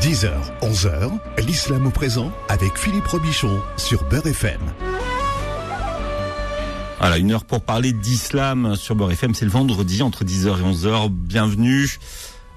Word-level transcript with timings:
10h, 0.00 0.30
11h, 0.62 1.10
l'islam 1.46 1.86
au 1.86 1.90
présent 1.90 2.32
avec 2.48 2.76
Philippe 2.78 3.06
Robichon 3.06 3.60
sur 3.76 4.04
Beurre 4.04 4.26
FM. 4.26 4.60
Voilà, 6.98 7.18
une 7.18 7.32
heure 7.32 7.44
pour 7.44 7.60
parler 7.62 7.92
d'islam 7.92 8.76
sur 8.76 8.94
Beurre 8.94 9.12
FM. 9.12 9.34
C'est 9.34 9.44
le 9.44 9.50
vendredi 9.50 10.02
entre 10.02 10.24
10h 10.24 10.58
et 10.58 10.62
11h. 10.62 11.08
Bienvenue. 11.10 11.88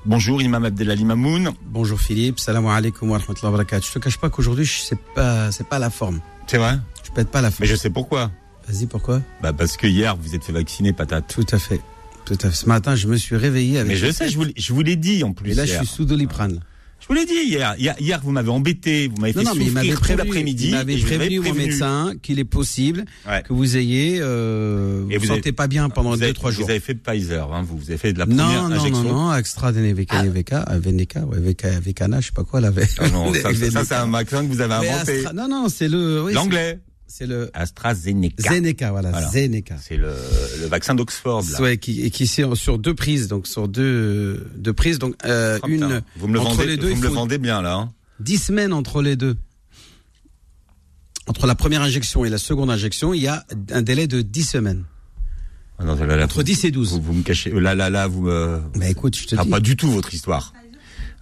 Bonjour 0.06 0.42
Imam 0.42 0.64
Abdelali 0.66 1.06
Mamoun. 1.06 1.52
Bonjour 1.66 2.00
Philippe, 2.00 2.40
salam 2.40 2.66
alaikum 2.68 3.10
wa 3.10 3.18
rahmatullahi 3.18 3.46
wa 3.46 3.52
barakatuh. 3.52 3.88
Je 3.88 3.94
te 3.94 4.00
cache 4.00 4.18
pas 4.18 4.30
qu'aujourd'hui, 4.30 4.68
c'est 4.68 5.00
pas, 5.16 5.52
c'est 5.52 5.68
pas 5.68 5.80
la 5.80 5.89
forme. 5.89 6.20
C'est 6.48 6.57
vrai? 6.57 6.78
Je 7.04 7.12
pète 7.12 7.30
pas 7.30 7.41
la 7.41 7.52
forme. 7.52 7.62
Mais 7.62 7.68
je 7.68 7.75
sais 7.75 7.89
pourquoi. 7.89 8.32
Vas-y, 8.68 8.86
pourquoi? 8.86 9.21
Bah 9.41 9.52
parce 9.54 9.75
que 9.75 9.88
hier 9.88 10.16
vous 10.16 10.36
êtes 10.36 10.44
fait 10.44 10.54
vacciner 10.54 10.94
patate. 10.94 11.25
Tout 11.34 11.46
à 11.52 11.60
fait. 11.60 11.82
Tout 12.25 12.38
à 12.41 12.50
fait. 12.50 12.55
Ce 12.55 12.66
matin, 12.68 12.96
je 12.96 13.07
me 13.07 13.18
suis 13.18 13.36
réveillé 13.36 13.80
avec. 13.80 13.91
Mais 13.91 13.98
je 13.98 14.10
sais, 14.12 14.30
je 14.30 14.38
vous, 14.38 14.46
l'ai- 14.46 14.54
je 14.55 14.71
vous 14.71 14.82
l'ai 14.82 14.96
dit 14.96 15.23
en 15.25 15.34
plus. 15.34 15.52
Et 15.52 15.54
là, 15.55 15.66
hier. 15.66 15.82
je 15.82 15.86
suis 15.86 15.96
sous 15.96 16.05
doliprane. 16.05 16.62
Je 17.04 17.07
vous 17.09 17.13
l'ai 17.15 17.25
dit 17.25 17.33
hier. 17.49 17.75
Hier, 17.77 17.95
hier, 17.99 18.21
vous 18.23 18.31
m'avez 18.31 18.49
embêté, 18.49 19.07
vous 19.07 19.17
m'avez 19.17 19.34
fait 19.34 19.44
Non, 19.44 19.49
non, 19.49 19.55
mais 19.57 19.66
il 19.66 19.71
souffrir 19.71 19.99
prévenu, 19.99 20.17
l'après-midi. 20.30 20.66
il 20.67 20.71
m'avait 20.71 20.98
prévenu, 20.98 21.39
mon 21.41 21.53
médecin, 21.53 22.13
qu'il 22.21 22.39
est 22.39 22.45
possible 22.45 23.03
Ouais. 23.27 23.44
que 23.44 23.52
vous 23.52 23.75
ayez, 23.75 24.20
euh, 24.21 25.03
Et 25.09 25.17
vous 25.17 25.21
vous 25.23 25.27
sentez 25.27 25.49
avez- 25.49 25.52
pas 25.52 25.67
bien 25.67 25.89
pendant 25.89 26.11
vous 26.11 26.17
deux, 26.17 26.23
avez, 26.23 26.34
trois 26.34 26.52
jours. 26.52 26.63
Vous 26.66 26.71
avez 26.71 26.80
fait 26.80 26.95
Pfizer, 26.95 27.52
hein, 27.53 27.66
vous, 27.67 27.77
vous 27.77 27.89
avez 27.89 27.97
fait 27.97 28.13
de 28.13 28.20
la 28.20 28.25
première 28.25 28.45
Non, 28.63 28.70
non, 28.70 28.75
injection. 28.75 29.03
non, 29.03 29.13
non, 29.31 29.31
Neveca, 29.81 30.66
euh, 30.70 30.80
Veneca, 30.80 31.20
ouais, 31.25 31.39
Veca, 31.39 31.80
Vecana, 31.81 32.21
je 32.21 32.27
sais 32.27 32.31
pas 32.31 32.44
quoi, 32.45 32.61
Ve- 32.71 32.88
Ah 32.99 33.09
non, 33.09 33.33
ça, 33.33 33.41
ça, 33.41 33.52
Veneca. 33.52 33.83
c'est 33.85 33.95
un 33.95 34.08
vaccin 34.08 34.41
que 34.45 34.47
vous 34.53 34.61
avez 34.61 34.73
inventé. 34.75 35.23
Astra- 35.25 35.33
Non, 35.33 35.47
non, 35.49 35.67
c'est 35.70 35.89
le, 35.89 36.23
oui, 36.23 36.33
L'anglais. 36.33 36.80
C'est 37.16 37.27
le 37.27 37.52
AstraZeneca. 37.53 38.49
Zeneca, 38.52 38.90
voilà, 38.90 39.12
Voilà. 39.12 39.30
Zeneca. 39.30 39.76
C'est 39.80 39.98
le, 39.98 40.16
le 40.62 40.66
vaccin 40.66 40.95
d'Oxford. 40.95 41.44
là. 41.52 41.62
Ouais, 41.62 41.77
qui, 41.77 42.02
et 42.02 42.09
qui 42.09 42.26
c'est 42.26 42.44
sur 42.55 42.80
deux 42.80 42.95
prises, 42.95 43.27
donc 43.27 43.45
sur 43.45 43.67
deux, 43.67 44.48
deux 44.55 44.73
prises, 44.73 44.98
donc 44.98 45.13
euh, 45.23 45.59
Oh, 45.62 45.67
putain, 45.67 45.89
une 45.89 46.02
vous 46.16 46.27
me 46.27 46.34
le 46.34 46.39
vendez, 46.39 46.66
les 46.66 46.76
deux, 46.77 46.89
vous 46.89 46.95
me 46.95 47.03
le 47.03 47.09
vendez 47.09 47.38
bien 47.38 47.62
là. 47.62 47.76
hein. 47.76 47.94
dix 48.20 48.39
semaines 48.39 48.73
entre 48.73 49.03
les 49.03 49.16
deux. 49.16 49.38
Entre 51.28 51.45
la 51.45 51.53
première 51.53 51.84
injection 51.84 52.25
et 52.25 52.30
la 52.30 52.39
seconde 52.39 52.72
injection, 52.72 53.14
il 53.14 53.22
y 53.22 53.28
a 53.28 53.45
un 53.72 53.84
délai 53.84 54.08
de 54.08 54.22
10 54.22 54.44
semaines. 54.44 54.84
Ah 55.80 55.86
non, 55.86 55.95
là, 55.95 56.16
là, 56.17 56.23
Entre 56.25 56.38
vous- 56.38 56.44
10 56.44 56.66
et 56.66 56.72
12. 56.72 56.94
Vous, 56.94 57.02
vous 57.02 57.14
me 57.14 57.22
cachez. 57.23 57.52
Là, 57.52 57.75
là, 57.75 57.89
là, 57.91 58.08
vous 58.08 58.23
me. 58.23 58.59
Bah 58.75 58.89
écoute, 58.89 59.16
je 59.17 59.28
te 59.28 59.36
Ah, 59.38 59.44
dis. 59.44 59.50
pas 59.52 59.59
du 59.59 59.75
tout 59.78 59.89
votre 59.91 60.14
histoire. 60.14 60.52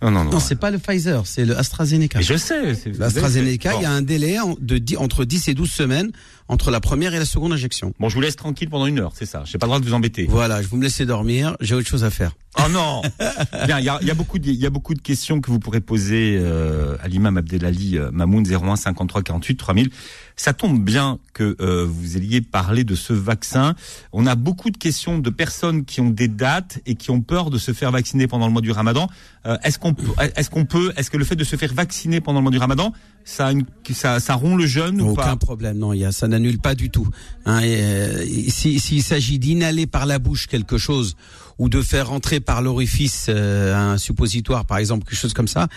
Non, 0.02 0.09
non, 0.11 0.23
non. 0.23 0.31
Non, 0.31 0.39
c'est 0.39 0.55
pas 0.55 0.71
le 0.71 0.80
Pfizer, 0.80 1.27
c'est 1.27 1.45
le 1.45 1.57
AstraZeneca. 1.57 2.19
Mais 2.19 2.23
je 2.25 2.35
sais. 2.35 2.73
c'est- 2.75 2.97
L'AstraZeneca, 2.97 3.73
il 3.77 3.83
y 3.83 3.85
a 3.85 3.91
un 3.91 4.02
délai 4.02 4.38
de 4.59 4.77
dix- 4.77 4.97
entre 4.97 5.25
10 5.25 5.47
et 5.47 5.53
12 5.53 5.69
semaines 5.71 6.11
entre 6.47 6.71
la 6.71 6.80
première 6.80 7.13
et 7.13 7.19
la 7.19 7.25
seconde 7.25 7.53
injection. 7.53 7.94
Bon, 7.99 8.09
je 8.09 8.16
vous 8.16 8.22
laisse 8.22 8.35
tranquille 8.35 8.69
pendant 8.69 8.88
une 8.88 8.99
heure, 8.99 9.13
c'est 9.16 9.25
ça. 9.27 9.44
J'ai 9.45 9.57
pas 9.57 9.67
le 9.67 9.69
droit 9.69 9.79
de 9.79 9.85
vous 9.85 9.94
embêter. 9.94 10.25
Voilà, 10.27 10.61
je 10.61 10.67
vous 10.67 10.77
me 10.77 10.83
laissez 10.83 11.05
dormir, 11.05 11.55
j'ai 11.61 11.75
autre 11.75 11.88
chose 11.88 12.03
à 12.03 12.09
faire. 12.09 12.35
Oh 12.59 12.69
non 12.69 13.02
Bien, 13.66 13.80
il 13.80 13.83
y 13.83 14.05
y 14.07 14.11
a 14.11 14.13
beaucoup 14.13 14.38
de, 14.38 14.49
il 14.49 14.55
y 14.59 14.66
a 14.66 14.69
beaucoup 14.69 14.94
de 14.94 14.99
questions 15.02 15.39
que 15.39 15.49
vous 15.49 15.59
pourrez 15.59 15.80
poser 15.80 16.38
euh, 16.39 16.97
à 17.02 17.07
l'imam 17.07 17.38
Abdelali 17.38 17.97
euh, 17.97 18.11
Mamoun 18.11 18.45
01 18.45 18.75
53 18.75 19.21
48 19.23 19.55
3000. 19.55 19.89
Ça 20.35 20.53
tombe 20.53 20.83
bien 20.83 21.19
que 21.33 21.55
euh, 21.61 21.85
vous 21.88 22.17
ayez 22.17 22.41
parlé 22.41 22.83
de 22.83 22.95
ce 22.95 23.13
vaccin. 23.13 23.75
On 24.11 24.25
a 24.25 24.35
beaucoup 24.35 24.69
de 24.69 24.77
questions 24.77 25.19
de 25.19 25.29
personnes 25.29 25.85
qui 25.85 26.02
ont 26.02 26.09
des 26.09 26.27
dates 26.27 26.79
et 26.85 26.95
qui 26.95 27.09
ont 27.11 27.22
peur 27.22 27.52
de 27.52 27.57
se 27.57 27.72
faire 27.73 27.91
vacciner 27.91 28.27
pendant 28.27 28.47
le 28.47 28.52
mois 28.53 28.61
du 28.61 28.72
Ramadan. 28.72 29.07
Euh, 29.45 29.57
est-ce 29.63 29.79
qu'on 29.79 29.94
peut, 29.94 30.07
est-ce 30.35 30.49
qu'on 30.49 30.66
peut, 30.66 30.91
est-ce 30.97 31.09
que 31.09 31.17
le 31.17 31.25
fait 31.25 31.35
de 31.38 31.44
se 31.44 31.55
faire 31.55 31.73
vacciner 31.73 32.19
pendant 32.22 32.39
le 32.39 32.44
mois 32.44 32.52
du 32.52 32.57
Ramadan, 32.57 32.91
ça, 33.23 33.52
une- 33.52 33.66
ça, 33.94 34.19
ça 34.19 34.33
rompt 34.35 34.57
le 34.57 34.66
jeûne 34.66 34.99
ou 35.02 35.11
Aucun 35.11 35.22
pas? 35.23 35.35
problème, 35.38 35.77
non, 35.77 35.94
y 35.94 36.03
a, 36.05 36.11
ça 36.11 36.27
n'annule 36.27 36.59
pas 36.59 36.75
du 36.75 36.89
tout. 36.89 37.07
Hein, 37.45 37.61
euh, 37.63 38.25
si- 38.49 38.79
S'il 38.79 39.03
s'agit 39.03 39.39
d'inhaler 39.39 39.85
par 39.88 40.05
la 40.05 40.19
bouche 40.19 40.47
quelque 40.47 40.77
chose 40.77 41.16
ou 41.62 41.70
de 41.70 41.84
faire 41.84 42.08
rentrer 42.08 42.40
par 42.40 42.64
l'orifice 42.64 43.28
euh, 43.30 43.76
un 43.76 44.00
suppositoire, 44.00 44.66
par 44.66 44.80
exemple, 44.80 45.06
quelque 45.06 45.20
chose 45.20 45.34
comme 45.34 45.48
ça, 45.48 45.68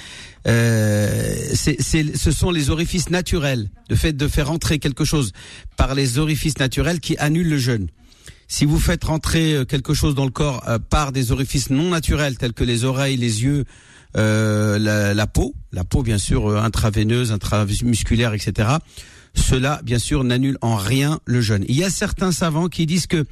euh, 0.49 1.37
c'est, 1.53 1.77
ce 2.17 2.31
sont 2.31 2.51
les 2.51 2.71
orifices 2.71 3.11
naturels. 3.11 3.69
Le 3.91 3.97
fait 3.97 4.15
de 4.15 4.27
faire 4.27 4.49
rentrer 4.49 4.79
quelque 4.79 5.05
chose 5.05 5.33
par 5.77 5.95
les 5.95 6.17
orifices 6.19 6.59
naturels 6.59 7.01
qui 7.01 7.19
annulent 7.19 7.51
le 7.51 7.59
jeûne. 7.59 7.89
Si 8.49 8.65
vous 8.65 8.79
faites 8.79 9.05
rentrer 9.05 9.53
euh, 9.53 9.65
quelque 9.67 9.93
chose 9.93 10.15
dans 10.15 10.25
le 10.25 10.31
corps 10.31 10.65
euh, 10.69 10.79
par 10.79 11.13
des 11.13 11.33
orifices 11.33 11.69
non 11.69 11.91
naturels 11.91 12.39
tels 12.39 12.55
que 12.55 12.65
les 12.65 12.85
oreilles, 12.85 13.19
les 13.19 13.43
yeux, 13.43 13.67
euh, 14.17 14.79
la, 14.79 15.13
la 15.13 15.27
peau, 15.27 15.55
la 15.71 15.85
peau 15.85 16.03
bien 16.03 16.19
sûr 16.19 16.49
euh, 16.49 16.63
intraveineuse, 16.63 17.31
intramusculaire, 17.31 18.33
etc. 18.33 18.79
Cela, 19.35 19.81
bien 19.83 19.99
sûr, 19.99 20.23
n'annule 20.23 20.57
en 20.61 20.77
rien 20.77 21.21
le 21.25 21.41
jeûne. 21.41 21.65
Il 21.69 21.75
y 21.75 21.85
a 21.85 21.91
certains 21.91 22.31
savants 22.31 22.69
qui 22.69 22.87
disent 22.87 23.09
que 23.09 23.25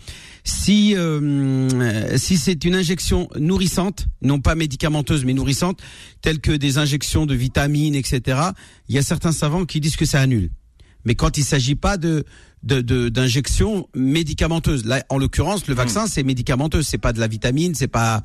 si 0.44 0.94
euh, 0.97 2.16
si 2.19 2.36
c'est 2.36 2.64
une 2.64 2.75
injection 2.75 3.28
nourrissante, 3.38 4.06
non 4.22 4.41
pas 4.41 4.54
médicamenteuse 4.54 5.25
mais 5.25 5.34
nourrissante, 5.34 5.80
telle 6.20 6.41
que 6.41 6.53
des 6.53 6.78
injections 6.78 7.26
de 7.26 7.34
vitamines, 7.34 7.94
etc. 7.94 8.38
Il 8.88 8.94
y 8.94 8.98
a 8.98 9.02
certains 9.02 9.32
savants 9.32 9.64
qui 9.64 9.81
disent 9.81 9.97
que 9.97 10.04
ça 10.04 10.20
annule. 10.20 10.50
Mais 11.04 11.14
quand 11.14 11.36
il 11.38 11.44
s'agit 11.44 11.75
pas 11.76 11.97
de 11.97 12.25
de- 12.64 12.81
de- 12.81 13.08
d'injections 13.08 13.88
médicamenteuses, 13.97 14.84
là, 14.84 15.04
en 15.08 15.19
l'occurrence, 15.19 15.66
le 15.66 15.75
vaccin 15.75 16.06
c'est 16.06 16.22
médicamenteux, 16.22 16.82
c'est 16.82 16.98
pas 16.98 17.12
de 17.12 17.19
la 17.20 17.26
vitamine, 17.26 17.75
c'est 17.75 17.88
pas 17.88 18.22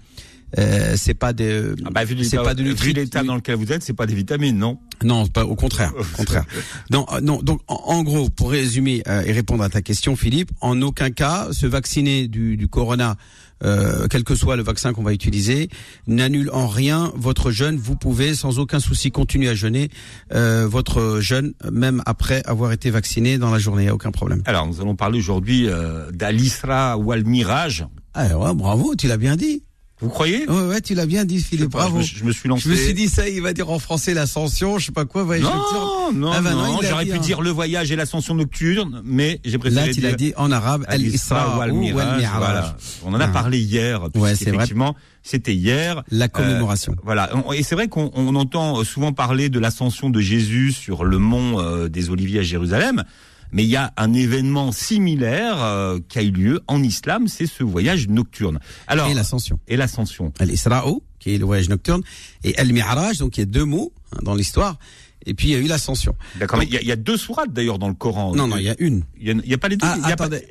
euh, 0.57 0.93
c'est 0.95 1.13
pas 1.13 1.33
de 1.33 1.75
Ah 1.85 1.89
bah, 1.91 2.03
vu 2.05 2.23
c'est 2.23 2.37
pas 2.37 2.53
de 2.53 2.63
vu 2.63 2.93
l'état 2.93 3.23
dans 3.23 3.35
lequel 3.35 3.55
vous 3.55 3.71
êtes, 3.71 3.83
c'est 3.83 3.93
pas 3.93 4.05
des 4.05 4.15
vitamines, 4.15 4.57
non? 4.57 4.79
Non, 5.03 5.27
pas 5.27 5.45
au 5.45 5.55
contraire, 5.55 5.93
au 5.97 6.03
contraire. 6.17 6.45
Non, 6.89 7.05
euh, 7.11 7.21
non. 7.21 7.41
Donc, 7.41 7.61
en, 7.67 7.75
en 7.85 8.03
gros, 8.03 8.29
pour 8.29 8.51
résumer 8.51 9.03
euh, 9.07 9.23
et 9.25 9.31
répondre 9.31 9.63
à 9.63 9.69
ta 9.69 9.81
question, 9.81 10.15
Philippe, 10.15 10.51
en 10.61 10.81
aucun 10.81 11.11
cas 11.11 11.49
se 11.51 11.65
vacciner 11.65 12.27
du, 12.27 12.57
du 12.57 12.67
corona, 12.67 13.17
euh, 13.63 14.07
quel 14.09 14.23
que 14.23 14.35
soit 14.35 14.55
le 14.55 14.63
vaccin 14.63 14.93
qu'on 14.93 15.03
va 15.03 15.13
utiliser, 15.13 15.69
n'annule 16.05 16.49
en 16.53 16.67
rien 16.67 17.11
votre 17.15 17.51
jeûne. 17.51 17.77
Vous 17.77 17.95
pouvez 17.95 18.33
sans 18.35 18.59
aucun 18.59 18.79
souci 18.79 19.11
continuer 19.11 19.49
à 19.49 19.55
jeûner 19.55 19.89
euh, 20.33 20.67
votre 20.67 21.19
jeûne, 21.19 21.53
même 21.71 22.01
après 22.05 22.43
avoir 22.45 22.71
été 22.71 22.89
vacciné 22.89 23.37
dans 23.37 23.51
la 23.51 23.59
journée. 23.59 23.85
Y 23.85 23.89
a 23.89 23.95
aucun 23.95 24.11
problème. 24.11 24.43
Alors, 24.45 24.67
nous 24.67 24.79
allons 24.79 24.95
parler 24.95 25.19
aujourd'hui 25.19 25.67
euh, 25.67 26.11
d'Al-Isra 26.11 26.97
ou 26.97 27.11
Al-Mirage. 27.11 27.85
Ah 28.13 28.37
ouais, 28.37 28.53
bravo, 28.53 28.95
tu 28.95 29.07
l'as 29.07 29.17
bien 29.17 29.35
dit. 29.35 29.63
Vous 29.99 30.09
croyez 30.09 30.47
Ouais, 30.47 30.61
ouais, 30.67 30.81
tu 30.81 30.93
l'as 30.93 31.07
bien 31.07 31.25
dit, 31.25 31.41
Philippe. 31.41 31.71
pas, 31.71 31.79
je 31.79 31.83
Bravo. 31.85 31.97
me, 31.97 32.03
je 32.03 32.23
me 32.23 32.31
suis 32.31 32.47
lancé. 32.47 32.63
Je 32.65 32.69
me 32.69 32.75
suis 32.75 32.93
dit 32.93 33.07
ça, 33.07 33.27
il 33.27 33.41
va 33.41 33.51
dire 33.53 33.71
en 33.71 33.79
français 33.79 34.13
l'ascension, 34.13 34.77
je 34.77 34.85
sais 34.85 34.91
pas 34.91 35.05
quoi. 35.05 35.23
Ouais, 35.23 35.39
je 35.39 35.43
Non, 35.43 36.11
non, 36.13 36.31
Ah 36.31 36.41
bah 36.41 36.51
non, 36.51 36.73
non, 36.73 36.79
j'aurais 36.87 37.05
pu 37.05 37.13
hein. 37.13 37.17
dire 37.17 37.41
le 37.41 37.49
voyage 37.49 37.91
et 37.91 37.95
l'ascension 37.95 38.35
nocturne, 38.35 39.01
mais 39.03 39.41
j'ai 39.43 39.57
préféré 39.57 39.87
Là, 39.87 39.93
tu 39.93 40.01
l'as 40.01 40.11
dit 40.13 40.33
en 40.37 40.51
arabe, 40.51 40.85
Al-Isra 40.87 41.57
ou 41.57 41.61
al-Isra 41.61 42.01
Al-Miraj. 42.11 42.37
Voilà. 42.37 42.77
On 43.05 43.13
en 43.15 43.19
a 43.19 43.25
Ah. 43.25 43.27
parlé 43.29 43.57
hier, 43.59 44.03
Ouais, 44.13 44.35
c'est 44.35 44.45
vrai. 44.45 44.55
effectivement, 44.57 44.95
c'était 45.23 45.55
hier. 45.55 46.03
La 46.11 46.27
commémoration. 46.27 46.91
Euh, 46.93 47.01
voilà. 47.03 47.31
On- 47.47 47.51
Et 47.51 47.63
c'est 47.63 47.73
vrai 47.73 47.87
qu'on 47.87 48.11
on 48.13 48.35
entend 48.35 48.83
souvent 48.83 49.13
parler 49.13 49.49
de 49.49 49.59
l'ascension 49.59 50.11
de 50.11 50.19
Jésus 50.21 50.73
sur 50.73 51.05
le 51.05 51.17
mont 51.17 51.59
euh, 51.59 51.89
des 51.89 52.11
Oliviers 52.11 52.41
à 52.41 52.43
Jérusalem. 52.43 53.03
Mais 53.51 53.63
il 53.63 53.69
y 53.69 53.75
a 53.75 53.93
un 53.97 54.13
événement 54.13 54.71
similaire 54.71 55.61
euh, 55.63 55.99
qui 56.07 56.19
a 56.19 56.23
eu 56.23 56.31
lieu 56.31 56.61
en 56.67 56.83
islam, 56.83 57.27
c'est 57.27 57.47
ce 57.47 57.63
voyage 57.63 58.07
nocturne. 58.07 58.59
Alors, 58.87 59.07
et 59.09 59.13
l'ascension. 59.13 59.59
et 59.67 59.77
l'ascension. 59.77 60.33
Al-Isra'u, 60.39 60.99
qui 61.19 61.35
est 61.35 61.37
le 61.37 61.45
voyage 61.45 61.69
nocturne, 61.69 62.01
et 62.43 62.57
Al-Mi'raj, 62.57 63.17
donc 63.17 63.37
il 63.37 63.41
y 63.41 63.43
a 63.43 63.45
deux 63.45 63.65
mots 63.65 63.93
hein, 64.11 64.19
dans 64.23 64.35
l'histoire 64.35 64.77
et 65.27 65.33
puis 65.33 65.49
il 65.49 65.51
y 65.51 65.55
a 65.55 65.59
eu 65.59 65.67
l'ascension. 65.67 66.15
D'accord. 66.39 66.63
Il 66.63 66.73
y, 66.73 66.85
y, 66.85 66.91
a 66.91 66.95
deux 66.95 67.17
sourates 67.17 67.53
d'ailleurs 67.53 67.77
dans 67.77 67.89
le 67.89 67.93
Coran. 67.93 68.33
Non, 68.33 68.47
non, 68.47 68.57
il 68.57 68.63
y 68.63 68.69
a 68.69 68.75
une. 68.79 69.03
Il 69.19 69.35
n'y 69.35 69.51
a, 69.51 69.55
a, 69.55 69.57
pas 69.57 69.67
les 69.67 69.77
deux. 69.77 69.85
Ah, 69.85 69.97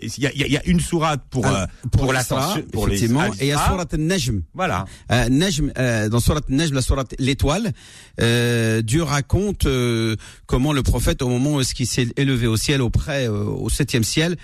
il 0.03 0.09
y, 0.19 0.26
y, 0.26 0.53
y, 0.53 0.56
a 0.56 0.64
une 0.66 0.81
sourate 0.81 1.22
pour 1.31 1.42
pour, 1.91 2.03
pour 2.03 2.12
l'ascension, 2.12 2.62
pour 2.72 2.87
effectivement, 2.87 3.26
et 3.41 3.47
il 3.47 3.47
y 3.47 3.53
a 3.53 3.66
sourate 3.66 3.94
Najm. 3.94 4.42
Voilà. 4.54 4.84
Euh, 5.10 5.28
Najm, 5.28 5.72
euh, 5.78 6.09
dans 6.09 6.20
sourate 6.20 6.48
Najm, 6.48 6.75
la 6.75 6.82
sourate 6.82 7.14
l'étoile, 7.19 7.72
euh, 8.20 8.82
Dieu 8.82 9.03
raconte 9.03 9.66
comment 10.47 10.72
le 10.72 10.82
prophète, 10.82 11.22
au 11.22 11.28
moment 11.28 11.54
où 11.54 11.60
est-ce 11.60 11.75
qui 11.75 11.87
s'est 11.87 12.08
élevé 12.16 12.47
au 12.47 12.56
ciel, 12.56 12.82
auprès 12.82 13.28
au 13.28 13.69
septième 13.70 14.04
ciel, 14.04 14.37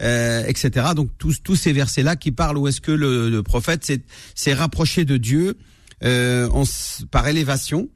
euh, 0.00 0.44
etc. 0.46 0.86
Donc 0.94 1.10
tous, 1.18 1.42
tous 1.42 1.56
ces 1.56 1.72
versets-là 1.72 2.14
qui 2.14 2.30
parlent 2.30 2.56
où 2.56 2.68
est-ce 2.68 2.80
que 2.80 2.92
le, 2.92 3.30
le 3.30 3.42
prophète 3.42 3.90
s'est 4.34 4.54
rapproché 4.54 5.04
de 5.04 5.16
Dieu 5.16 5.56
euh, 6.04 6.48
s- 6.62 7.02
par 7.10 7.26
élévation. 7.28 7.88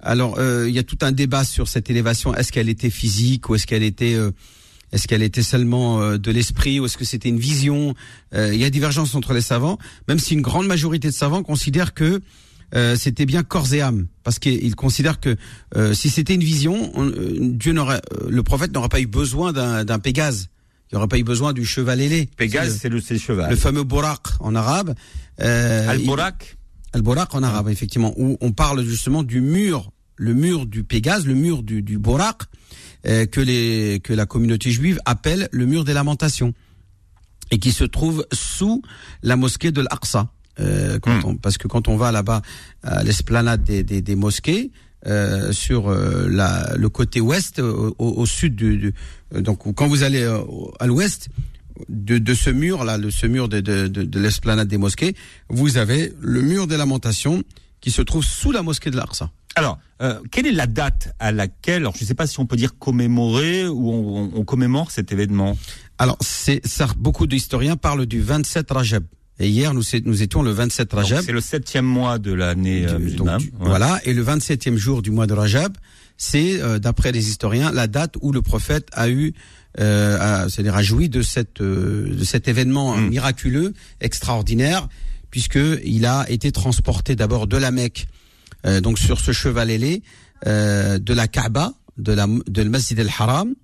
Alors 0.00 0.38
euh, 0.38 0.68
il 0.68 0.74
y 0.74 0.78
a 0.78 0.82
tout 0.82 0.98
un 1.02 1.12
débat 1.12 1.44
sur 1.44 1.68
cette 1.68 1.88
élévation. 1.90 2.34
Est-ce 2.34 2.52
qu'elle 2.52 2.68
était 2.68 2.90
physique 2.90 3.48
ou 3.48 3.54
est-ce 3.54 3.66
qu'elle 3.66 3.82
était 3.82 4.14
euh, 4.14 4.30
est-ce 4.92 5.08
qu'elle 5.08 5.22
était 5.22 5.42
seulement 5.42 6.00
euh, 6.02 6.18
de 6.18 6.30
l'esprit 6.30 6.78
ou 6.78 6.86
est-ce 6.86 6.96
que 6.96 7.04
c'était 7.04 7.28
une 7.30 7.38
vision? 7.40 7.94
Euh, 8.34 8.52
Il 8.54 8.60
y 8.60 8.64
a 8.64 8.70
divergence 8.70 9.14
entre 9.14 9.32
les 9.32 9.40
savants, 9.40 9.78
même 10.08 10.18
si 10.18 10.34
une 10.34 10.42
grande 10.42 10.66
majorité 10.66 11.08
de 11.08 11.14
savants 11.14 11.42
considèrent 11.42 11.94
que 11.94 12.20
euh, 12.74 12.96
c'était 12.96 13.26
bien 13.26 13.42
corps 13.42 13.72
et 13.72 13.80
âme, 13.82 14.06
parce 14.24 14.38
qu'ils 14.38 14.74
considèrent 14.74 15.20
que 15.20 15.36
euh, 15.76 15.94
si 15.94 16.10
c'était 16.10 16.34
une 16.34 16.42
vision, 16.44 16.90
on- 16.94 17.06
euh, 17.08 17.36
Dieu 17.40 17.72
n'aurait, 17.72 18.00
euh, 18.12 18.26
le 18.28 18.42
prophète 18.42 18.72
n'aurait 18.72 18.88
pas 18.88 19.00
eu 19.00 19.06
besoin 19.06 19.52
d'un 19.52 19.84
d'un 19.84 19.98
Pégase. 19.98 20.48
Il 20.92 20.96
n'aurait 20.96 21.08
pas 21.08 21.18
eu 21.18 21.24
besoin 21.24 21.52
du 21.52 21.64
cheval 21.64 22.00
ailé. 22.00 22.28
Pégase, 22.36 22.78
C'est 22.80 22.88
le, 22.88 23.00
c'est 23.00 23.14
le 23.14 23.20
cheval. 23.20 23.50
le 23.50 23.56
fameux 23.56 23.84
Borak 23.84 24.22
en 24.40 24.54
arabe. 24.54 24.94
Euh, 25.40 25.88
Al-Borak. 25.88 26.56
Il- 26.94 26.98
Al-Borak 26.98 27.34
en 27.34 27.42
arabe, 27.42 27.68
effectivement, 27.68 28.12
où 28.16 28.36
on 28.40 28.52
parle 28.52 28.84
justement 28.84 29.22
du 29.22 29.40
mur, 29.40 29.90
le 30.16 30.34
mur 30.34 30.66
du 30.66 30.84
Pégase, 30.84 31.26
le 31.26 31.34
mur 31.34 31.62
du, 31.62 31.82
du 31.82 31.98
Borak, 31.98 32.42
euh, 33.06 33.26
que 33.26 33.40
les 33.40 34.00
que 34.02 34.12
la 34.12 34.26
communauté 34.26 34.70
juive 34.70 34.98
appelle 35.04 35.48
le 35.52 35.66
mur 35.66 35.84
des 35.84 35.92
lamentations 35.92 36.54
et 37.50 37.58
qui 37.58 37.72
se 37.72 37.84
trouve 37.84 38.26
sous 38.32 38.82
la 39.22 39.36
mosquée 39.36 39.72
de 39.72 39.80
l'Aqsa. 39.82 40.28
euh, 40.60 41.00
quand 41.00 41.10
Hmm. 41.18 41.24
on- 41.30 41.36
parce 41.36 41.58
que 41.58 41.66
quand 41.66 41.88
on 41.88 41.96
va 41.96 42.12
là-bas 42.12 42.40
à 42.84 43.02
l'esplanade 43.02 43.64
des, 43.64 43.82
des, 43.82 44.00
des 44.02 44.14
mosquées, 44.14 44.70
euh, 45.04 45.50
sur 45.52 45.88
euh, 45.88 46.28
la, 46.30 46.76
le 46.76 46.88
côté 46.88 47.20
ouest, 47.20 47.58
au, 47.58 47.94
au- 47.98 48.12
au 48.22 48.24
sud 48.24 48.54
du, 48.54 48.76
du- 48.78 48.94
donc 49.42 49.74
quand 49.74 49.88
vous 49.88 50.04
allez 50.04 50.22
à 50.78 50.86
l'ouest 50.86 51.28
de, 51.88 52.18
de 52.18 52.34
ce 52.34 52.50
mur 52.50 52.84
là, 52.84 52.98
de 52.98 53.10
ce 53.10 53.26
mur 53.26 53.48
de, 53.48 53.60
de, 53.60 53.86
de, 53.88 54.02
de 54.04 54.18
l'esplanade 54.20 54.68
des 54.68 54.78
mosquées, 54.78 55.14
vous 55.48 55.76
avez 55.76 56.12
le 56.20 56.40
mur 56.42 56.66
des 56.66 56.76
lamentations 56.76 57.42
qui 57.80 57.90
se 57.90 58.02
trouve 58.02 58.24
sous 58.24 58.52
la 58.52 58.62
mosquée 58.62 58.90
de 58.90 58.96
l'Aqsa. 58.96 59.30
Alors, 59.56 59.78
euh, 60.02 60.18
quelle 60.32 60.46
est 60.46 60.52
la 60.52 60.66
date 60.66 61.14
à 61.20 61.30
laquelle, 61.30 61.82
alors 61.82 61.94
je 61.96 62.02
ne 62.02 62.06
sais 62.08 62.14
pas 62.14 62.26
si 62.26 62.40
on 62.40 62.46
peut 62.46 62.56
dire 62.56 62.76
commémorer 62.78 63.68
ou 63.68 63.90
on, 63.90 64.24
on- 64.24 64.30
on 64.34 64.44
commémore 64.44 64.90
cet 64.90 65.12
événement 65.12 65.56
Alors, 65.98 66.16
c'est 66.20 66.60
ça, 66.66 66.88
beaucoup 66.98 67.26
d'historiens 67.26 67.76
parlent 67.76 68.06
du 68.06 68.20
27 68.20 68.70
Rajab. 68.70 69.04
Et 69.40 69.48
hier, 69.48 69.74
nous, 69.74 69.82
nous 70.04 70.22
étions 70.22 70.42
le 70.42 70.50
27 70.52 70.90
Donc, 70.90 71.00
Rajab. 71.00 71.24
C'est 71.24 71.32
le 71.32 71.40
septième 71.40 71.84
mois 71.84 72.18
de 72.18 72.32
l'année 72.32 72.86
euh, 72.88 72.98
musulmane. 72.98 73.42
Ouais. 73.42 73.50
Voilà, 73.60 74.00
et 74.04 74.14
le 74.14 74.24
27e 74.24 74.76
jour 74.76 75.02
du 75.02 75.10
mois 75.10 75.26
de 75.26 75.34
Rajab, 75.34 75.76
c'est, 76.16 76.60
euh, 76.62 76.78
d'après 76.78 77.12
les 77.12 77.28
historiens, 77.28 77.70
la 77.72 77.86
date 77.86 78.14
où 78.22 78.32
le 78.32 78.42
prophète 78.42 78.88
a 78.92 79.08
eu, 79.08 79.34
euh, 79.80 80.48
c'est-à-dire 80.48 80.76
a 80.76 80.82
joui 80.82 81.08
de, 81.08 81.22
cette, 81.22 81.60
euh, 81.60 82.14
de 82.14 82.24
cet 82.24 82.48
événement 82.48 82.96
Mm. 82.96 83.08
miraculeux, 83.08 83.74
extraordinaire, 84.00 84.88
puisque 85.30 85.58
il 85.84 86.06
a 86.06 86.26
été 86.30 86.52
transporté 86.52 87.16
d'abord 87.16 87.46
de 87.46 87.56
la 87.56 87.70
Mecque, 87.70 88.06
euh, 88.66 88.80
donc 88.80 88.98
sur 88.98 89.20
ce 89.20 89.32
cheval 89.32 89.70
ailé, 89.70 90.02
euh, 90.46 90.98
de 90.98 91.12
la 91.14 91.26
Kaaba, 91.28 91.72
de 91.98 92.12
la 92.12 92.26
de 92.26 92.62
le 92.62 92.70
Masjid 92.70 92.98
al-Haram, 92.98 93.54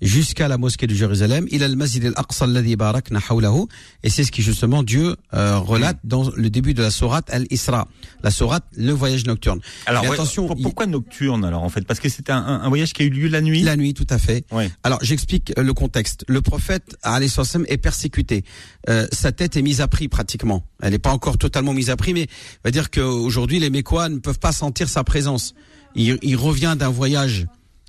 jusqu'à 0.00 0.48
la 0.48 0.58
mosquée 0.58 0.86
de 0.86 0.94
Jérusalem, 0.94 1.46
il 1.50 1.62
a 1.62 1.68
le 1.68 1.76
Masjid 1.76 2.04
al-Aqsa 2.04 2.44
alladhi 2.44 2.76
barakna 2.76 3.20
hawlahu, 3.28 3.66
et 4.02 4.10
c'est 4.10 4.24
ce 4.24 4.32
qui 4.32 4.42
justement 4.42 4.82
Dieu 4.82 5.16
euh, 5.34 5.58
relate 5.58 5.98
dans 6.04 6.30
le 6.36 6.50
début 6.50 6.74
de 6.74 6.82
la 6.82 6.90
sourate 6.90 7.28
al-Isra, 7.30 7.88
la 8.22 8.30
sourate 8.30 8.64
le 8.76 8.92
voyage 8.92 9.24
nocturne. 9.26 9.60
Alors, 9.86 10.04
ouais, 10.04 10.12
attention, 10.12 10.48
il- 10.56 10.62
pourquoi 10.62 10.86
nocturne 10.86 11.44
alors 11.44 11.62
en 11.62 11.68
fait? 11.68 11.86
Parce 11.86 12.00
que 12.00 12.08
c'était 12.08 12.32
un, 12.32 12.68
voyage 12.68 12.92
qui 12.92 13.02
a 13.02 13.04
eu 13.06 13.10
lieu 13.10 13.28
la 13.28 13.40
nuit? 13.40 13.62
La 13.62 13.76
nuit, 13.76 13.94
tout 13.94 14.06
à 14.10 14.18
fait. 14.18 14.44
Ouais. 14.52 14.70
Alors, 14.82 14.98
j'explique 15.02 15.52
euh, 15.58 15.62
le 15.62 15.72
contexte. 15.74 16.24
Le 16.28 16.42
prophète, 16.42 16.96
alayhi 17.02 17.30
est 17.68 17.78
persécuté. 17.78 18.44
Euh, 18.88 19.06
sa 19.12 19.32
tête 19.32 19.56
est 19.56 19.62
mise 19.62 19.80
à 19.80 19.88
prix 19.88 20.08
pratiquement. 20.08 20.64
Elle 20.80 20.92
n'est 20.92 20.98
pas 20.98 21.12
encore 21.12 21.38
totalement 21.38 21.72
mise 21.72 21.90
à 21.90 21.96
prix, 21.96 22.12
mais 22.12 22.26
on 22.64 22.68
va 22.68 22.70
dire 22.70 22.90
qu'aujourd'hui, 22.90 23.58
les 23.58 23.70
Mécois 23.70 24.08
ne 24.08 24.18
peuvent 24.18 24.38
pas 24.38 24.52
sentir 24.52 24.88
sa 24.88 25.04
présence. 25.04 25.54
Il, 25.94 26.18
il 26.22 26.36
revient 26.36 26.76
d'un 26.78 26.90
voyage, 26.90 27.46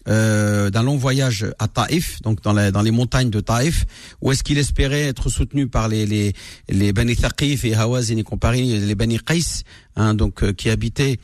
euh, 0.08 0.70
d'un 0.70 0.84
long 0.84 0.98
voyage 0.98 1.46
à 1.60 1.68
Taïf, 1.68 2.22
donc 2.22 2.42
dans, 2.42 2.54
la- 2.54 2.72
dans 2.72 2.82
les 2.82 2.92
montagnes 2.92 3.30
de 3.30 3.40
Taïf, 3.42 3.86
où 4.22 4.32
est-ce 4.32 4.44
qu'il 4.44 4.58
espérait 4.58 5.02
être 5.04 5.30
soutenu 5.30 5.68
par 5.68 5.88
les 5.88 6.06
les 6.06 6.34
les 6.70 6.94
Bani 6.94 7.16
Thaqif 7.16 7.66
et 7.66 7.74
Hawazin 7.76 8.18
et 8.18 8.80
les 8.80 8.96
Bani 8.96 9.20
Qais, 9.20 9.64
hein, 9.96 10.14
donc 10.14 10.44
euh, 10.44 10.54
qui 10.54 10.70
habitaient 10.70 11.18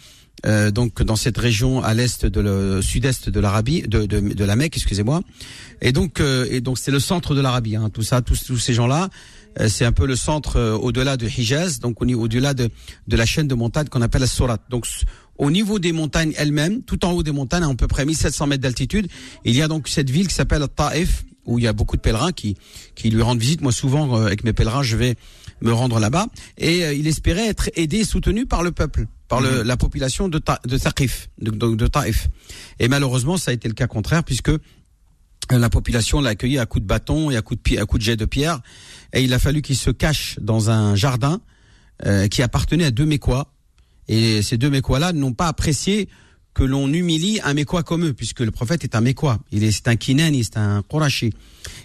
euh, 0.45 0.71
donc 0.71 1.01
dans 1.01 1.15
cette 1.15 1.38
région 1.38 1.81
à 1.81 1.94
l'est 1.94 2.25
de 2.25 2.41
le 2.41 2.81
sud-est 2.81 3.30
de 3.30 3.39
l'Arabie, 3.39 3.83
de, 3.83 4.06
de, 4.06 4.19
de 4.19 4.44
la 4.44 4.56
Mecque, 4.57 4.75
excusez-moi. 4.75 5.21
Et 5.81 5.91
donc 5.94 6.19
euh, 6.19 6.45
et 6.51 6.59
donc 6.59 6.77
c'est 6.77 6.91
le 6.91 7.00
centre 7.00 7.33
de 7.35 7.41
l'Arabie, 7.41 7.77
hein, 7.77 7.89
tout 7.89 8.03
ça, 8.03 8.21
tous 8.21 8.44
tous 8.44 8.57
ces 8.57 8.74
gens-là. 8.74 9.09
euh, 9.59 9.69
c'est 9.69 9.85
un 9.85 9.91
peu 9.94 10.06
le 10.07 10.15
centre 10.18 10.57
euh, 10.57 10.74
au-delà 10.75 11.15
de 11.15 11.27
Hijaz, 11.27 11.80
donc 11.80 12.01
au-delà 12.01 12.53
de, 12.53 12.69
de 13.07 13.15
la 13.15 13.25
chaîne 13.25 13.47
de 13.47 13.56
montagnes 13.56 13.88
qu'on 13.88 14.01
appelle 14.01 14.21
la 14.21 14.27
Surat. 14.27 14.57
Donc 14.69 14.85
au 15.38 15.51
niveau 15.51 15.80
des 15.80 15.91
montagnes 15.91 16.33
elles-mêmes, 16.38 16.83
tout 16.83 17.06
en 17.06 17.12
haut 17.12 17.24
des 17.24 17.31
montagnes, 17.31 17.63
à 17.63 17.69
à 17.69 17.75
peu 17.75 17.88
près 17.88 18.06
1700 18.06 18.47
mètres 18.47 18.62
d'altitude, 18.62 19.07
il 19.45 19.56
y 19.56 19.62
a 19.62 19.68
donc 19.68 19.88
cette 19.88 20.09
ville 20.09 20.27
qui 20.27 20.35
s'appelle 20.35 20.65
Taif, 20.75 21.25
où 21.45 21.59
il 21.59 21.65
y 21.65 21.68
a 21.68 21.74
beaucoup 21.74 21.97
de 21.97 22.01
pèlerins 22.01 22.31
qui, 22.31 22.56
qui 22.95 23.09
lui 23.09 23.21
rendent 23.21 23.39
visite. 23.39 23.62
Moi, 23.62 23.71
souvent, 23.71 24.18
euh, 24.18 24.25
avec 24.27 24.44
mes 24.44 24.53
pèlerins, 24.53 24.83
je 24.83 24.95
vais 24.95 25.15
me 25.62 25.74
rendre 25.74 26.00
là-bas. 26.00 26.27
Et 26.57 26.85
euh, 26.85 26.94
il 26.94 27.07
espérait 27.07 27.47
être 27.47 27.69
aidé 27.75 27.97
et 28.00 28.03
soutenu 28.06 28.45
par 28.45 28.63
le 28.63 28.71
peuple, 28.71 29.07
par 29.27 29.41
le, 29.41 29.63
la 29.63 29.75
population 29.75 30.30
de, 30.30 30.38
Ta, 30.38 30.59
de 30.65 30.77
Thaqif, 30.77 31.30
de, 31.41 31.51
de, 31.51 31.75
de 31.75 31.88
Taif. 31.88 32.30
Et 32.80 32.88
malheureusement, 32.88 33.38
ça 33.38 33.51
a 33.51 33.53
été 33.53 33.68
le 33.68 33.74
cas 33.74 33.88
contraire, 33.88 34.24
puisque 34.24 34.50
euh, 34.50 34.59
la 35.51 35.69
population 35.69 36.21
l'a 36.21 36.31
accueilli 36.31 36.59
à 36.59 36.65
coups 36.65 36.83
de 36.83 36.88
bâton 36.88 37.31
et 37.31 37.35
à 37.35 37.41
coups 37.41 37.62
de, 37.62 37.80
à 37.80 37.85
coups 37.85 38.00
de 38.00 38.06
jet 38.06 38.15
de 38.15 38.25
pierre. 38.25 38.62
Et 39.12 39.24
il 39.24 39.33
a 39.33 39.39
fallu 39.39 39.62
qu'il 39.62 39.77
se 39.77 39.89
cache 39.89 40.38
dans 40.39 40.69
un 40.69 40.95
jardin 40.95 41.41
euh, 42.06 42.27
qui 42.27 42.41
appartenait 42.41 42.85
à 42.85 42.91
deux 42.91 43.06
Mécois. 43.06 43.53
Et 44.08 44.42
ces 44.42 44.58
deux 44.58 44.70
Mécois-là 44.70 45.14
n'ont 45.14 45.34
pas 45.34 45.48
apprécié 45.48 46.10
que 46.54 46.64
l'on 46.64 46.92
humilie 46.92 47.40
un 47.44 47.54
Mécois 47.54 47.84
comme 47.84 48.06
eux, 48.06 48.14
puisque 48.14 48.42
le 48.42 48.52
prophète 48.52 48.84
est 48.84 48.96
un 48.96 49.02
Mécois. 49.02 49.40
Il 49.52 49.64
est, 49.64 49.72
c'est 49.72 49.88
un 49.88 49.96
Kinani, 49.96 50.44
c'est 50.44 50.58
un 50.58 50.84
Qurashi. 50.84 51.34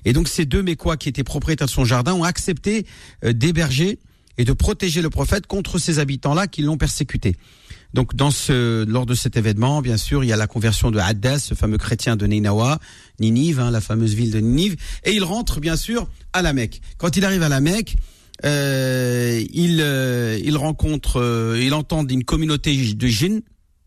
Et 0.05 0.12
donc 0.12 0.29
ces 0.29 0.44
deux 0.44 0.62
Mécois 0.62 0.97
qui 0.97 1.09
étaient 1.09 1.25
propriétaires 1.25 1.67
de 1.67 1.73
son 1.73 1.85
jardin 1.85 2.15
ont 2.15 2.25
accepté 2.25 2.87
euh, 3.25 3.32
d'héberger 3.32 3.99
et 4.37 4.44
de 4.44 4.53
protéger 4.53 5.03
le 5.03 5.11
prophète 5.11 5.47
contre 5.47 5.79
ces 5.79 5.99
habitants-là 5.99 6.47
qui 6.47 6.62
l'ont 6.62 6.76
persécuté. 6.76 7.37
Donc 7.94 8.12
lors 8.19 9.06
de 9.06 9.15
cet 9.15 9.37
événement, 9.37 9.81
bien 9.81 9.97
sûr, 9.97 10.23
il 10.23 10.29
y 10.29 10.32
a 10.32 10.37
la 10.37 10.47
conversion 10.47 10.91
de 10.91 10.99
Haddas, 10.99 11.38
ce 11.38 11.55
fameux 11.55 11.79
chrétien 11.79 12.17
de 12.17 12.26
Ninawa, 12.26 12.79
Ninive, 13.19 13.61
hein, 13.61 13.70
la 13.70 13.81
fameuse 13.81 14.15
ville 14.15 14.31
de 14.31 14.41
Ninive, 14.41 14.76
et 15.05 15.12
il 15.12 15.25
rentre 15.25 15.59
bien 15.59 15.75
sûr 15.75 16.06
à 16.32 16.43
la 16.43 16.53
Mecque. 16.53 16.82
Quand 16.99 17.17
il 17.17 17.25
arrive 17.25 17.43
à 17.43 17.49
la 17.49 17.61
Mecque, 17.61 17.97
euh, 18.44 19.43
il, 19.52 19.81
euh, 19.81 20.38
il 20.44 20.56
rencontre, 20.56 21.20
euh, 21.20 21.61
il 21.61 21.75
entend 21.75 22.06
une 22.06 22.25
communauté 22.25 22.94
de 22.94 23.06
djinns 23.06 23.43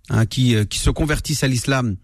hein, 0.10 0.26
qui, 0.26 0.56
euh, 0.56 0.66
qui 0.66 0.80
se 0.80 0.90
convertissent 0.90 1.44
à 1.44 1.48
l'islam. 1.48 1.96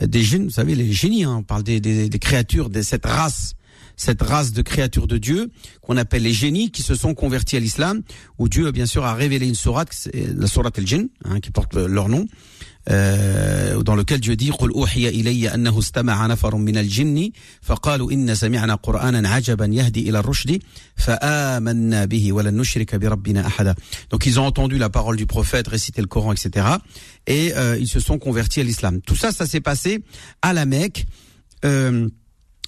Euh, 0.00 0.06
Des 0.06 0.22
djinns, 0.22 0.44
vous 0.44 0.50
savez, 0.50 0.74
les 0.74 0.92
génies, 0.92 1.24
hein, 1.24 1.36
on 1.40 1.42
parle 1.42 1.62
des, 1.62 1.80
des, 1.80 2.08
des 2.08 2.18
créatures 2.18 2.70
de 2.70 2.80
cette 2.82 3.04
race, 3.04 3.54
cette 3.96 4.22
race 4.22 4.52
de 4.52 4.62
créatures 4.62 5.06
de 5.06 5.18
Dieu 5.18 5.50
qu'on 5.82 5.96
appelle 5.98 6.22
les 6.22 6.32
génies 6.32 6.70
qui 6.70 6.82
se 6.82 6.94
sont 6.94 7.14
convertis 7.14 7.56
à 7.56 7.60
l'islam, 7.60 8.02
où 8.38 8.48
Dieu 8.48 8.70
bien 8.72 8.86
sûr 8.86 9.04
a 9.04 9.14
révélé 9.14 9.46
une 9.46 9.54
sourate, 9.54 10.08
la 10.14 10.46
sourate 10.46 10.78
el-Jinn, 10.78 11.08
hein, 11.24 11.40
qui 11.40 11.50
porte 11.50 11.74
leur 11.74 12.08
nom, 12.08 12.26
dans 13.83 13.95
lequel 13.95 14.19
Dieu 14.21 14.35
dit 14.35 14.51
قل 14.51 14.71
أوحي 14.71 15.09
إلي 15.09 15.53
أنه 15.53 15.79
استمع 15.79 16.27
نفر 16.27 16.55
من 16.55 16.77
الجن 16.77 17.31
فقالوا 17.61 18.11
إن 18.11 18.35
سمعنا 18.35 18.75
قرآنا 18.75 19.29
عجبا 19.29 19.65
يهدي 19.65 20.09
إلى 20.09 20.19
الرشد 20.19 20.59
فآمنا 20.95 22.05
به 22.05 22.33
ولن 22.33 22.57
نشرك 22.57 22.95
بربنا 22.95 23.47
أحدا 23.47 23.75
donc 24.13 24.25
ils 24.25 24.39
ont 24.39 24.45
entendu 24.45 24.77
la 24.77 24.89
parole 24.89 25.17
du 25.17 25.25
prophète 25.25 25.67
réciter 25.67 26.01
le 26.01 26.07
Coran 26.07 26.31
etc 26.33 26.65
et 27.27 27.53
euh, 27.55 27.77
ils 27.79 27.87
se 27.89 27.99
sont 27.99 28.17
convertis 28.19 28.61
à 28.61 28.63
l'islam 28.63 29.01
tout 29.01 29.15
ça 29.15 29.31
ça 29.31 29.45
s'est 29.45 29.61
passé 29.61 30.03
à 30.41 30.53
la 30.53 30.65
Mecque 30.65 31.05
euh, 31.65 32.07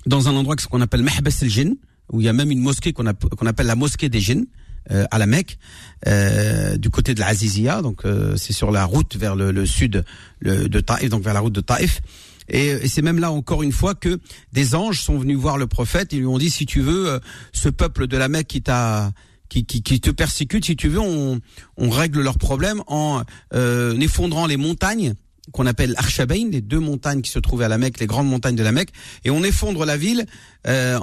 dans 0.05 0.27
un 0.29 0.33
endroit 0.35 0.55
qu'on 0.69 0.81
appelle 0.81 1.03
Mahbas 1.03 1.37
el-Jinn 1.43 1.75
où 2.11 2.19
il 2.21 2.25
y 2.25 2.29
a 2.29 2.33
même 2.33 2.51
une 2.51 2.59
mosquée 2.69 2.91
qu'on 2.93 3.05
app- 3.05 3.29
qu'on 3.37 3.45
appelle 3.45 3.67
la 3.67 3.75
mosquée 3.75 4.09
des 4.09 4.19
djinns 4.19 4.45
euh, 4.90 5.04
à 5.10 5.18
la 5.18 5.26
Mecque, 5.26 5.58
euh, 6.06 6.76
du 6.76 6.90
côté 6.90 7.14
de 7.14 7.20
l'Azizia, 7.20 7.82
donc 7.82 8.04
euh, 8.04 8.36
c'est 8.36 8.52
sur 8.52 8.70
la 8.70 8.84
route 8.84 9.16
vers 9.16 9.34
le, 9.36 9.52
le 9.52 9.66
sud 9.66 10.04
de 10.42 10.80
Taïf, 10.80 11.08
donc 11.08 11.22
vers 11.22 11.34
la 11.34 11.40
route 11.40 11.54
de 11.54 11.60
Taïf. 11.60 12.00
Et, 12.48 12.68
et 12.68 12.88
c'est 12.88 13.02
même 13.02 13.18
là 13.18 13.30
encore 13.32 13.62
une 13.62 13.72
fois 13.72 13.94
que 13.94 14.18
des 14.52 14.74
anges 14.74 15.00
sont 15.00 15.18
venus 15.18 15.38
voir 15.38 15.56
le 15.56 15.66
prophète. 15.66 16.12
Ils 16.12 16.20
lui 16.20 16.26
ont 16.26 16.38
dit 16.38 16.50
si 16.50 16.66
tu 16.66 16.80
veux, 16.80 17.08
euh, 17.08 17.18
ce 17.52 17.68
peuple 17.68 18.06
de 18.06 18.16
la 18.16 18.28
Mecque 18.28 18.48
qui 18.48 18.62
t'a 18.62 19.12
qui, 19.48 19.64
qui, 19.66 19.82
qui 19.82 20.00
te 20.00 20.10
persécute, 20.10 20.64
si 20.64 20.74
tu 20.74 20.88
veux, 20.88 21.00
on, 21.00 21.40
on 21.76 21.90
règle 21.90 22.22
leurs 22.22 22.38
problèmes 22.38 22.82
en 22.86 23.22
euh, 23.52 23.98
effondrant 24.00 24.46
les 24.46 24.56
montagnes 24.56 25.14
qu'on 25.52 25.66
appelle 25.66 25.94
Arshabain, 25.96 26.48
les 26.50 26.60
deux 26.60 26.80
montagnes 26.80 27.20
qui 27.20 27.30
se 27.30 27.38
trouvaient 27.38 27.66
à 27.66 27.68
la 27.68 27.78
Mecque, 27.78 28.00
les 28.00 28.06
grandes 28.06 28.28
montagnes 28.28 28.56
de 28.56 28.62
la 28.62 28.72
Mecque, 28.72 28.90
et 29.24 29.30
on 29.30 29.42
effondre 29.44 29.84
la 29.84 29.96
ville 29.96 30.26
euh, 30.66 30.98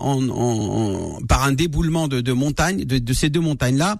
par 1.27 1.43
un 1.43 1.51
déboulement 1.51 2.07
de, 2.07 2.31
montagnes, 2.31 2.85
de, 2.85 2.97
de 2.97 3.13
ces 3.13 3.29
deux 3.29 3.41
montagnes-là. 3.41 3.99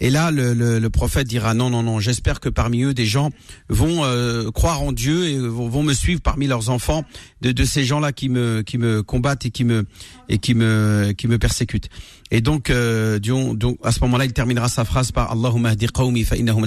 Et 0.00 0.10
là, 0.10 0.30
le, 0.30 0.54
le, 0.54 0.78
le 0.78 0.90
prophète 0.90 1.26
dira 1.26 1.54
non, 1.54 1.70
non, 1.70 1.82
non. 1.82 2.00
J'espère 2.00 2.40
que 2.40 2.48
parmi 2.48 2.82
eux, 2.82 2.94
des 2.94 3.04
gens 3.04 3.30
vont 3.68 4.04
euh, 4.04 4.50
croire 4.50 4.82
en 4.82 4.92
Dieu 4.92 5.28
et 5.28 5.38
vont, 5.38 5.68
vont 5.68 5.82
me 5.82 5.92
suivre 5.92 6.20
parmi 6.20 6.46
leurs 6.46 6.70
enfants 6.70 7.04
de, 7.42 7.52
de 7.52 7.64
ces 7.64 7.84
gens-là 7.84 8.12
qui 8.12 8.28
me 8.28 8.62
qui 8.62 8.78
me 8.78 9.02
combattent 9.02 9.44
et 9.44 9.50
qui 9.50 9.64
me 9.64 9.86
et 10.28 10.38
qui 10.38 10.54
me 10.54 11.12
qui 11.16 11.28
me 11.28 11.38
persécutent. 11.38 11.90
Et 12.30 12.40
donc, 12.40 12.70
euh, 12.70 13.18
donc 13.18 13.78
à 13.82 13.92
ce 13.92 14.00
moment-là, 14.00 14.24
il 14.24 14.32
terminera 14.32 14.68
sa 14.68 14.84
phrase 14.84 15.12
par 15.12 15.32
Allahumma 15.32 15.76
qawmi 15.76 16.24
fa 16.24 16.36
innahum. 16.36 16.66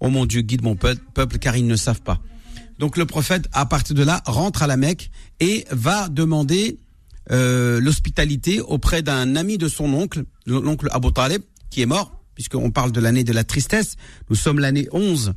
Oh 0.00 0.08
mon 0.08 0.26
Dieu, 0.26 0.42
guide 0.42 0.62
mon 0.62 0.76
peuple 0.76 1.38
car 1.38 1.56
ils 1.56 1.66
ne 1.66 1.76
savent 1.76 2.02
pas. 2.02 2.20
Donc 2.78 2.96
le 2.96 3.06
prophète, 3.06 3.48
à 3.52 3.64
partir 3.64 3.94
de 3.94 4.02
là, 4.02 4.22
rentre 4.26 4.62
à 4.62 4.66
la 4.66 4.76
Mecque 4.76 5.10
et 5.40 5.64
va 5.70 6.08
demander 6.08 6.78
euh, 7.30 7.80
l'hospitalité 7.80 8.60
auprès 8.60 9.02
d'un 9.02 9.36
ami 9.36 9.56
de 9.56 9.68
son 9.68 9.92
oncle, 9.94 10.24
l'oncle 10.46 10.88
Abu 10.90 11.12
Talib, 11.12 11.42
qui 11.70 11.82
est 11.82 11.86
mort, 11.86 12.21
puisqu'on 12.34 12.70
parle 12.70 12.92
de 12.92 13.00
l'année 13.00 13.24
de 13.24 13.32
la 13.32 13.44
tristesse. 13.44 13.96
Nous 14.30 14.36
sommes 14.36 14.58
l'année 14.58 14.88
11 14.92 15.34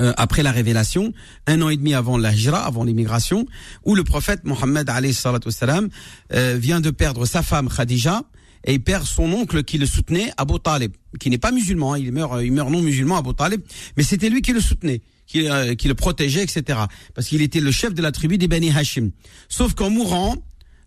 euh, 0.00 0.12
après 0.16 0.42
la 0.42 0.50
révélation, 0.50 1.12
un 1.46 1.62
an 1.62 1.68
et 1.68 1.76
demi 1.76 1.94
avant 1.94 2.18
la 2.18 2.32
avant 2.54 2.84
l'immigration, 2.84 3.46
où 3.84 3.94
le 3.94 4.02
prophète 4.02 4.44
Mohammed 4.44 4.90
euh, 4.90 6.56
vient 6.58 6.80
de 6.80 6.90
perdre 6.90 7.26
sa 7.26 7.42
femme 7.42 7.68
Khadija 7.68 8.22
et 8.64 8.74
il 8.74 8.82
perd 8.82 9.04
son 9.04 9.32
oncle 9.32 9.62
qui 9.62 9.78
le 9.78 9.86
soutenait, 9.86 10.32
Abu 10.36 10.58
Talib, 10.58 10.92
qui 11.20 11.30
n'est 11.30 11.38
pas 11.38 11.52
musulman, 11.52 11.92
hein, 11.92 11.98
il 11.98 12.12
meurt, 12.12 12.42
il 12.42 12.52
meurt 12.52 12.70
non 12.70 12.80
musulman, 12.80 13.18
Abu 13.18 13.34
Talib, 13.34 13.60
mais 13.96 14.02
c'était 14.02 14.30
lui 14.30 14.42
qui 14.42 14.52
le 14.52 14.60
soutenait, 14.60 15.02
qui, 15.26 15.48
euh, 15.48 15.74
qui 15.74 15.86
le 15.88 15.94
protégeait, 15.94 16.42
etc. 16.42 16.80
Parce 17.14 17.28
qu'il 17.28 17.42
était 17.42 17.60
le 17.60 17.70
chef 17.70 17.94
de 17.94 18.02
la 18.02 18.10
tribu 18.10 18.38
des 18.38 18.48
Bani 18.48 18.70
Hashim. 18.70 19.10
Sauf 19.48 19.74
qu'en 19.74 19.90
mourant, 19.90 20.36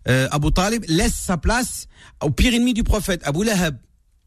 euh, 0.08 0.28
Abu 0.30 0.52
Talib 0.52 0.84
laisse 0.88 1.14
sa 1.14 1.36
place 1.36 1.86
au 2.22 2.30
pire 2.30 2.52
ennemi 2.52 2.74
du 2.74 2.82
prophète, 2.82 3.20
Abu 3.24 3.44
Lahab, 3.44 3.76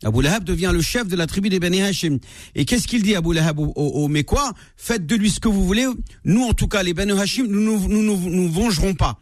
Abu 0.04 0.22
Lahab 0.22 0.44
devient 0.44 0.72
le 0.74 0.82
chef 0.82 1.08
de 1.08 1.16
la 1.16 1.28
tribu 1.28 1.50
des 1.50 1.60
Bani 1.60 1.82
Hashim. 1.82 2.18
Et 2.56 2.66
qu'est-ce 2.66 2.88
qu'il 2.88 3.04
dit 3.04 3.16
Abu 3.16 3.34
Lahab 3.34 3.60
aux, 3.60 3.72
aux, 3.76 4.08
Mécois 4.08 4.54
Faites 4.76 5.06
de 5.06 5.16
lui 5.16 5.30
ce 5.30 5.40
que 5.40 5.48
vous 5.48 5.66
voulez. 5.66 5.86
Nous, 6.26 6.44
en 6.44 6.54
tout 6.54 6.68
cas, 6.68 6.84
les 6.84 6.94
Bani 6.94 7.12
Hashim, 7.12 7.46
nous 7.48 7.62
nous, 7.62 7.88
nous, 7.88 8.04
nous, 8.04 8.30
nous 8.30 8.52
vengerons 8.52 8.94
pas. 8.94 9.20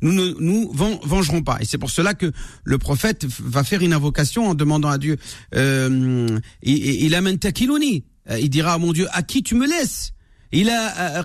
Nous 0.00 0.12
ne 0.12 0.34
nous 0.38 0.70
vengerons 0.72 1.42
pas. 1.42 1.58
Et 1.60 1.64
c'est 1.64 1.78
pour 1.78 1.90
cela 1.90 2.14
que 2.14 2.30
le 2.64 2.78
prophète 2.78 3.24
va 3.24 3.64
faire 3.64 3.82
une 3.82 3.92
invocation 3.92 4.48
en 4.48 4.54
demandant 4.54 4.88
à 4.88 4.98
Dieu. 4.98 5.16
Euh, 5.54 6.28
il, 6.62 6.76
il 7.04 7.14
amène 7.14 7.38
Takiluni. 7.38 8.04
Il 8.38 8.48
dira 8.48 8.74
à 8.74 8.78
mon 8.78 8.92
Dieu, 8.92 9.06
à 9.12 9.22
qui 9.22 9.42
tu 9.42 9.54
me 9.54 9.66
laisses? 9.66 10.13
Il 10.54 10.70
a 10.70 11.18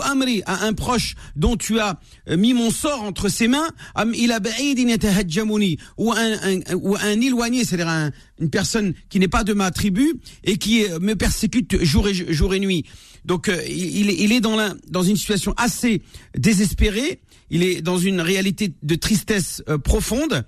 amri 0.00 0.42
à 0.44 0.64
un 0.64 0.72
proche 0.72 1.14
dont 1.36 1.56
tu 1.56 1.78
as 1.78 2.00
euh, 2.28 2.36
mis 2.36 2.54
mon 2.54 2.70
sort 2.70 3.02
entre 3.02 3.28
ses 3.28 3.46
mains. 3.46 3.68
Il 4.14 4.32
a 4.32 4.40
ou 5.96 6.12
un, 6.12 6.60
un 6.66 7.20
éloigné, 7.20 7.64
c'est-à-dire 7.64 8.10
une 8.40 8.50
personne 8.50 8.94
qui 9.08 9.20
n'est 9.20 9.28
pas 9.28 9.44
de 9.44 9.52
ma 9.52 9.70
tribu 9.70 10.14
et 10.42 10.56
qui 10.56 10.84
euh, 10.84 10.98
me 10.98 11.14
persécute 11.14 11.84
jour 11.84 12.08
et 12.08 12.58
nuit. 12.58 12.84
Donc 13.24 13.48
euh, 13.48 13.62
il, 13.68 14.32
est 14.32 14.40
dans, 14.40 14.58
dans 14.88 15.02
une 15.04 15.16
situation 15.16 15.54
assez 15.56 16.02
désespérée. 16.36 17.20
Il 17.50 17.62
est 17.62 17.80
dans 17.80 17.98
une 17.98 18.20
réalité 18.20 18.72
de 18.82 18.94
tristesse 18.96 19.62
profonde. 19.84 20.44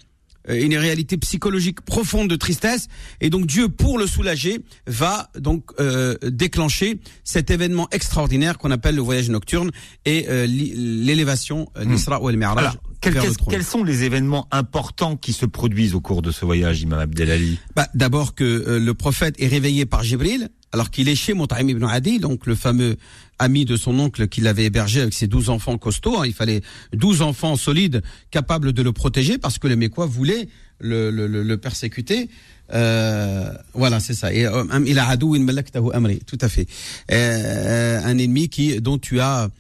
Euh, 0.49 0.61
une 0.61 0.77
réalité 0.77 1.17
psychologique 1.19 1.81
profonde 1.83 2.29
de 2.29 2.37
tristesse. 2.37 2.89
Et 3.21 3.31
donc 3.31 3.47
Dieu 3.47 3.69
pour 3.69 3.99
le 3.99 4.07
soulager 4.07 4.61
va 4.87 5.31
donc 5.39 5.71
euh, 5.79 6.17
déclencher 6.23 7.01
cet 7.25 7.51
événement 7.51 7.89
extraordinaire 7.91 8.59
qu'on 8.59 8.71
appelle 8.71 8.97
le 8.97 9.03
voyage 9.03 9.31
nocturne 9.31 9.71
et 10.05 10.27
euh, 10.29 10.47
l'élévation 10.47 11.69
l'Isra 11.81 12.21
ou 12.21 12.29
al-Mi'raj 12.29 12.73
quels, 13.01 13.65
sont 13.65 13.83
les 13.83 14.05
événements 14.05 14.47
importants 14.53 15.17
qui 15.17 15.33
se 15.33 15.45
produisent 15.45 15.97
au 15.97 16.01
cours 16.01 16.23
de 16.23 16.31
ce 16.31 16.45
voyage, 16.45 16.83
Imam 16.83 17.01
Abdelali? 17.01 17.59
Bah, 17.75 17.89
D'abord 17.95 18.37
que 18.37 18.79
le 18.81 18.95
prophète 18.95 19.35
est 19.41 19.49
réveillé 19.49 19.87
par 19.87 20.05
Jibril, 20.05 20.51
alors 20.73 20.91
qu'il 20.91 21.09
est 21.09 21.15
chez 21.15 21.35
Moutaim 21.35 21.69
ibn 21.69 21.85
Adi, 21.85 22.19
donc 22.19 22.47
le 22.47 22.55
fameux 22.55 22.97
ami 23.39 23.65
de 23.65 23.77
son 23.77 23.99
oncle 23.99 24.29
qu'il 24.29 24.47
avait 24.47 24.65
hébergé 24.65 25.01
avec 25.01 25.15
ses 25.15 25.27
douze 25.27 25.51
enfants 25.51 25.77
costauds. 25.77 26.19
Hein. 26.19 26.27
Il 26.27 26.33
fallait 26.33 26.63
douze 26.93 27.23
enfants 27.23 27.57
solides 27.57 28.03
capables 28.31 28.73
de 28.73 28.83
le 28.83 28.93
protéger 28.93 29.39
parce 29.39 29.59
que 29.59 29.67
les 29.67 29.77
Mécois 29.77 30.07
voulaient 30.07 30.49
le, 30.79 31.11
le, 31.11 31.27
le, 31.27 31.57
persécuter. 31.59 32.29
Euh, 32.73 33.53
voilà, 33.75 34.01
c'est 34.01 34.15
ça. 34.15 34.33
Et 34.33 34.47
euh, 34.47 34.65
il 34.87 34.99
a 34.99 35.07
amri, 35.09 36.21
tout 36.27 36.39
à 36.41 36.49
fait. 36.49 36.67
Euh, 37.11 38.01
un 38.03 38.19
ennemi 38.19 38.49
qui 38.49 38.81
dont 38.81 38.99
tu 38.99 39.21
as 39.21 39.51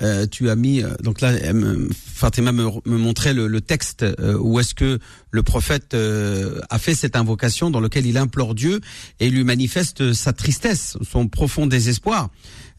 euh, 0.00 0.26
tu 0.26 0.48
as 0.50 0.56
mis 0.56 0.82
euh, 0.82 0.88
donc 1.02 1.20
là 1.20 1.32
Fatima 1.92 2.52
me, 2.52 2.64
me 2.84 2.96
montrait 2.98 3.34
le, 3.34 3.46
le 3.46 3.60
texte 3.60 4.02
euh, 4.02 4.36
où 4.38 4.60
est-ce 4.60 4.74
que 4.74 4.98
le 5.30 5.42
prophète 5.42 5.94
a 5.94 6.78
fait 6.78 6.94
cette 6.94 7.14
invocation 7.14 7.70
dans 7.70 7.80
lequel 7.80 8.06
il 8.06 8.16
implore 8.16 8.54
Dieu 8.54 8.80
et 9.20 9.28
lui 9.28 9.44
manifeste 9.44 10.14
sa 10.14 10.32
tristesse, 10.32 10.96
son 11.02 11.28
profond 11.28 11.66
désespoir. 11.66 12.30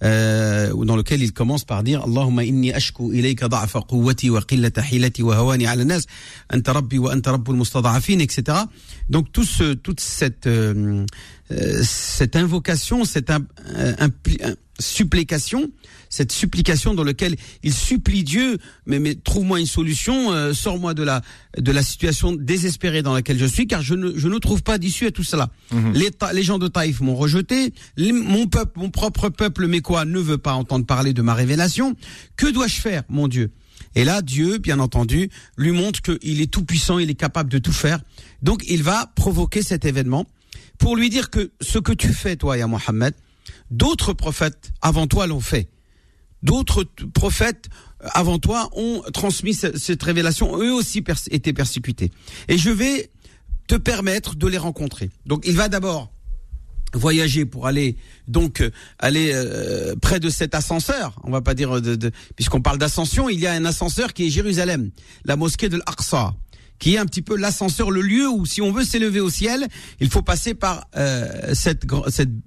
Euh, 0.01 0.73
dans 0.85 0.95
lequel 0.95 1.21
il 1.21 1.33
commence 1.33 1.65
par 1.65 1.83
dire 1.83 2.01
Allahumma 2.05 2.45
inni 2.45 2.71
ashku 2.71 3.11
ilayka 3.11 3.49
da'fa 3.49 3.81
quwwati 3.81 4.29
wa 4.29 4.41
qillata 4.41 4.81
hilati 4.81 5.21
wa 5.21 5.35
hawani 5.35 5.67
'ala 5.67 5.83
nas 5.83 6.03
anta 6.49 6.71
rabbi 6.71 6.97
wa 6.97 7.11
anta 7.11 7.31
rabbul 7.31 7.57
mustada'afin 7.57 8.19
etc. 8.19 8.59
Donc 9.09 9.33
tout 9.33 9.43
ce 9.43 9.73
toute 9.73 9.99
cette 9.99 10.47
euh, 11.51 11.82
cette 11.84 12.36
invocation, 12.36 13.06
cette 13.06 13.32
supplication 14.79 15.70
cette 16.10 16.32
supplication 16.32 16.94
dans 16.94 17.03
laquelle 17.03 17.36
il 17.63 17.74
supplie 17.74 18.24
Dieu, 18.24 18.58
mais, 18.86 19.00
mais 19.00 19.15
trouve-moi 19.15 19.60
une 19.60 19.68
solution, 19.68 20.32
euh, 20.34 20.53
sors-moi 20.53 20.94
de 20.94 21.03
la 21.03 21.22
de 21.58 21.72
la 21.72 21.84
situation 21.84 22.34
désespérée 22.34 23.01
dans 23.01 23.13
laquelle 23.13 23.38
je 23.38 23.46
suis, 23.46 23.68
car 23.68 23.82
je 23.82 23.94
ne 23.94 24.18
je 24.18 24.27
ne 24.27 24.38
trouve 24.39 24.63
pas 24.63 24.77
d'issue 24.77 25.06
à 25.06 25.12
tout 25.12 25.24
cela. 25.24 25.50
Mhm. 25.72 25.94
Les, 25.94 26.10
les 26.34 26.44
gens 26.44 26.58
de 26.60 26.68
Taïf 26.68 27.00
m'ont 27.01 27.15
rejeté, 27.15 27.74
mon 27.98 28.48
peuple, 28.48 28.79
mon 28.79 28.89
propre 28.89 29.29
peuple 29.29 29.68
mécois 29.68 30.06
ne 30.06 30.20
veut 30.20 30.38
pas 30.38 30.53
entendre 30.53 30.86
parler 30.86 31.13
de 31.13 31.22
ma 31.22 31.34
révélation. 31.34 31.96
Que 32.36 32.48
dois-je 32.48 32.82
faire, 32.82 33.03
mon 33.08 33.27
Dieu? 33.27 33.51
Et 33.96 34.03
là, 34.03 34.22
Dieu, 34.22 34.58
bien 34.58 34.79
entendu, 34.79 35.29
lui 35.58 35.72
montre 35.72 36.01
qu'il 36.01 36.41
est 36.41 36.51
tout 36.51 36.63
puissant, 36.63 37.00
il 37.00 37.10
est 37.10 37.15
capable 37.15 37.50
de 37.50 37.58
tout 37.58 37.72
faire. 37.72 38.00
Donc, 38.41 38.63
il 38.68 38.84
va 38.84 39.12
provoquer 39.15 39.63
cet 39.63 39.86
événement 39.86 40.27
pour 40.79 40.95
lui 40.95 41.09
dire 41.09 41.29
que 41.29 41.51
ce 41.62 41.77
que 41.77 41.91
tu 41.91 42.13
fais, 42.13 42.36
toi, 42.36 42.57
ya 42.57 42.65
Mohammed, 42.65 43.13
d'autres 43.69 44.13
prophètes 44.13 44.71
avant 44.81 45.05
toi 45.05 45.27
l'ont 45.27 45.41
fait. 45.41 45.69
D'autres 46.41 46.86
prophètes 47.13 47.69
avant 48.00 48.39
toi 48.39 48.69
ont 48.74 49.03
transmis 49.13 49.53
cette 49.53 50.01
révélation, 50.01 50.57
eux 50.57 50.74
aussi 50.74 51.03
étaient 51.31 51.53
persécutés. 51.53 52.12
Et 52.48 52.57
je 52.57 52.69
vais 52.69 53.12
te 53.67 53.75
permettre 53.75 54.36
de 54.36 54.48
les 54.48 54.57
rencontrer. 54.57 55.12
Donc 55.25 55.43
il 55.45 55.55
va 55.55 55.67
d'abord 55.67 56.12
voyager 56.93 57.45
pour 57.45 57.67
aller 57.67 57.98
donc 58.27 58.62
euh, 58.62 58.71
aller 58.98 59.31
euh, 59.33 59.95
près 60.01 60.19
de 60.19 60.29
cet 60.29 60.55
ascenseur. 60.55 61.19
On 61.24 61.29
va 61.29 61.41
pas 61.41 61.53
dire 61.53 61.81
de, 61.81 62.12
puisqu'on 62.36 62.62
parle 62.62 62.77
d'ascension, 62.77 63.29
il 63.29 63.39
y 63.39 63.45
a 63.45 63.51
un 63.51 63.65
ascenseur 63.65 64.13
qui 64.13 64.25
est 64.25 64.29
Jérusalem, 64.29 64.91
la 65.25 65.36
mosquée 65.36 65.69
de 65.69 65.77
l'Aqsa 65.77 66.33
qui 66.79 66.95
est 66.95 66.98
un 66.98 67.05
petit 67.05 67.21
peu 67.21 67.36
l'ascenseur, 67.36 67.91
le 67.91 68.01
lieu 68.01 68.27
où, 68.27 68.45
si 68.45 68.62
on 68.62 68.71
veut 68.71 68.83
s'élever 68.83 69.19
au 69.19 69.29
ciel, 69.29 69.67
il 70.00 70.09
faut 70.09 70.21
passer 70.21 70.53
par 70.53 70.88
euh, 70.95 71.53
cette, 71.53 71.86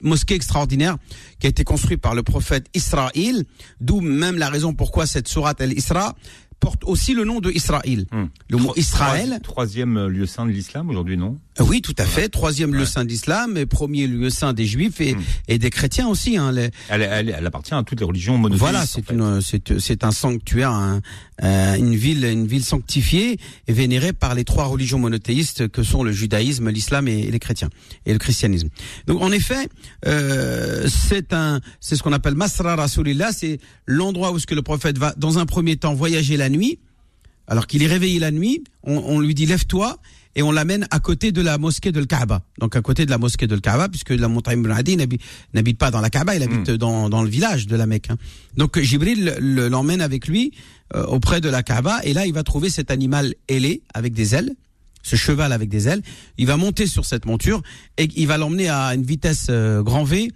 mosquée 0.02 0.34
extraordinaire 0.34 0.96
qui 1.38 1.46
a 1.46 1.50
été 1.50 1.64
construite 1.64 2.00
par 2.00 2.14
le 2.14 2.22
prophète 2.22 2.66
Israël, 2.74 3.44
d'où 3.80 4.00
même 4.00 4.38
la 4.38 4.48
raison 4.48 4.74
pourquoi 4.74 5.06
cette 5.06 5.28
sourate 5.28 5.60
al-Isra 5.60 6.14
porte 6.62 6.84
aussi 6.84 7.12
le 7.12 7.24
nom 7.24 7.40
de 7.40 7.50
Israël. 7.50 8.06
Hmm. 8.12 8.26
Le 8.48 8.56
mot 8.56 8.72
Israël. 8.76 9.40
Troisième 9.42 10.06
lieu 10.06 10.26
saint 10.26 10.46
de 10.46 10.52
l'islam 10.52 10.88
aujourd'hui, 10.88 11.16
non? 11.16 11.38
Euh, 11.60 11.64
Oui, 11.64 11.82
tout 11.82 11.94
à 11.98 12.04
fait. 12.04 12.28
Troisième 12.28 12.72
lieu 12.72 12.86
saint 12.86 13.04
d'islam 13.04 13.56
et 13.56 13.66
premier 13.66 14.06
lieu 14.06 14.30
saint 14.30 14.52
des 14.52 14.64
juifs 14.64 15.00
et, 15.00 15.14
hmm. 15.14 15.22
et 15.48 15.58
des 15.58 15.70
chrétiens 15.70 16.06
aussi. 16.06 16.36
Hein, 16.36 16.54
elle, 16.54 17.02
elle, 17.02 17.34
elle, 17.36 17.46
appartient 17.46 17.74
à 17.74 17.82
toutes 17.82 17.98
les 17.98 18.06
religions 18.06 18.38
monothéistes. 18.38 18.60
Voilà, 18.60 18.86
c'est 18.86 19.10
une, 19.10 19.40
c'est, 19.40 19.80
c'est 19.80 20.04
un 20.04 20.12
sanctuaire, 20.12 20.70
un, 20.70 21.00
euh, 21.42 21.74
une 21.74 21.96
ville, 21.96 22.24
une 22.24 22.46
ville 22.46 22.64
sanctifiée 22.64 23.38
et 23.66 23.72
vénérée 23.72 24.12
par 24.12 24.36
les 24.36 24.44
trois 24.44 24.66
religions 24.66 25.00
monothéistes 25.00 25.66
que 25.68 25.82
sont 25.82 26.04
le 26.04 26.12
judaïsme, 26.12 26.70
l'islam 26.70 27.08
et, 27.08 27.28
les 27.28 27.38
chrétiens 27.40 27.70
et 28.06 28.12
le 28.12 28.20
christianisme. 28.20 28.68
Donc 29.08 29.20
en 29.20 29.32
effet, 29.32 29.68
euh, 30.06 30.86
c'est 30.88 31.32
un, 31.32 31.60
c'est 31.80 31.96
ce 31.96 32.04
qu'on 32.04 32.12
appelle 32.12 32.36
Masra 32.36 32.76
Rasulillah, 32.76 33.32
c'est 33.32 33.58
l'endroit 33.86 34.30
où 34.30 34.38
ce 34.38 34.46
que 34.46 34.54
le 34.54 34.62
prophète 34.62 34.98
va 34.98 35.14
dans 35.16 35.38
un 35.38 35.46
premier 35.46 35.76
temps 35.76 35.94
voyager 35.94 36.36
la 36.36 36.48
nuit. 36.52 36.78
Alors 37.48 37.66
qu'il 37.66 37.82
est 37.82 37.88
réveillé 37.88 38.20
la 38.20 38.30
nuit, 38.30 38.62
on, 38.84 38.96
on 38.96 39.18
lui 39.18 39.34
dit 39.34 39.46
lève-toi 39.46 39.98
et 40.34 40.42
on 40.42 40.52
l'amène 40.52 40.86
à 40.90 41.00
côté 41.00 41.32
de 41.32 41.42
la 41.42 41.58
mosquée 41.58 41.92
de 41.92 42.02
Kaaba. 42.04 42.42
Donc 42.58 42.76
à 42.76 42.80
côté 42.80 43.04
de 43.04 43.10
la 43.10 43.18
mosquée 43.18 43.46
de 43.46 43.56
Kaaba, 43.56 43.88
puisque 43.88 44.10
la 44.10 44.28
montagne 44.28 44.60
Ibn 44.60 44.70
Adi 44.70 44.96
n'habite 44.96 45.78
pas 45.78 45.90
dans 45.90 46.00
la 46.00 46.08
Kaaba, 46.08 46.34
il 46.34 46.42
habite 46.42 46.70
hmm. 46.70 46.76
dans, 46.76 47.08
dans 47.08 47.22
le 47.22 47.28
village 47.28 47.66
de 47.66 47.76
la 47.76 47.86
Mecque. 47.86 48.10
Hein. 48.10 48.16
Donc 48.56 48.78
Jibril 48.78 49.36
l'emmène 49.40 50.00
avec 50.00 50.28
lui 50.28 50.52
euh, 50.94 51.04
auprès 51.06 51.40
de 51.40 51.48
la 51.48 51.62
Kaaba, 51.62 52.00
et 52.04 52.14
là 52.14 52.26
il 52.26 52.32
va 52.32 52.42
trouver 52.42 52.70
cet 52.70 52.90
animal 52.90 53.34
ailé 53.48 53.82
avec 53.92 54.14
des 54.14 54.34
ailes, 54.34 54.52
ce 55.02 55.16
cheval 55.16 55.52
avec 55.52 55.68
des 55.68 55.88
ailes. 55.88 56.02
Il 56.38 56.46
va 56.46 56.56
monter 56.56 56.86
sur 56.86 57.04
cette 57.04 57.26
monture 57.26 57.62
et 57.98 58.08
il 58.16 58.26
va 58.26 58.38
l'emmener 58.38 58.68
à 58.68 58.94
une 58.94 59.04
vitesse 59.04 59.48
euh, 59.50 59.82
grand 59.82 60.04
V 60.04 60.30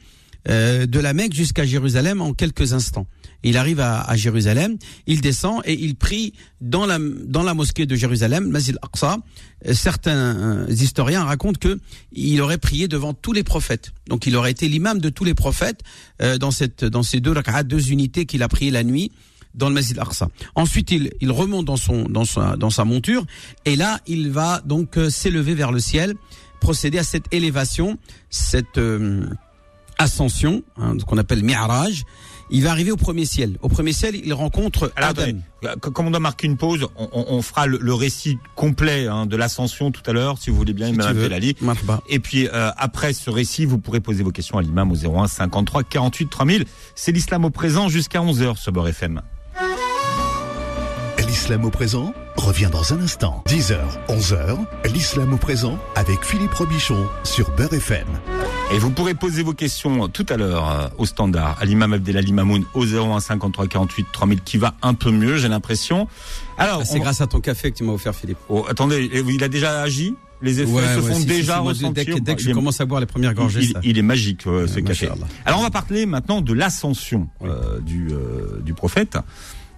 euh, 0.48 0.86
de 0.86 1.00
la 1.00 1.14
Mecque 1.14 1.34
jusqu'à 1.34 1.64
Jérusalem 1.64 2.20
en 2.20 2.34
quelques 2.34 2.72
instants. 2.74 3.06
Il 3.42 3.56
arrive 3.56 3.80
à, 3.80 4.16
Jérusalem, 4.16 4.76
il 5.06 5.20
descend 5.20 5.62
et 5.64 5.74
il 5.74 5.94
prie 5.94 6.32
dans 6.60 6.86
la 6.86 6.98
dans 6.98 7.42
la 7.42 7.54
mosquée 7.54 7.86
de 7.86 7.94
Jérusalem, 7.94 8.48
Masjid 8.48 8.76
aqsa 8.82 9.18
euh, 9.66 9.74
Certains 9.74 10.16
euh, 10.16 10.66
historiens 10.68 11.24
racontent 11.24 11.58
que 11.58 11.78
il 12.12 12.40
aurait 12.40 12.58
prié 12.58 12.88
devant 12.88 13.14
tous 13.14 13.32
les 13.32 13.42
prophètes. 13.42 13.92
Donc 14.08 14.26
il 14.26 14.36
aurait 14.36 14.50
été 14.50 14.68
l'imam 14.68 14.98
de 14.98 15.10
tous 15.10 15.24
les 15.24 15.34
prophètes 15.34 15.82
euh, 16.22 16.38
dans 16.38 16.50
cette 16.50 16.84
dans 16.84 17.02
ces 17.02 17.20
deux 17.20 17.34
deux 17.64 17.90
unités 17.90 18.26
qu'il 18.26 18.42
a 18.42 18.48
prié 18.48 18.70
la 18.70 18.84
nuit 18.84 19.12
dans 19.54 19.68
le 19.68 19.74
Masjid 19.74 19.96
al-Aqsa. 19.96 20.28
Ensuite, 20.54 20.90
il, 20.90 21.12
il 21.20 21.30
remonte 21.30 21.64
dans 21.64 21.76
son 21.76 22.04
dans 22.08 22.24
sa 22.24 22.56
dans 22.56 22.70
sa 22.70 22.84
monture 22.84 23.24
et 23.64 23.76
là, 23.76 24.00
il 24.06 24.30
va 24.30 24.60
donc 24.64 24.98
s'élever 25.08 25.54
vers 25.54 25.72
le 25.72 25.78
ciel, 25.78 26.14
procéder 26.60 26.98
à 26.98 27.04
cette 27.04 27.32
élévation, 27.32 27.98
cette 28.30 28.78
ascension, 29.98 30.62
hein, 30.76 30.96
qu'on 31.06 31.18
appelle 31.18 31.42
mi'raj 31.42 32.04
il 32.50 32.62
va 32.62 32.70
arriver 32.70 32.90
au 32.90 32.96
premier 32.96 33.24
ciel. 33.24 33.56
Au 33.62 33.68
premier 33.68 33.92
ciel, 33.92 34.14
il 34.14 34.32
rencontre 34.32 34.92
Adam. 34.96 35.38
comme 35.80 36.06
on 36.06 36.10
doit 36.10 36.20
marquer 36.20 36.46
une 36.46 36.56
pause, 36.56 36.86
on, 36.96 37.42
fera 37.42 37.66
le, 37.66 37.94
récit 37.94 38.38
complet 38.54 39.06
hein, 39.06 39.26
de 39.26 39.36
l'ascension 39.36 39.90
tout 39.90 40.02
à 40.06 40.12
l'heure, 40.12 40.38
si 40.38 40.50
vous 40.50 40.56
voulez 40.56 40.72
bien, 40.72 40.88
si 40.88 41.28
Lali. 41.28 41.56
Et 42.08 42.18
puis 42.18 42.48
euh, 42.48 42.70
après 42.76 43.12
ce 43.12 43.30
récit, 43.30 43.64
vous 43.64 43.78
pourrez 43.78 44.00
poser 44.00 44.22
vos 44.22 44.32
questions 44.32 44.58
à 44.58 44.62
l'imam 44.62 44.90
au 44.92 44.96
01 44.96 45.28
53 45.28 45.84
48 45.84 46.26
3000. 46.28 46.64
C'est 46.94 47.12
l'islam 47.12 47.44
au 47.44 47.50
présent 47.50 47.88
jusqu'à 47.88 48.20
11h 48.20 48.56
sur 48.56 48.72
Beurre 48.72 48.88
FM. 48.88 49.22
L'islam 51.36 51.66
au 51.66 51.70
présent 51.70 52.14
revient 52.36 52.70
dans 52.72 52.94
un 52.94 53.00
instant. 53.02 53.44
10h, 53.46 53.76
11h, 54.08 54.56
l'islam 54.90 55.34
au 55.34 55.36
présent 55.36 55.78
avec 55.94 56.24
Philippe 56.24 56.54
Robichon 56.54 57.06
sur 57.24 57.50
Beurre 57.50 57.74
FM. 57.74 58.06
Et 58.72 58.78
vous 58.78 58.90
pourrez 58.90 59.12
poser 59.12 59.42
vos 59.42 59.52
questions 59.52 60.08
tout 60.08 60.24
à 60.30 60.38
l'heure 60.38 60.70
euh, 60.70 60.88
au 60.96 61.04
standard 61.04 61.58
à 61.60 61.66
l'imam 61.66 61.92
Abdelali 61.92 62.32
Mamoun 62.32 62.64
au 62.72 62.86
01 62.86 63.20
53 63.20 63.66
48 63.66 64.06
3000 64.14 64.40
qui 64.40 64.56
va 64.56 64.76
un 64.80 64.94
peu 64.94 65.10
mieux, 65.10 65.36
j'ai 65.36 65.48
l'impression. 65.48 66.08
Alors, 66.56 66.78
ah, 66.80 66.84
c'est 66.86 67.00
grâce 67.00 67.20
à 67.20 67.26
ton 67.26 67.40
café 67.40 67.70
que 67.70 67.76
tu 67.76 67.84
m'as 67.84 67.92
offert, 67.92 68.14
Philippe. 68.14 68.38
Oh, 68.48 68.64
attendez, 68.66 69.10
il 69.28 69.44
a 69.44 69.48
déjà 69.48 69.82
agi? 69.82 70.14
Les 70.40 70.60
effets 70.60 70.94
se 70.94 71.00
font 71.00 71.20
déjà 71.20 71.58
ressentir? 71.58 71.92
Dès 71.92 72.04
que, 72.06 72.18
dès 72.18 72.34
que 72.34 72.42
je 72.42 72.50
commence 72.52 72.80
à 72.80 72.86
boire 72.86 73.00
les 73.00 73.06
premières 73.06 73.34
gorgées, 73.34 73.60
il, 73.60 73.72
ça. 73.72 73.80
il 73.82 73.98
est 73.98 74.02
magique 74.02 74.42
ce 74.42 74.80
café. 74.80 75.10
Alors 75.44 75.60
on 75.60 75.62
va 75.62 75.70
parler 75.70 76.06
maintenant 76.06 76.40
de 76.40 76.52
l'ascension 76.52 77.28
euh, 77.42 77.80
du, 77.80 78.08
euh, 78.10 78.60
du 78.62 78.74
prophète. 78.74 79.18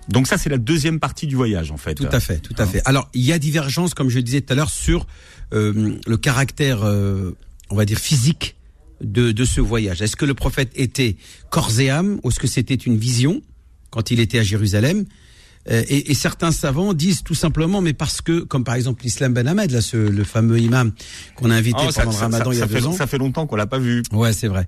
Donc 0.08 0.26
ça, 0.26 0.38
c'est 0.38 0.48
la 0.48 0.58
deuxième 0.58 1.00
partie 1.00 1.26
du 1.26 1.36
voyage, 1.36 1.70
en 1.70 1.76
fait. 1.76 1.94
Tout 1.94 2.08
à 2.10 2.20
fait, 2.20 2.38
tout 2.38 2.54
à 2.58 2.66
fait. 2.66 2.80
Alors, 2.86 3.08
il 3.14 3.22
y 3.22 3.32
a 3.32 3.38
divergence, 3.38 3.94
comme 3.94 4.08
je 4.08 4.20
disais 4.20 4.40
tout 4.40 4.52
à 4.52 4.56
l'heure, 4.56 4.70
sur 4.70 5.06
euh, 5.52 5.96
le 6.06 6.16
caractère, 6.16 6.82
euh, 6.82 7.36
on 7.70 7.76
va 7.76 7.84
dire, 7.84 7.98
physique 7.98 8.56
de, 9.02 9.32
de 9.32 9.44
ce 9.44 9.60
voyage. 9.60 10.02
Est-ce 10.02 10.16
que 10.16 10.24
le 10.24 10.34
prophète 10.34 10.70
était 10.74 11.16
corps 11.50 11.78
et 11.78 11.90
âme, 11.90 12.20
ou 12.22 12.30
est-ce 12.30 12.40
que 12.40 12.46
c'était 12.46 12.74
une 12.74 12.96
vision 12.96 13.42
quand 13.90 14.10
il 14.10 14.20
était 14.20 14.38
à 14.38 14.42
Jérusalem? 14.42 15.04
Et, 15.66 16.10
et, 16.10 16.14
certains 16.14 16.50
savants 16.50 16.94
disent 16.94 17.22
tout 17.22 17.34
simplement, 17.34 17.80
mais 17.80 17.92
parce 17.92 18.22
que, 18.22 18.40
comme 18.40 18.64
par 18.64 18.74
exemple 18.74 19.02
l'Islam 19.04 19.34
Ben 19.34 19.46
Ahmed, 19.46 19.70
là, 19.70 19.82
ce, 19.82 19.96
le 19.96 20.24
fameux 20.24 20.58
imam 20.58 20.92
qu'on 21.36 21.50
a 21.50 21.54
invité 21.54 21.80
oh, 21.80 21.90
pendant 21.94 22.12
ça, 22.12 22.26
le 22.26 22.32
Ramadan 22.32 22.44
ça, 22.44 22.50
il 22.52 22.58
y 22.58 22.62
a 22.62 22.66
ça 22.66 22.66
deux 22.72 22.80
fait, 22.80 22.86
ans. 22.86 22.92
Ça 22.92 23.06
fait 23.06 23.18
longtemps 23.18 23.46
qu'on 23.46 23.56
l'a 23.56 23.66
pas 23.66 23.78
vu. 23.78 24.02
Ouais, 24.12 24.32
c'est 24.32 24.48
vrai. 24.48 24.66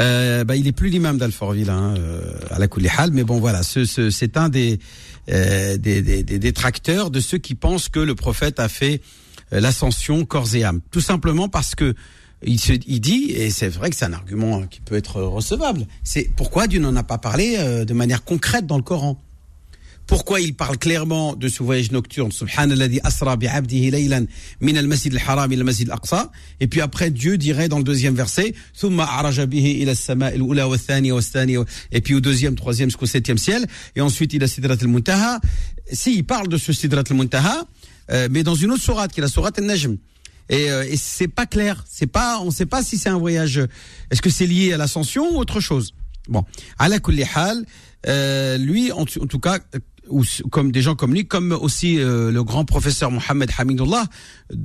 Euh, 0.00 0.42
bah, 0.44 0.56
il 0.56 0.66
est 0.66 0.72
plus 0.72 0.88
l'imam 0.88 1.18
d'Alfortville, 1.18 1.70
hein, 1.70 1.94
euh, 1.96 2.32
à 2.50 2.58
la 2.58 2.66
Hal, 2.98 3.10
mais 3.12 3.22
bon, 3.22 3.38
voilà, 3.38 3.62
ce, 3.62 3.84
ce, 3.84 4.10
c'est 4.10 4.36
un 4.36 4.48
des, 4.48 4.80
euh, 5.30 5.76
des, 5.76 6.02
des, 6.02 6.22
des 6.22 6.38
détracteurs 6.38 7.10
de 7.10 7.20
ceux 7.20 7.38
qui 7.38 7.54
pensent 7.54 7.88
que 7.88 8.00
le 8.00 8.14
prophète 8.14 8.58
a 8.58 8.68
fait 8.68 9.00
euh, 9.52 9.60
l'ascension 9.60 10.24
corps 10.24 10.54
et 10.54 10.64
âme. 10.64 10.80
Tout 10.90 11.00
simplement 11.00 11.48
parce 11.48 11.74
que 11.74 11.94
il, 12.44 12.58
se, 12.58 12.72
il 12.86 13.00
dit, 13.00 13.32
et 13.32 13.50
c'est 13.50 13.68
vrai 13.68 13.90
que 13.90 13.96
c'est 13.96 14.06
un 14.06 14.12
argument 14.12 14.62
qui 14.62 14.80
peut 14.80 14.96
être 14.96 15.20
recevable, 15.20 15.86
c'est 16.02 16.30
pourquoi 16.36 16.66
Dieu 16.66 16.80
n'en 16.80 16.96
a 16.96 17.02
pas 17.02 17.18
parlé 17.18 17.56
euh, 17.58 17.84
de 17.84 17.92
manière 17.92 18.24
concrète 18.24 18.66
dans 18.66 18.76
le 18.76 18.82
Coran? 18.82 19.20
Pourquoi 20.10 20.40
il 20.40 20.54
parle 20.54 20.76
clairement 20.76 21.36
de 21.36 21.46
ce 21.46 21.62
voyage 21.62 21.92
nocturne 21.92 22.32
Subhanallah 22.32 22.88
asra 23.04 23.36
laylan 23.36 24.26
min 24.60 24.74
al-masjid 24.74 25.14
al-haram 25.14 25.52
ila 25.52 25.60
al-masjid 25.60 25.88
al-aqsa. 25.88 26.32
Et 26.58 26.66
puis 26.66 26.80
après 26.80 27.12
Dieu 27.12 27.38
dirait 27.38 27.68
dans 27.68 27.78
le 27.78 27.84
deuxième 27.84 28.16
verset 28.16 28.52
thumma 28.76 29.04
araja 29.04 29.46
bihi 29.46 29.82
ila 29.82 29.92
as-sama' 29.92 30.26
al-ula 30.26 30.66
wa 30.66 30.74
ath-thaniya 30.74 31.14
wa 31.14 31.20
ath-thaniya 31.20 31.64
et 31.92 32.00
puis 32.00 32.16
au 32.16 32.20
deuxième 32.20 32.56
troisième 32.56 32.90
jusqu'au 32.90 33.06
septième 33.06 33.38
ciel 33.38 33.68
et 33.94 34.00
ensuite 34.00 34.32
il 34.32 34.42
a 34.42 34.48
sidrat 34.48 34.74
al-muntaha 34.80 35.38
si 35.92 36.16
il 36.16 36.24
parle 36.24 36.48
de 36.48 36.58
ce 36.58 36.72
sidrat 36.72 37.04
al-muntaha 37.08 37.62
euh, 38.10 38.26
mais 38.32 38.42
dans 38.42 38.56
une 38.56 38.72
autre 38.72 38.82
sourate 38.82 39.12
qui 39.12 39.20
est 39.20 39.22
la 39.22 39.28
sourate 39.28 39.60
al-najm 39.60 39.96
et, 40.48 40.72
euh, 40.72 40.90
et 40.90 40.96
c'est 40.96 41.28
pas 41.28 41.46
clair. 41.46 41.84
C'est 41.88 42.08
pas 42.08 42.40
on 42.40 42.50
sait 42.50 42.66
pas 42.66 42.82
si 42.82 42.98
c'est 42.98 43.10
un 43.10 43.18
voyage 43.18 43.60
est-ce 44.10 44.20
que 44.20 44.30
c'est 44.30 44.48
lié 44.48 44.72
à 44.72 44.76
l'ascension 44.76 45.36
ou 45.36 45.38
autre 45.38 45.60
chose. 45.60 45.94
Bon. 46.28 46.44
À 46.78 46.88
la 46.88 46.98
hal 47.36 47.64
euh, 48.06 48.56
lui, 48.56 48.92
en, 48.92 49.04
tout 49.04 49.38
cas, 49.38 49.58
ou 50.10 50.24
comme 50.50 50.72
des 50.72 50.82
gens 50.82 50.94
comme 50.94 51.14
lui, 51.14 51.26
comme 51.26 51.52
aussi 51.52 51.98
euh, 51.98 52.30
le 52.30 52.44
grand 52.44 52.64
professeur 52.64 53.10
Mohamed 53.10 53.50
Hamidullah, 53.56 54.04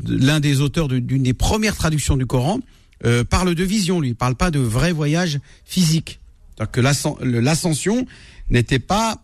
l'un 0.08 0.40
des 0.40 0.62
auteurs 0.62 0.88
d'une 0.88 1.24
des 1.24 1.34
premières 1.34 1.76
traductions 1.76 2.18
du 2.18 2.26
Coran, 2.26 2.60
euh, 3.06 3.24
parle 3.24 3.56
de 3.56 3.64
vision, 3.64 4.00
lui, 4.00 4.10
il 4.10 4.16
parle 4.16 4.36
pas 4.36 4.52
de 4.52 4.60
vrai 4.60 4.92
voyage 4.92 5.40
physique. 5.66 6.20
Donc 6.58 6.72
que 6.72 6.82
l'ascension 6.82 8.06
n'était 8.50 8.80
pas 8.80 9.22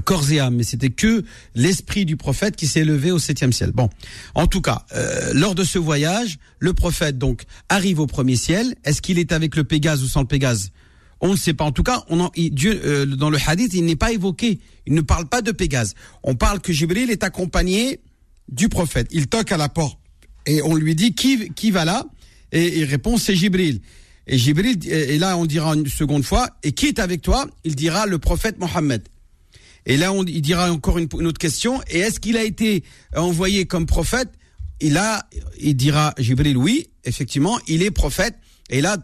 corps 0.00 0.30
et 0.30 0.40
âme, 0.40 0.56
mais 0.56 0.62
c'était 0.62 0.90
que 0.90 1.24
l'esprit 1.54 2.04
du 2.04 2.16
prophète 2.16 2.56
qui 2.56 2.66
s'est 2.66 2.80
élevé 2.80 3.10
au 3.10 3.18
septième 3.18 3.52
ciel. 3.52 3.72
Bon, 3.72 3.88
en 4.34 4.46
tout 4.46 4.60
cas, 4.60 4.84
euh, 4.94 5.32
lors 5.34 5.54
de 5.54 5.64
ce 5.64 5.78
voyage, 5.78 6.38
le 6.58 6.72
prophète 6.72 7.18
donc 7.18 7.44
arrive 7.68 8.00
au 8.00 8.06
premier 8.06 8.36
ciel. 8.36 8.74
Est-ce 8.84 9.00
qu'il 9.00 9.18
est 9.18 9.32
avec 9.32 9.56
le 9.56 9.64
Pégase 9.64 10.02
ou 10.02 10.08
sans 10.08 10.20
le 10.20 10.26
Pégase? 10.26 10.70
On 11.26 11.32
ne 11.32 11.38
sait 11.38 11.54
pas. 11.54 11.64
En 11.64 11.72
tout 11.72 11.82
cas, 11.82 12.04
Dieu 12.36 12.80
euh, 12.84 13.06
dans 13.06 13.30
le 13.30 13.38
hadith, 13.44 13.72
il 13.74 13.84
n'est 13.84 13.96
pas 13.96 14.12
évoqué. 14.12 14.60
Il 14.86 14.94
ne 14.94 15.00
parle 15.00 15.26
pas 15.26 15.42
de 15.42 15.52
Pégase. 15.52 15.94
On 16.22 16.34
parle 16.34 16.60
que 16.60 16.72
Jibril 16.72 17.10
est 17.10 17.24
accompagné 17.24 18.00
du 18.48 18.68
prophète. 18.68 19.08
Il 19.10 19.26
toque 19.26 19.52
à 19.52 19.56
la 19.56 19.68
porte 19.68 19.98
et 20.46 20.62
on 20.62 20.74
lui 20.74 20.94
dit 20.94 21.14
qui 21.14 21.70
va 21.70 21.84
là? 21.84 22.06
Et 22.52 22.78
il 22.78 22.84
répond 22.84 23.18
c'est 23.18 23.34
Jibril. 23.34 23.80
Et 24.26 24.38
Jibril 24.38 24.78
et 24.88 25.18
là 25.18 25.36
on 25.36 25.46
dira 25.46 25.74
une 25.74 25.86
seconde 25.88 26.24
fois 26.24 26.50
et 26.62 26.72
qui 26.72 26.86
est 26.86 26.98
avec 26.98 27.22
toi? 27.22 27.48
Il 27.64 27.74
dira 27.74 28.06
le 28.06 28.18
prophète 28.18 28.58
Mohammed. 28.58 29.02
Et 29.84 29.96
là 29.96 30.12
il 30.26 30.42
dira 30.42 30.70
encore 30.70 30.98
une, 30.98 31.08
une 31.18 31.26
autre 31.26 31.38
question 31.38 31.80
et 31.88 31.98
est-ce 31.98 32.20
qu'il 32.20 32.36
a 32.36 32.44
été 32.44 32.84
envoyé 33.16 33.66
comme 33.66 33.86
prophète? 33.86 34.30
Et 34.80 34.90
là 34.90 35.26
il 35.58 35.74
dira 35.74 36.14
Jibril 36.18 36.56
oui 36.56 36.88
effectivement 37.04 37.58
il 37.66 37.82
est 37.82 37.90
prophète 37.90 38.36
et 38.70 38.80
là 38.80 38.96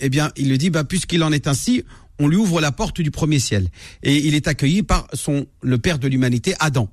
eh 0.00 0.08
bien, 0.08 0.32
il 0.36 0.48
le 0.48 0.58
dit, 0.58 0.70
bah, 0.70 0.84
puisqu'il 0.84 1.22
en 1.22 1.32
est 1.32 1.46
ainsi, 1.46 1.84
on 2.18 2.28
lui 2.28 2.36
ouvre 2.36 2.60
la 2.60 2.72
porte 2.72 3.00
du 3.00 3.10
premier 3.10 3.38
ciel. 3.38 3.68
Et 4.02 4.26
il 4.26 4.34
est 4.34 4.46
accueilli 4.46 4.82
par 4.82 5.06
son, 5.14 5.46
le 5.62 5.78
père 5.78 5.98
de 5.98 6.06
l'humanité, 6.06 6.54
Adam. 6.60 6.88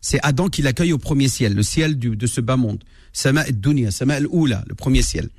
C'est 0.00 0.20
Adam 0.22 0.48
qui 0.48 0.62
l'accueille 0.62 0.92
au 0.92 0.98
premier 0.98 1.28
ciel, 1.28 1.54
le 1.54 1.62
ciel 1.62 1.98
du, 1.98 2.16
de 2.16 2.26
ce 2.26 2.40
bas 2.40 2.56
monde. 2.56 2.84
Sama 3.12 3.44
dunya, 3.50 3.90
Sama 3.90 4.14
al-Oula, 4.14 4.62
le 4.68 4.74
premier 4.74 5.02
ciel. 5.02 5.30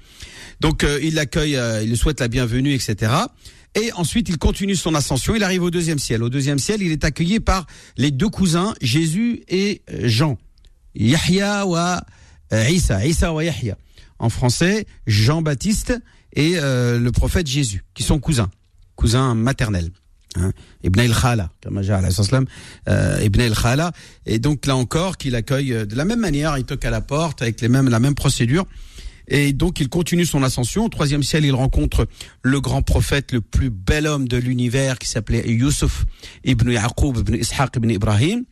Donc, 0.60 0.84
euh, 0.84 1.00
il 1.04 1.14
l'accueille, 1.14 1.56
euh, 1.56 1.84
il 1.84 1.90
lui 1.90 1.98
souhaite 1.98 2.20
la 2.20 2.28
bienvenue, 2.28 2.74
etc. 2.74 3.12
Et 3.76 3.92
ensuite, 3.94 4.28
il 4.30 4.40
continue 4.40 4.76
son 4.76 4.96
ascension. 4.96 5.36
Il 5.36 5.44
arrive 5.44 5.62
au 5.62 5.70
deuxième 5.70 6.00
ciel. 6.00 6.24
Au 6.24 6.30
deuxième 6.30 6.58
ciel, 6.58 6.82
il 6.82 6.92
est 6.92 7.04
accueilli 7.04 7.40
par 7.40 7.68
les 7.98 8.10
deux 8.10 8.30
cousins, 8.30 8.74
Jésus 8.82 9.44
et 9.48 9.84
Jean. 10.04 10.38
Yahya 10.96 11.68
wa 11.68 12.04
Isa. 12.52 13.06
Isa 13.06 13.32
wa 13.32 13.44
Yahya. 13.44 13.78
En 14.18 14.30
français, 14.30 14.88
Jean-Baptiste 15.06 15.94
et 16.38 16.54
euh, 16.58 17.00
le 17.00 17.12
prophète 17.12 17.48
Jésus, 17.48 17.84
qui 17.96 18.04
sont 18.04 18.20
cousins, 18.20 18.50
cousins 18.96 19.34
maternels. 19.34 19.90
Hein, 20.36 20.52
Ibn 20.84 21.00
el-Khala, 21.00 21.50
euh, 21.66 23.20
Ibn 23.24 23.42
el-Khala, 23.42 23.92
et 24.28 24.38
donc 24.38 24.68
là 24.68 24.76
encore 24.76 25.18
qu'il 25.18 25.36
accueille 25.36 25.88
de 25.88 25.96
la 25.96 26.06
même 26.06 26.20
manière, 26.20 26.56
il 26.58 26.64
toque 26.64 26.86
à 26.86 26.92
la 26.92 27.02
porte 27.02 27.42
avec 27.42 27.60
les 27.60 27.70
mêmes, 27.70 27.90
la 27.90 28.00
même 28.00 28.14
procédure, 28.14 28.66
et 29.28 29.52
donc 29.52 29.80
il 29.80 29.90
continue 29.90 30.26
son 30.26 30.44
ascension. 30.44 30.86
Au 30.86 30.90
troisième 30.90 31.24
ciel, 31.24 31.44
il 31.44 31.56
rencontre 31.56 32.08
le 32.44 32.62
grand 32.62 32.84
prophète, 32.84 33.32
le 33.32 33.42
plus 33.42 33.72
bel 33.72 34.06
homme 34.06 34.28
de 34.28 34.38
l'univers, 34.38 35.00
qui 35.00 35.08
s'appelait 35.08 35.50
Yusuf 35.50 36.06
ibn 36.44 36.70
Yaqub 36.70 37.18
ibn 37.18 37.34
Ishaq 37.34 37.76
ibn 37.78 37.90
Ibrahim. 37.90 38.46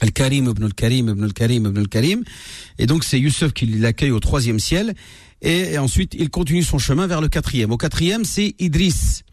Al-Karim 0.00 0.48
ibn 0.48 0.62
al-Karim 0.62 1.08
ibn 1.08 1.24
al-Karim 1.24 1.66
ibn 1.66 1.78
al-Karim. 1.78 2.22
Et 2.78 2.86
donc 2.86 3.02
c'est 3.02 3.18
Yusuf 3.18 3.52
qui 3.52 3.66
l'accueille 3.66 4.12
au 4.12 4.20
troisième 4.20 4.60
ciel. 4.60 4.94
Et, 5.42 5.72
et, 5.72 5.78
ensuite, 5.78 6.14
il 6.14 6.30
continue 6.30 6.62
son 6.62 6.78
chemin 6.78 7.06
vers 7.06 7.20
le 7.20 7.28
quatrième. 7.28 7.70
Au 7.70 7.76
quatrième, 7.76 8.24
c'est 8.24 8.54
Idriss, 8.58 9.24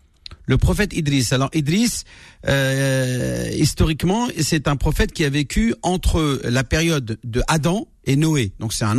le 0.46 0.58
prophète 0.58 0.94
Idriss. 0.94 1.34
Alors 1.34 1.50
Idriss, 1.54 2.04
euh, 2.48 3.50
historiquement, 3.56 4.28
c'est 4.40 4.68
un 4.68 4.76
prophète 4.76 5.12
qui 5.12 5.26
a 5.26 5.30
vécu 5.30 5.74
entre 5.82 6.42
la 6.44 6.64
période 6.64 7.18
de 7.24 7.42
Adam 7.48 7.88
et 8.06 8.16
Noé. 8.16 8.52
Donc 8.60 8.74
c'est 8.74 8.86
un 8.86 8.96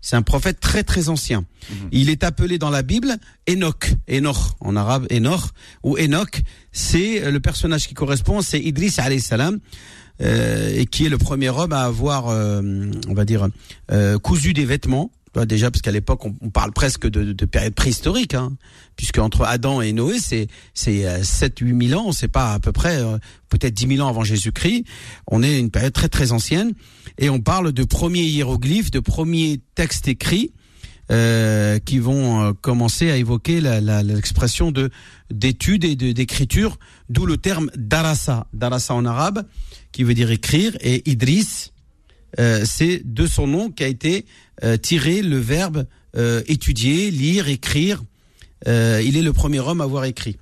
c'est 0.00 0.16
un 0.16 0.22
prophète 0.22 0.60
très 0.60 0.84
très 0.84 1.08
ancien. 1.08 1.40
Mmh. 1.40 1.74
Il 1.90 2.10
est 2.10 2.22
appelé 2.22 2.58
dans 2.58 2.70
la 2.70 2.82
Bible 2.82 3.16
Enoch, 3.50 3.92
Enoch 4.08 4.36
en 4.60 4.76
arabe 4.76 5.06
Enoch 5.10 5.50
ou 5.82 5.96
Enoch, 5.98 6.42
c'est 6.70 7.30
le 7.30 7.40
personnage 7.40 7.88
qui 7.88 7.94
correspond, 7.94 8.40
c'est 8.40 8.60
Idriss 8.60 9.00
alayhi 9.00 9.20
salam. 9.20 9.58
Euh, 10.22 10.74
et 10.74 10.86
qui 10.86 11.04
est 11.04 11.10
le 11.10 11.18
premier 11.18 11.50
homme 11.50 11.74
à 11.74 11.82
avoir, 11.82 12.30
euh, 12.30 12.62
on 13.06 13.12
va 13.12 13.26
dire, 13.26 13.48
euh, 13.90 14.18
cousu 14.18 14.54
des 14.54 14.64
vêtements 14.64 15.10
déjà 15.44 15.70
parce 15.70 15.82
qu'à 15.82 15.92
l'époque 15.92 16.24
on, 16.24 16.50
parle 16.50 16.72
presque 16.72 17.06
de, 17.06 17.32
de 17.32 17.44
période 17.44 17.74
préhistorique, 17.74 18.34
hein, 18.34 18.56
puisque 18.96 19.18
entre 19.18 19.42
Adam 19.44 19.82
et 19.82 19.92
Noé 19.92 20.18
c'est 20.18 20.46
c'est 20.72 21.22
7 21.22 21.58
8 21.58 21.88
000 21.88 22.00
ans, 22.00 22.12
c'est 22.12 22.28
pas 22.28 22.54
à 22.54 22.58
peu 22.58 22.72
près 22.72 22.96
euh, 22.96 23.18
peut-être 23.48 23.74
10 23.74 23.96
000 23.96 24.06
ans 24.06 24.08
avant 24.08 24.24
Jésus-Christ. 24.24 24.84
On 25.26 25.42
est 25.42 25.58
une 25.58 25.70
période 25.70 25.92
très 25.92 26.08
très 26.08 26.32
ancienne 26.32 26.72
et 27.18 27.28
on 27.28 27.40
parle 27.40 27.72
de 27.72 27.84
premiers 27.84 28.24
hiéroglyphes, 28.24 28.90
de 28.90 29.00
premiers 29.00 29.60
textes 29.74 30.08
écrits. 30.08 30.52
Euh, 31.12 31.78
qui 31.78 32.00
vont 32.00 32.42
euh, 32.42 32.52
commencer 32.52 33.12
à 33.12 33.16
évoquer 33.16 33.60
l'expression 33.60 34.72
de 34.72 34.90
d'études 35.30 35.84
et 35.84 35.94
d'écriture, 35.94 36.80
d'où 37.08 37.26
le 37.26 37.36
terme 37.36 37.70
darasa, 37.76 38.48
darasa 38.52 38.92
en 38.92 39.04
arabe, 39.04 39.46
qui 39.92 40.02
veut 40.02 40.14
dire 40.14 40.32
écrire, 40.32 40.76
et 40.80 41.08
Idris, 41.08 41.70
euh, 42.38 42.64
c'est 42.64 43.02
de 43.04 43.26
son 43.26 43.46
nom 43.46 43.70
qu'a 43.70 43.88
été 43.88 44.26
euh, 44.64 44.76
tiré 44.76 45.22
le 45.22 45.38
verbe 45.38 45.86
euh, 46.16 46.42
étudier, 46.46 47.10
lire, 47.10 47.48
écrire. 47.48 48.02
il 48.66 49.16
est 49.16 49.22
le 49.22 49.32
premier 49.32 49.60
homme 49.60 49.80
à 49.80 49.84
avoir 49.84 50.04
écrit. 50.04 50.36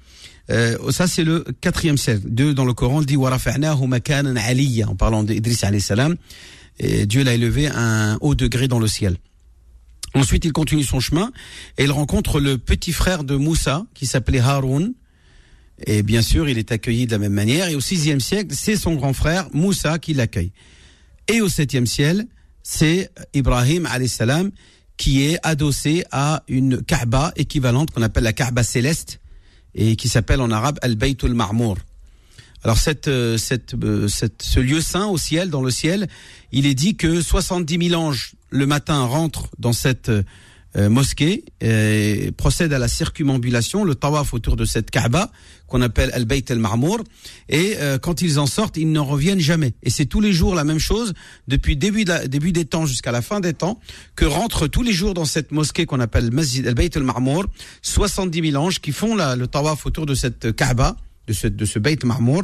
ça 0.49 1.07
c'est 1.07 1.25
le 1.25 1.45
quatrième 1.61 1.99
siècle. 1.99 2.23
Dieu 2.27 2.55
dans 2.55 2.65
le 2.65 2.75
Coran 2.75 3.03
dit 3.03 3.17
en 3.17 4.97
parlant 4.97 5.23
d'Idris 5.25 5.59
alayhi 5.63 5.81
salam. 5.81 6.17
Dieu 6.81 7.23
l'a 7.23 7.35
élevé 7.35 7.69
à 7.69 7.81
un 7.81 8.17
haut 8.21 8.35
degré 8.35 8.69
dans 8.69 8.79
le 8.79 8.87
ciel. 8.87 9.17
Ensuite, 10.15 10.45
il 10.45 10.53
continue 10.53 10.85
son 10.85 11.01
chemin 11.01 11.33
et 11.77 11.85
il 11.85 11.91
rencontre 11.91 12.41
le 12.41 12.57
petit 12.57 12.93
frère 12.93 13.25
de 13.25 13.35
Moussa 13.35 13.85
qui 13.95 14.07
s'appelait 14.07 14.39
Haroun. 14.39 14.95
Et 15.87 16.05
bien 16.05 16.23
sûr, 16.23 16.49
il 16.49 16.57
est 16.57 16.71
accueilli 16.71 17.07
de 17.07 17.13
la 17.13 17.19
même 17.19 17.33
manière. 17.33 17.69
Et 17.69 17.75
au 17.75 17.81
sixième 17.81 18.21
siècle, 18.21 18.55
c'est 18.57 18.77
son 18.77 18.95
grand 18.95 19.13
frère 19.13 19.49
Moussa 19.53 19.99
qui 19.99 20.15
l'accueille. 20.15 20.53
Et 21.29 21.41
au 21.41 21.49
septième 21.49 21.87
ciel, 21.87 22.27
c'est 22.63 23.11
Ibrahim 23.33 23.89
salam 24.07 24.51
qui 24.97 25.25
est 25.25 25.39
adossé 25.43 26.05
à 26.13 26.43
une 26.49 26.83
Kaaba 26.83 27.33
équivalente 27.37 27.91
qu'on 27.91 28.03
appelle 28.03 28.25
la 28.25 28.33
Kaaba 28.33 28.63
céleste 28.63 29.21
et 29.75 29.97
qui 29.97 30.09
s'appelle 30.09 30.41
en 30.41 30.51
arabe 30.51 30.79
Al-Baytul 30.83 31.35
Marmour. 31.35 31.79
Alors 32.63 32.79
euh, 32.89 33.37
euh, 33.85 34.09
ce 34.09 34.61
lieu 34.61 34.81
saint 34.81 35.07
au 35.07 35.19
ciel, 35.19 35.51
dans 35.51 35.63
le 35.63 35.71
ciel, 35.71 36.09
il 36.53 36.67
est 36.67 36.75
dit 36.75 36.97
que 36.97 37.21
70 37.21 37.89
000 37.89 38.01
anges 38.01 38.35
le 38.51 38.67
matin 38.67 39.05
rentrent 39.05 39.49
dans 39.59 39.73
cette 39.73 40.11
euh, 40.77 40.89
mosquée 40.89 41.45
et 41.61 42.31
procèdent 42.37 42.73
à 42.73 42.79
la 42.79 42.89
circumambulation, 42.89 43.85
le 43.85 43.95
tawaf 43.95 44.35
autour 44.35 44.57
de 44.57 44.65
cette 44.65 44.91
Kaaba 44.91 45.31
qu'on 45.67 45.81
appelle 45.81 46.11
Al 46.13 46.25
Bayt 46.25 46.51
Al 46.51 46.59
Marmour. 46.59 47.03
Et 47.49 47.77
quand 48.03 48.21
ils 48.21 48.39
en 48.39 48.47
sortent, 48.47 48.77
ils 48.77 48.91
n'en 48.91 49.05
reviennent 49.05 49.41
jamais. 49.41 49.73
Et 49.83 49.91
c'est 49.91 50.05
tous 50.05 50.21
les 50.21 50.33
jours 50.33 50.55
la 50.55 50.63
même 50.63 50.79
chose 50.79 51.15
depuis 51.49 51.77
début 51.77 52.05
début 52.05 52.53
des 52.53 52.65
temps 52.67 52.87
jusqu'à 52.87 53.13
la 53.13 53.23
fin 53.23 53.41
des 53.41 53.55
temps 53.55 53.81
que 54.15 54.25
rentrent 54.25 54.67
tous 54.67 54.83
les 54.83 54.93
jours 54.93 55.15
dans 55.15 55.25
cette 55.25 55.53
mosquée 55.53 55.87
qu'on 55.87 56.01
appelle 56.01 56.31
Masjid 56.33 56.67
Al 56.67 56.75
Bayt 56.75 56.97
Al 56.97 57.03
Marmour 57.03 57.47
70 57.83 58.51
000 58.51 58.63
anges 58.63 58.81
qui 58.81 58.93
font 58.93 59.17
la, 59.17 59.37
le 59.37 59.47
tawaf 59.47 59.87
autour 59.87 60.07
de 60.07 60.15
cette 60.15 60.55
Kaaba 60.55 60.97
de 61.27 61.33
ce, 61.33 61.47
de 61.47 61.65
ce 61.65 61.79
Beit 61.79 61.99
Marmour 62.05 62.43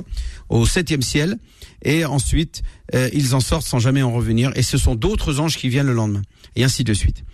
au 0.49 0.67
septième 0.67 1.03
ciel 1.03 1.39
et 1.83 2.05
ensuite 2.05 2.63
euh, 2.95 3.09
ils 3.13 3.35
en 3.35 3.41
sortent 3.41 3.67
sans 3.67 3.79
jamais 3.79 4.03
en 4.03 4.13
revenir 4.13 4.53
et 4.57 4.63
ce 4.63 4.79
sont 4.79 4.95
d'autres 4.95 5.41
anges 5.41 5.57
qui 5.57 5.69
viennent 5.69 5.87
le 5.87 5.95
lendemain 5.95 6.23
et 6.57 6.65
ainsi 6.65 6.85
de 6.85 6.95
suite. 6.95 7.25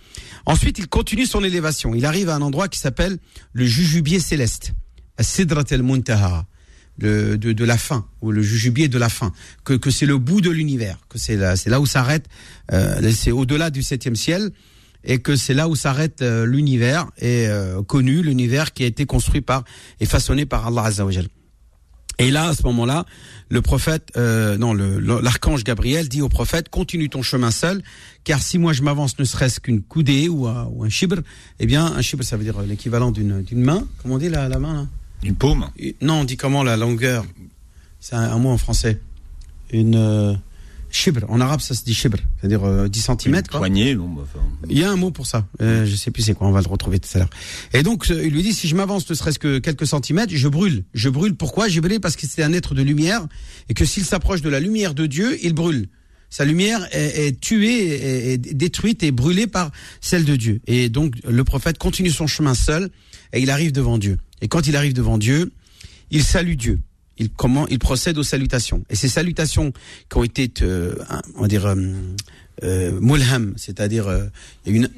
Ensuite 0.47 0.79
il 0.79 0.87
continue 0.87 1.25
son 1.25 1.43
élévation. 1.43 1.93
Il 1.93 2.05
arrive 2.05 2.29
à 2.29 2.35
un 2.35 2.41
endroit 2.41 2.69
qui 2.69 2.79
s'appelle 2.79 3.17
le 3.51 3.65
jujubier 3.65 4.21
céleste, 4.21 4.73
Sidrat 5.19 5.65
el 5.69 5.83
Muntaha. 5.83 6.47
De, 6.99 7.63
la 7.63 7.77
fin 7.77 8.07
ou 8.21 8.31
le 8.31 8.41
jujubier 8.41 8.87
de 8.87 8.97
la 8.97 9.07
fin 9.07 9.31
que, 9.63 9.91
c'est 9.91 10.07
le 10.07 10.17
bout 10.17 10.41
de 10.41 10.49
l'univers 10.49 10.97
que 11.09 11.19
c'est 11.19 11.35
là 11.35 11.79
où 11.79 11.85
s'arrête 11.85 12.25
euh, 12.71 13.11
c'est 13.11 13.29
au-delà 13.29 13.69
du 13.69 13.83
septième 13.83 14.15
ciel 14.15 14.49
et 15.03 15.19
que 15.19 15.35
c'est 15.35 15.53
là 15.53 15.69
où 15.69 15.75
s'arrête 15.75 16.23
euh, 16.23 16.47
l'univers 16.47 17.05
et 17.19 17.45
euh, 17.49 17.83
connu 17.83 18.23
l'univers 18.23 18.73
qui 18.73 18.81
a 18.81 18.87
été 18.87 19.05
construit 19.05 19.41
par 19.41 19.63
et 19.99 20.07
façonné 20.07 20.47
par 20.47 20.65
Allah 20.65 20.85
Azza 20.85 21.05
wa 21.05 21.11
et 22.19 22.31
là, 22.31 22.47
à 22.47 22.53
ce 22.53 22.63
moment-là, 22.63 23.05
le 23.49 23.61
prophète, 23.61 24.11
euh, 24.17 24.57
non, 24.57 24.73
l'archange 24.73 25.63
Gabriel 25.63 26.09
dit 26.09 26.21
au 26.21 26.29
prophète 26.29 26.69
continue 26.69 27.09
ton 27.09 27.21
chemin 27.21 27.51
seul, 27.51 27.81
car 28.23 28.41
si 28.41 28.57
moi 28.57 28.73
je 28.73 28.81
m'avance 28.81 29.19
ne 29.19 29.23
serait-ce 29.23 29.59
qu'une 29.59 29.81
coudée 29.81 30.27
ou, 30.27 30.47
un, 30.47 30.65
ou 30.65 30.83
un 30.83 30.89
chibre, 30.89 31.17
eh 31.59 31.65
bien, 31.65 31.85
un 31.85 32.01
chibre, 32.01 32.23
ça 32.23 32.37
veut 32.37 32.43
dire 32.43 32.59
l'équivalent 32.61 33.11
d'une 33.11 33.43
main. 33.53 33.87
Comment 34.01 34.15
on 34.15 34.17
dit 34.17 34.29
la, 34.29 34.49
la 34.49 34.59
main 34.59 34.73
là? 34.73 34.87
Une 35.23 35.35
paume. 35.35 35.69
Non, 36.01 36.21
on 36.21 36.23
dit 36.23 36.37
comment 36.37 36.63
la 36.63 36.77
longueur? 36.77 37.25
C'est 37.99 38.15
un, 38.15 38.37
mot 38.37 38.49
en 38.49 38.57
français. 38.57 38.99
Une 39.71 40.39
Shibr. 40.89 41.25
En 41.29 41.41
arabe, 41.41 41.59
ça 41.59 41.73
se 41.73 41.83
dit 41.83 41.93
shibr, 41.93 42.17
c'est-à-dire 42.39 42.89
10 42.89 43.09
euh, 43.09 43.15
cm. 43.19 43.41
Poignée, 43.43 43.95
bah, 43.95 44.03
Il 44.69 44.77
y 44.77 44.83
a 44.83 44.91
un 44.91 44.95
mot 44.95 45.11
pour 45.11 45.27
ça. 45.27 45.45
Euh, 45.61 45.85
je 45.85 45.95
sais 45.95 46.11
plus 46.11 46.23
c'est 46.23 46.33
quoi. 46.33 46.47
On 46.47 46.51
va 46.51 46.61
le 46.61 46.67
retrouver 46.67 46.99
tout 46.99 47.09
à 47.15 47.19
l'heure. 47.19 47.29
Et 47.73 47.83
donc, 47.83 48.09
euh, 48.09 48.25
il 48.25 48.33
lui 48.33 48.43
dit 48.43 48.53
si 48.53 48.67
je 48.67 48.75
m'avance 48.75 49.09
ne 49.09 49.15
serait-ce 49.15 49.39
que 49.39 49.59
quelques 49.59 49.87
centimètres, 49.87 50.33
je 50.35 50.47
brûle. 50.47 50.85
Je 50.93 51.09
brûle. 51.09 51.35
Pourquoi? 51.35 51.67
J'ai 51.67 51.81
brûlé 51.81 51.99
parce 51.99 52.15
que 52.15 52.25
c'est 52.27 52.43
un 52.43 52.53
être 52.53 52.73
de 52.73 52.81
lumière 52.81 53.25
et 53.69 53.73
que 53.73 53.85
s'il 53.85 54.05
s'approche 54.05 54.41
de 54.41 54.49
la 54.49 54.59
lumière 54.59 54.93
de 54.93 55.05
Dieu, 55.05 55.37
il 55.43 55.53
brûle. 55.53 55.87
Sa 56.29 56.43
lumière 56.43 56.85
est, 56.91 57.39
tuée, 57.39 58.33
est 58.33 58.37
détruite 58.37 59.01
et 59.01 59.11
brûlée 59.11 59.47
par 59.47 59.71
celle 60.01 60.25
de 60.25 60.35
Dieu. 60.35 60.59
Et 60.67 60.89
donc, 60.89 61.15
le 61.25 61.43
prophète 61.45 61.77
continue 61.77 62.09
son 62.09 62.27
chemin 62.27 62.53
seul 62.53 62.89
et 63.31 63.39
il 63.39 63.49
arrive 63.49 63.71
devant 63.71 63.97
Dieu. 63.97 64.17
Et 64.41 64.49
quand 64.49 64.67
il 64.67 64.75
arrive 64.75 64.91
devant 64.91 65.17
Dieu, 65.17 65.53
il 66.11 66.23
salue 66.23 66.55
Dieu 66.55 66.81
il 67.17 67.29
comment 67.29 67.67
il 67.67 67.79
procède 67.79 68.17
aux 68.17 68.23
salutations. 68.23 68.83
Et 68.89 68.95
ces 68.95 69.09
salutations 69.09 69.71
qui 70.09 70.17
ont 70.17 70.23
été, 70.23 70.51
euh, 70.61 70.95
on 71.35 71.41
va 71.41 71.47
dire, 71.47 71.65
euh, 71.65 71.75
euh 72.63 72.99
mulham, 72.99 73.53
c'est-à-dire 73.57 74.07
euh, 74.07 74.25
une 74.65 74.89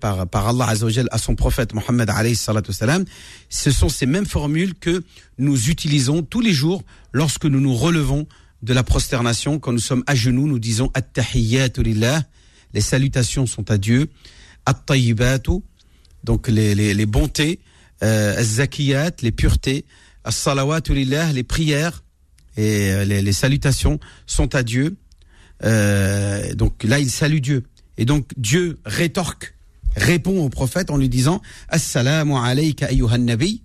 par 0.00 0.26
par 0.26 0.48
Allah 0.48 0.66
Azzawajal 0.68 1.08
à 1.12 1.18
son 1.18 1.36
prophète 1.36 1.72
Mohammed 1.72 2.10
salam, 2.34 3.04
ce 3.48 3.70
sont 3.70 3.88
ces 3.88 4.06
mêmes 4.06 4.26
formules 4.26 4.74
que 4.74 5.04
nous 5.38 5.70
utilisons 5.70 6.22
tous 6.22 6.40
les 6.40 6.52
jours 6.52 6.82
lorsque 7.12 7.44
nous 7.44 7.60
nous 7.60 7.74
relevons 7.74 8.26
de 8.62 8.72
la 8.72 8.82
prosternation, 8.82 9.60
quand 9.60 9.72
nous 9.72 9.78
sommes 9.78 10.02
à 10.06 10.14
genoux, 10.14 10.48
nous 10.48 10.58
disons 10.58 10.90
at-tahiyyatu 10.94 11.82
les 11.82 12.80
salutations 12.80 13.46
sont 13.46 13.70
à 13.70 13.78
Dieu, 13.78 14.08
at-tayyibatu, 14.66 15.62
donc 16.24 16.48
les, 16.48 16.74
les, 16.74 16.92
les 16.92 17.06
bontés, 17.06 17.60
euh, 18.02 18.42
les 19.22 19.32
puretés, 19.32 19.84
les 21.32 21.42
prières 21.42 22.02
et 22.56 22.90
euh, 22.90 23.04
les, 23.04 23.32
salutations 23.32 24.00
sont 24.26 24.54
à 24.54 24.62
Dieu. 24.62 24.96
Euh, 25.64 26.54
donc 26.54 26.84
là, 26.84 26.98
il 26.98 27.10
salue 27.10 27.38
Dieu. 27.38 27.64
Et 27.98 28.04
donc 28.04 28.28
Dieu 28.36 28.78
rétorque, 28.84 29.54
répond 29.94 30.44
au 30.44 30.48
prophète 30.48 30.90
en 30.90 30.96
lui 30.96 31.08
disant 31.08 31.40
Assalamu 31.68 32.34
alayka 32.36 32.86
ayyuhan 32.86 33.18
nabi. 33.18 33.62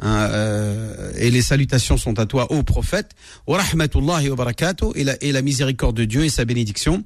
Hein, 0.00 0.28
euh, 0.32 1.12
et 1.16 1.30
les 1.30 1.42
salutations 1.42 1.96
sont 1.96 2.18
à 2.18 2.26
toi, 2.26 2.50
ô 2.52 2.62
prophète. 2.62 3.12
Wa 3.46 3.62
rahmatullahi 3.62 4.30
wa. 4.30 4.52
Et 4.94 5.04
la, 5.04 5.22
et 5.22 5.32
la 5.32 5.42
miséricorde 5.42 5.96
de 5.96 6.04
Dieu 6.04 6.24
et 6.24 6.30
sa 6.30 6.44
bénédiction. 6.44 7.04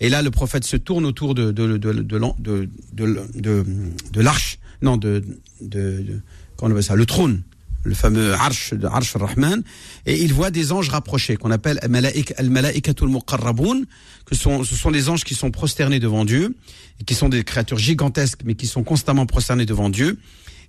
Et 0.00 0.08
là, 0.08 0.22
le 0.22 0.30
prophète 0.30 0.64
se 0.64 0.76
tourne 0.76 1.04
autour 1.04 1.34
de, 1.34 1.50
de, 1.50 1.76
de, 1.76 4.20
l'arche, 4.20 4.58
non, 4.80 4.96
de, 4.96 5.24
de, 5.60 6.02
de, 6.02 6.20
comment 6.56 6.68
on 6.68 6.70
appelle 6.70 6.84
ça, 6.84 6.94
le 6.94 7.04
trône 7.04 7.42
le 7.84 7.94
fameux 7.94 8.32
Arsh 8.34 8.74
Arsh 8.84 9.16
Rahman, 9.16 9.62
et 10.06 10.20
il 10.20 10.32
voit 10.32 10.50
des 10.50 10.72
anges 10.72 10.88
rapprochés, 10.88 11.36
qu'on 11.36 11.50
appelle 11.50 11.78
Al-Mala'ikatul 11.82 13.08
Muqarrabun, 13.08 13.82
que 14.24 14.34
sont, 14.34 14.64
ce 14.64 14.74
sont 14.74 14.90
des 14.90 15.08
anges 15.08 15.24
qui 15.24 15.34
sont 15.34 15.50
prosternés 15.50 16.00
devant 16.00 16.24
Dieu, 16.24 16.56
et 17.00 17.04
qui 17.04 17.14
sont 17.14 17.28
des 17.28 17.44
créatures 17.44 17.78
gigantesques, 17.78 18.40
mais 18.44 18.54
qui 18.54 18.66
sont 18.66 18.84
constamment 18.84 19.26
prosternés 19.26 19.66
devant 19.66 19.88
Dieu. 19.88 20.18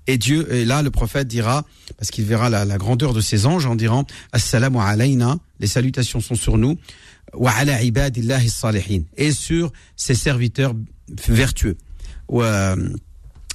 Et 0.08 0.18
Dieu, 0.18 0.52
et 0.54 0.66
là, 0.66 0.82
le 0.82 0.92
prophète 0.92 1.28
dira, 1.28 1.66
parce 1.98 2.10
qu'il 2.10 2.26
verra 2.26 2.50
la, 2.50 2.66
grandeur 2.78 3.14
de 3.14 3.22
ces 3.22 3.46
anges 3.46 3.66
en 3.66 3.76
disant, 3.76 4.06
Assalamu 4.32 4.78
alayna, 4.80 5.38
les 5.60 5.68
salutations 5.68 6.22
sont 6.22 6.36
sur 6.36 6.58
nous, 6.58 6.78
wa 7.34 7.52
ala 7.52 7.84
ibadillahi 7.84 8.50
salihin, 8.50 9.04
et 9.18 9.32
sur 9.32 9.72
ses 9.96 10.16
serviteurs 10.16 10.74
vertueux. 11.28 11.78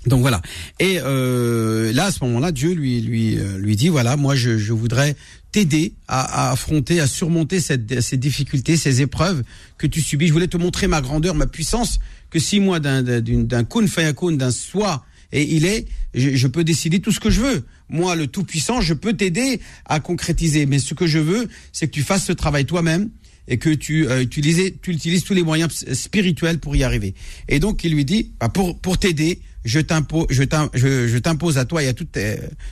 Donc 0.06 0.20
voilà. 0.20 0.42
Et 0.80 0.98
euh, 1.00 1.92
là, 1.92 2.06
à 2.06 2.12
ce 2.12 2.22
moment-là, 2.24 2.52
Dieu 2.52 2.72
lui 2.72 3.00
lui 3.00 3.38
euh, 3.38 3.58
lui 3.58 3.76
dit 3.76 3.88
voilà, 3.88 4.16
moi 4.16 4.34
je, 4.34 4.58
je 4.58 4.72
voudrais 4.72 5.16
t'aider 5.52 5.94
à, 6.08 6.48
à, 6.48 6.52
affronter, 6.52 7.00
à 7.00 7.06
surmonter 7.06 7.60
cette, 7.60 8.00
ces 8.00 8.16
difficultés, 8.16 8.76
ces 8.76 9.02
épreuves 9.02 9.42
que 9.78 9.86
tu 9.86 10.00
subis. 10.00 10.26
Je 10.28 10.32
voulais 10.32 10.48
te 10.48 10.56
montrer 10.56 10.88
ma 10.88 11.00
grandeur, 11.00 11.34
ma 11.34 11.46
puissance. 11.46 12.00
Que 12.30 12.38
si 12.38 12.60
moi 12.60 12.80
d'un 12.80 13.02
d'un 13.02 13.64
kun 13.64 13.86
fayakun, 13.86 14.32
d'un 14.32 14.50
soi 14.50 15.04
et 15.32 15.42
il 15.56 15.66
est, 15.66 15.86
je, 16.14 16.36
je, 16.36 16.46
peux 16.46 16.62
décider 16.62 17.00
tout 17.00 17.10
ce 17.10 17.18
que 17.18 17.28
je 17.28 17.40
veux. 17.40 17.64
Moi, 17.88 18.14
le 18.14 18.28
tout 18.28 18.44
puissant, 18.44 18.80
je 18.80 18.94
peux 18.94 19.14
t'aider 19.14 19.60
à 19.84 19.98
concrétiser. 19.98 20.64
Mais 20.64 20.78
ce 20.78 20.94
que 20.94 21.06
je 21.08 21.18
veux, 21.18 21.48
c'est 21.72 21.88
que 21.88 21.92
tu 21.92 22.02
fasses 22.02 22.24
ce 22.24 22.32
travail 22.32 22.66
toi-même 22.66 23.10
et 23.48 23.58
que 23.58 23.70
tu, 23.70 24.08
euh, 24.08 24.22
utilises, 24.22 24.72
tu 24.80 24.92
utilises 24.92 25.24
tous 25.24 25.34
les 25.34 25.42
moyens 25.42 25.84
spirituels 25.92 26.60
pour 26.60 26.76
y 26.76 26.84
arriver. 26.84 27.14
Et 27.48 27.58
donc, 27.58 27.84
il 27.84 27.92
lui 27.92 28.04
dit, 28.04 28.30
bah, 28.40 28.48
pour, 28.48 28.78
pour 28.78 28.96
t'aider, 28.96 29.40
je 29.64 29.80
t'impose, 29.80 31.58
à 31.58 31.64
toi 31.64 31.82
et 31.82 31.88
à 31.88 31.94
toute, 31.94 32.18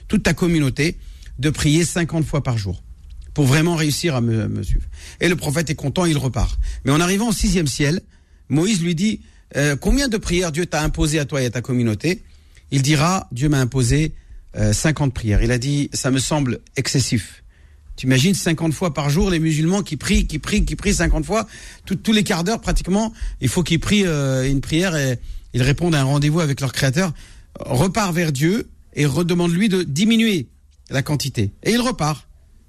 toute 0.09 0.23
ta 0.23 0.35
communauté 0.35 0.99
de 1.39 1.51
prier 1.51 1.85
50 1.85 2.25
fois 2.25 2.43
par 2.43 2.59
jour 2.59 2.83
pour 3.35 3.47
vraiment 3.47 3.77
réussir 3.77 4.15
à 4.15 4.21
me, 4.21 4.63
suivre. 4.63 4.87
Et 5.21 5.29
le 5.29 5.37
prophète 5.37 5.71
est 5.71 5.75
content, 5.75 6.05
il 6.05 6.19
repart. 6.19 6.59
Mais 6.85 6.93
en 6.93 7.01
arrivant 7.01 7.29
au 7.29 7.33
sixième 7.33 7.67
ciel, 7.67 8.03
Moïse 8.49 8.83
lui 8.83 8.95
dit, 8.95 9.21
euh, 9.57 9.77
combien 9.77 10.09
de 10.09 10.19
prières 10.19 10.53
Dieu 10.53 10.67
t'a 10.67 10.83
imposé 10.83 11.19
à 11.19 11.25
toi 11.25 11.43
et 11.43 11.47
à 11.47 11.51
ta 11.51 11.63
communauté? 11.63 12.23
Il 12.71 12.83
dira, 12.83 13.29
Dieu 13.33 13.49
m'a 13.49 13.61
imposé 13.61 14.15
50 14.55 15.09
euh, 15.09 15.13
prières. 15.13 15.43
Il 15.43 15.51
a 15.51 15.59
dit, 15.59 15.89
ça 15.95 16.11
me 16.11 16.19
semble 16.19 16.61
excessif. 16.77 17.43
Tu 17.97 18.07
imagines 18.07 18.35
50 18.35 18.73
fois 18.73 18.95
par 18.95 19.11
jour 19.11 19.31
les 19.31 19.39
musulmans 19.39 19.83
qui 19.83 19.97
prient, 19.97 20.27
qui 20.27 20.39
prient, 20.39 20.65
qui 20.65 20.77
prient 20.77 20.95
50 20.95 21.25
fois, 21.25 21.47
tous 21.85 22.13
les 22.13 22.25
quarts 22.25 22.45
d'heure 22.45 22.61
pratiquement, 22.61 23.13
il 23.41 23.49
faut 23.49 23.63
qu'ils 23.63 23.81
prient 23.81 24.07
euh, 24.07 24.49
une 24.49 24.61
prière 24.61 24.95
ils 25.55 25.63
répondent 25.63 25.95
à 25.95 26.01
un 26.01 26.05
rendez-vous 26.05 26.41
avec 26.41 26.61
leur 26.61 26.73
créateur, 26.73 27.13
repart 27.61 28.15
vers 28.15 28.33
Dieu 28.33 28.69
et 28.95 29.07
redemande 29.07 29.53
lui 29.53 29.69
de 29.69 29.83
diminuer 29.83 30.49
la 30.91 31.03
quantité. 31.03 31.53
Et 31.63 31.73
il 31.73 31.81
repart. 31.81 32.29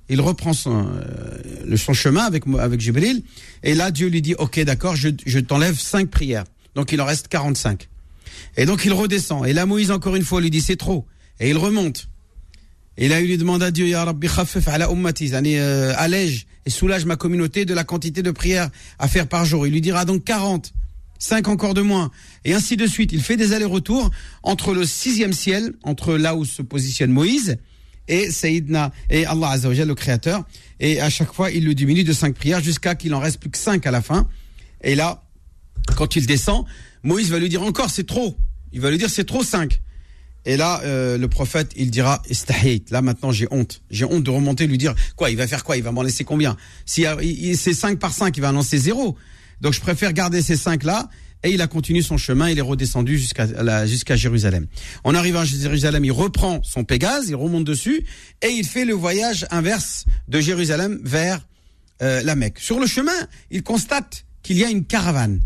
Il 0.10 0.19
reprend 0.19 0.54
son, 0.54 0.86
euh, 0.86 1.78
son 1.78 1.93
chemin 1.93 2.26
avec, 2.26 2.43
avec 2.60 2.82
Jibril. 2.82 3.24
Et 3.63 3.74
là, 3.74 3.89
Dieu 3.89 4.10
lui 4.10 4.22
dit, 4.22 4.36
OK, 4.36 4.60
d'accord, 4.60 4.96
je, 4.96 5.10
je 5.26 5.39
t'enlève 5.39 5.80
cinq 5.80 6.10
prières. 6.10 6.43
Donc 6.76 6.91
il 6.91 7.02
en 7.02 7.06
reste 7.06 7.30
45. 7.30 7.88
Et 8.58 8.65
donc 8.65 8.84
il 8.86 8.93
redescend. 8.93 9.46
Et 9.46 9.54
là, 9.54 9.65
Moïse, 9.65 9.91
encore 9.91 10.15
une 10.15 10.24
fois, 10.24 10.41
lui 10.41 10.50
dit, 10.50 10.62
c'est 10.62 10.76
trop. 10.76 11.06
Et 11.39 11.50
il 11.50 11.58
remonte. 11.58 12.10
Et 12.98 13.08
là, 13.08 13.22
il 13.22 13.28
lui 13.28 13.38
demande 13.38 13.63
à 13.63 13.72
Dieu, 13.72 13.88
Ya 13.88 14.04
Rabbi 14.04 14.28
ala 14.67 14.91
ummati, 14.91 15.32
euh, 15.34 15.93
allège 15.98 16.46
et 16.65 16.69
soulage 16.69 17.06
ma 17.06 17.15
communauté 17.15 17.65
de 17.65 17.74
la 17.74 17.84
quantité 17.84 18.22
de 18.22 18.32
prières 18.32 18.69
à 19.00 19.08
faire 19.08 19.28
par 19.28 19.46
jour. 19.46 19.65
Il 19.65 19.74
lui 19.74 19.82
dira 19.82 20.06
donc 20.06 20.24
40. 20.24 20.74
5 21.23 21.47
encore 21.47 21.73
de 21.73 21.81
moins, 21.81 22.12
et 22.43 22.53
ainsi 22.53 22.75
de 22.75 22.86
suite. 22.86 23.13
Il 23.13 23.21
fait 23.21 23.38
des 23.38 23.53
allers-retours 23.53 24.12
entre 24.43 24.73
le 24.73 24.86
sixième 24.86 25.31
ciel, 25.31 25.73
entre 25.83 26.15
là 26.15 26.36
où 26.36 26.43
se 26.43 26.62
positionne 26.62 27.12
Moïse, 27.12 27.57
et 28.09 28.29
Sayyidna, 28.29 28.91
et 29.09 29.25
Allah 29.25 29.51
Azzawajal, 29.51 29.88
le 29.88 29.95
Créateur, 29.95 30.43
et 30.81 30.99
à 30.99 31.09
chaque 31.09 31.33
fois, 31.33 31.49
il 31.49 31.63
le 31.63 31.73
diminue 31.73 32.03
de 32.03 32.12
cinq 32.12 32.36
prières 32.36 32.62
jusqu'à 32.62 32.95
qu'il 32.95 33.13
en 33.13 33.19
reste 33.19 33.39
plus 33.39 33.49
que 33.49 33.57
cinq 33.57 33.88
à 33.88 33.91
la 33.91 34.01
fin. 34.01 34.27
Et 34.83 34.95
là, 34.95 35.23
quand 35.95 36.17
il 36.17 36.25
descend, 36.25 36.65
Moïse 37.03 37.31
va 37.31 37.39
lui 37.39 37.47
dire 37.47 37.63
encore, 37.63 37.89
c'est 37.89 38.05
trop. 38.05 38.38
Il 38.73 38.81
va 38.81 38.91
lui 38.91 38.97
dire, 38.97 39.09
c'est 39.09 39.23
trop 39.23 39.43
cinq. 39.43 39.79
Et 40.43 40.57
là, 40.57 40.81
euh, 40.83 41.17
le 41.17 41.29
prophète, 41.29 41.71
il 41.77 41.89
dira, 41.89 42.21
istahayt. 42.29 42.83
Là, 42.91 43.01
maintenant, 43.01 43.31
j'ai 43.31 43.47
honte. 43.49 43.81
J'ai 43.89 44.03
honte 44.03 44.23
de 44.23 44.29
remonter, 44.29 44.67
lui 44.67 44.77
dire, 44.77 44.93
quoi, 45.15 45.29
il 45.29 45.38
va 45.38 45.47
faire 45.47 45.63
quoi? 45.63 45.77
Il 45.77 45.83
va 45.83 45.93
m'en 45.93 46.01
laisser 46.01 46.25
combien? 46.25 46.57
Si 46.86 47.05
c'est 47.55 47.73
5 47.73 47.97
par 47.97 48.13
5, 48.13 48.36
il 48.36 48.41
va 48.41 48.49
en 48.49 48.53
lancer 48.53 48.77
0. 48.77 49.17
Donc, 49.63 49.73
je 49.73 49.80
préfère 49.80 50.13
garder 50.13 50.43
ces 50.43 50.58
5 50.58 50.84
là. 50.84 51.10
Et 51.45 51.52
il 51.52 51.62
a 51.62 51.67
continué 51.67 52.02
son 52.02 52.17
chemin, 52.17 52.49
il 52.49 52.58
est 52.58 52.62
redescendu 52.62 53.17
jusqu'à 53.17 53.86
jusqu'à 53.86 54.15
Jérusalem. 54.15 54.67
En 55.04 55.13
arrivant 55.13 55.41
à 55.41 55.45
Jérusalem, 55.45 56.06
il 56.06 56.12
reprend 56.12 56.62
son 56.63 56.86
Pégase, 56.86 57.28
il 57.28 57.36
remonte 57.36 57.65
dessus, 57.65 58.06
et 58.41 58.47
il 58.47 58.65
fait 58.65 58.86
le 58.86 58.93
voyage 58.93 59.45
inverse 59.52 60.06
de 60.30 60.39
Jérusalem 60.39 61.02
vers 61.04 61.45
euh, 62.02 62.23
la 62.23 62.36
Mecque. 62.36 62.60
Sur 62.60 62.80
le 62.80 62.88
chemin, 62.88 63.12
il 63.52 63.62
constate 63.62 64.26
qu'il 64.41 64.58
y 64.58 64.63
a 64.63 64.69
une 64.69 64.86
caravane. 64.86 65.41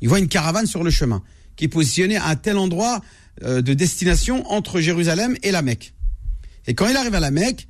Il 0.00 0.08
voit 0.08 0.18
une 0.18 0.26
caravane 0.26 0.66
sur 0.66 0.82
le 0.82 0.90
chemin, 0.90 1.22
qui 1.54 1.66
est 1.66 1.68
positionnée 1.68 2.16
à 2.16 2.34
tel 2.34 2.58
endroit 2.58 3.00
euh, 3.44 3.62
de 3.62 3.72
destination 3.72 4.50
entre 4.50 4.80
Jérusalem 4.80 5.36
et 5.44 5.52
la 5.52 5.62
Mecque. 5.62 5.94
Et 6.66 6.74
quand 6.74 6.88
il 6.88 6.96
arrive 6.96 7.14
à 7.14 7.20
la 7.20 7.30
Mecque, 7.30 7.68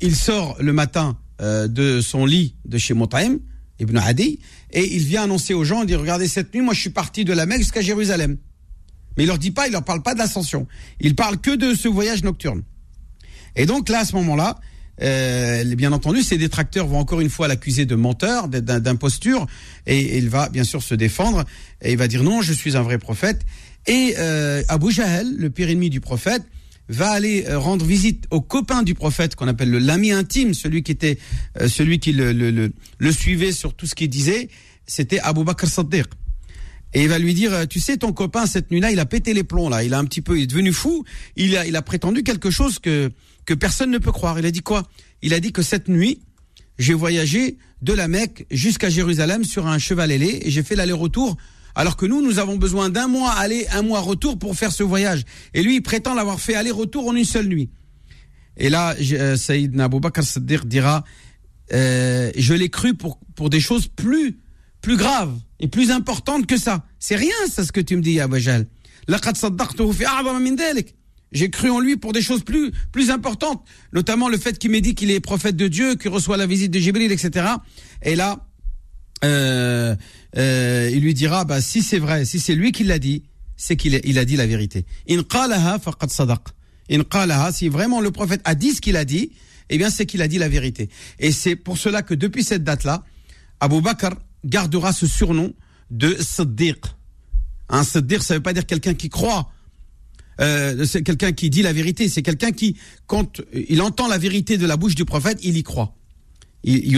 il 0.00 0.16
sort 0.16 0.56
le 0.58 0.72
matin 0.72 1.18
euh, 1.42 1.68
de 1.68 2.00
son 2.00 2.24
lit 2.24 2.56
de 2.64 2.78
chez 2.78 2.94
Mutaim, 2.94 3.38
Adi, 3.80 4.38
et 4.72 4.96
il 4.96 5.04
vient 5.04 5.24
annoncer 5.24 5.54
aux 5.54 5.64
gens, 5.64 5.82
il 5.82 5.86
dit, 5.86 5.94
regardez, 5.94 6.28
cette 6.28 6.54
nuit, 6.54 6.62
moi 6.62 6.74
je 6.74 6.80
suis 6.80 6.90
parti 6.90 7.24
de 7.24 7.32
la 7.32 7.46
Mecque 7.46 7.60
jusqu'à 7.60 7.80
Jérusalem. 7.80 8.36
Mais 9.16 9.24
il 9.24 9.26
leur 9.26 9.38
dit 9.38 9.50
pas, 9.50 9.66
il 9.66 9.72
leur 9.72 9.84
parle 9.84 10.02
pas 10.02 10.14
de 10.14 10.18
l'ascension. 10.18 10.66
Il 11.00 11.14
parle 11.14 11.38
que 11.38 11.54
de 11.54 11.74
ce 11.74 11.88
voyage 11.88 12.22
nocturne. 12.22 12.62
Et 13.56 13.66
donc 13.66 13.88
là, 13.88 14.00
à 14.00 14.04
ce 14.04 14.14
moment-là, 14.16 14.60
euh, 15.02 15.74
bien 15.74 15.92
entendu, 15.92 16.22
ses 16.22 16.38
détracteurs 16.38 16.86
vont 16.86 16.98
encore 16.98 17.20
une 17.20 17.30
fois 17.30 17.48
l'accuser 17.48 17.86
de 17.86 17.94
menteur, 17.94 18.48
d'imposture, 18.48 19.46
et 19.86 20.18
il 20.18 20.28
va 20.28 20.48
bien 20.48 20.64
sûr 20.64 20.82
se 20.82 20.94
défendre, 20.94 21.44
et 21.82 21.92
il 21.92 21.98
va 21.98 22.08
dire 22.08 22.22
non, 22.22 22.42
je 22.42 22.52
suis 22.52 22.76
un 22.76 22.82
vrai 22.82 22.98
prophète. 22.98 23.42
Et 23.86 24.14
euh, 24.18 24.62
Abu 24.68 24.92
Jahl, 24.92 25.34
le 25.36 25.50
pire 25.50 25.70
ennemi 25.70 25.90
du 25.90 26.00
prophète, 26.00 26.42
va 26.88 27.10
aller 27.10 27.44
euh, 27.46 27.58
rendre 27.58 27.84
visite 27.84 28.24
au 28.30 28.40
copain 28.40 28.82
du 28.82 28.94
prophète 28.94 29.34
qu'on 29.34 29.48
appelle 29.48 29.70
le 29.70 29.78
l'ami 29.78 30.10
intime, 30.10 30.54
celui 30.54 30.82
qui 30.82 30.92
était 30.92 31.18
euh, 31.60 31.68
celui 31.68 31.98
qui 31.98 32.12
le, 32.12 32.32
le, 32.32 32.50
le, 32.50 32.72
le, 32.98 33.12
suivait 33.12 33.52
sur 33.52 33.74
tout 33.74 33.86
ce 33.86 33.94
qu'il 33.94 34.08
disait, 34.08 34.48
c'était 34.86 35.20
Abu 35.20 35.44
Bakr 35.44 35.66
Saddiq. 35.66 36.06
Et 36.94 37.02
il 37.02 37.08
va 37.08 37.18
lui 37.18 37.34
dire, 37.34 37.68
tu 37.68 37.80
sais, 37.80 37.98
ton 37.98 38.14
copain 38.14 38.46
cette 38.46 38.70
nuit-là, 38.70 38.90
il 38.90 38.98
a 38.98 39.04
pété 39.04 39.34
les 39.34 39.44
plombs 39.44 39.68
là, 39.68 39.84
il 39.84 39.92
a 39.92 39.98
un 39.98 40.04
petit 40.04 40.22
peu, 40.22 40.38
il 40.38 40.44
est 40.44 40.46
devenu 40.46 40.72
fou. 40.72 41.04
Il 41.36 41.54
a, 41.56 41.66
il 41.66 41.76
a 41.76 41.82
prétendu 41.82 42.22
quelque 42.22 42.50
chose 42.50 42.78
que 42.78 43.10
que 43.44 43.54
personne 43.54 43.90
ne 43.90 43.98
peut 43.98 44.12
croire. 44.12 44.38
Il 44.38 44.44
a 44.44 44.50
dit 44.50 44.60
quoi? 44.60 44.86
Il 45.22 45.32
a 45.32 45.40
dit 45.40 45.52
que 45.52 45.62
cette 45.62 45.88
nuit, 45.88 46.20
j'ai 46.78 46.92
voyagé 46.94 47.56
de 47.80 47.92
la 47.94 48.06
Mecque 48.06 48.46
jusqu'à 48.50 48.90
Jérusalem 48.90 49.42
sur 49.44 49.66
un 49.66 49.78
cheval 49.78 50.12
ailé 50.12 50.40
et 50.42 50.50
j'ai 50.50 50.62
fait 50.62 50.76
l'aller-retour 50.76 51.36
alors 51.78 51.96
que 51.96 52.06
nous, 52.06 52.20
nous 52.22 52.40
avons 52.40 52.56
besoin 52.56 52.90
d'un 52.90 53.06
mois 53.06 53.30
aller, 53.30 53.64
un 53.70 53.82
mois 53.82 54.00
retour 54.00 54.36
pour 54.36 54.56
faire 54.56 54.72
ce 54.72 54.82
voyage. 54.82 55.22
Et 55.54 55.62
lui, 55.62 55.76
il 55.76 55.80
prétend 55.80 56.12
l'avoir 56.12 56.40
fait 56.40 56.56
aller-retour 56.56 57.06
en 57.06 57.14
une 57.14 57.24
seule 57.24 57.46
nuit. 57.46 57.70
Et 58.56 58.68
là, 58.68 58.96
euh, 59.12 59.36
Saïd 59.36 59.76
Nabou 59.76 60.00
Bakr 60.00 60.24
Siddiq 60.24 60.66
dira, 60.66 61.04
euh, 61.72 62.32
je 62.36 62.52
l'ai 62.52 62.68
cru 62.68 62.94
pour, 62.94 63.20
pour 63.36 63.48
des 63.48 63.60
choses 63.60 63.86
plus, 63.86 64.40
plus 64.80 64.96
graves 64.96 65.32
et 65.60 65.68
plus 65.68 65.92
importantes 65.92 66.46
que 66.46 66.56
ça. 66.56 66.84
C'est 66.98 67.14
rien, 67.14 67.30
ça, 67.48 67.64
ce 67.64 67.70
que 67.70 67.80
tu 67.80 67.94
me 67.94 68.02
dis, 68.02 68.18
Abu 68.18 68.40
Jahl. 68.40 68.66
J'ai 71.30 71.50
cru 71.50 71.70
en 71.70 71.78
lui 71.78 71.96
pour 71.96 72.12
des 72.12 72.22
choses 72.22 72.42
plus, 72.42 72.72
plus 72.90 73.10
importantes, 73.12 73.64
notamment 73.92 74.28
le 74.28 74.36
fait 74.36 74.58
qu'il 74.58 74.72
m'ait 74.72 74.80
dit 74.80 74.96
qu'il 74.96 75.12
est 75.12 75.20
prophète 75.20 75.54
de 75.54 75.68
Dieu, 75.68 75.94
qu'il 75.94 76.10
reçoit 76.10 76.36
la 76.36 76.46
visite 76.46 76.72
de 76.72 76.80
Jibril, 76.80 77.12
etc. 77.12 77.46
Et 78.02 78.16
là, 78.16 78.47
euh, 79.24 79.96
euh, 80.36 80.90
il 80.92 81.00
lui 81.00 81.14
dira, 81.14 81.44
bah, 81.44 81.60
si 81.60 81.82
c'est 81.82 81.98
vrai, 81.98 82.24
si 82.24 82.40
c'est 82.40 82.54
lui 82.54 82.72
qui 82.72 82.84
l'a 82.84 82.98
dit, 82.98 83.24
c'est 83.56 83.76
qu'il 83.76 84.00
il 84.04 84.18
a 84.18 84.24
dit 84.24 84.36
la 84.36 84.46
vérité. 84.46 84.84
In 85.08 85.22
qalaha 85.22 85.78
faqad 85.78 86.10
sadaq. 86.10 86.40
In 86.90 87.02
qalaha, 87.02 87.52
si 87.52 87.68
vraiment 87.68 88.00
le 88.00 88.10
prophète 88.10 88.40
a 88.44 88.54
dit 88.54 88.72
ce 88.72 88.80
qu'il 88.80 88.96
a 88.96 89.04
dit, 89.04 89.32
eh 89.68 89.78
bien 89.78 89.90
c'est 89.90 90.06
qu'il 90.06 90.22
a 90.22 90.28
dit 90.28 90.38
la 90.38 90.48
vérité. 90.48 90.88
Et 91.18 91.32
c'est 91.32 91.56
pour 91.56 91.78
cela 91.78 92.02
que 92.02 92.14
depuis 92.14 92.44
cette 92.44 92.64
date-là, 92.64 93.04
Abu 93.60 93.80
Bakr 93.80 94.10
gardera 94.44 94.92
ce 94.92 95.06
surnom 95.06 95.52
de 95.90 96.16
Siddiq. 96.20 96.78
Un 97.68 97.82
Siddiq, 97.82 98.22
ça 98.22 98.34
veut 98.34 98.40
pas 98.40 98.52
dire 98.52 98.66
quelqu'un 98.66 98.94
qui 98.94 99.08
croit. 99.08 99.50
Euh, 100.40 100.84
c'est 100.86 101.02
quelqu'un 101.02 101.32
qui 101.32 101.50
dit 101.50 101.62
la 101.62 101.72
vérité. 101.72 102.08
C'est 102.08 102.22
quelqu'un 102.22 102.52
qui, 102.52 102.76
quand 103.06 103.42
il 103.52 103.82
entend 103.82 104.06
la 104.06 104.18
vérité 104.18 104.56
de 104.56 104.66
la 104.66 104.76
bouche 104.76 104.94
du 104.94 105.04
prophète, 105.04 105.40
il 105.42 105.56
y 105.56 105.62
croit. 105.62 105.97
Et 106.64 106.96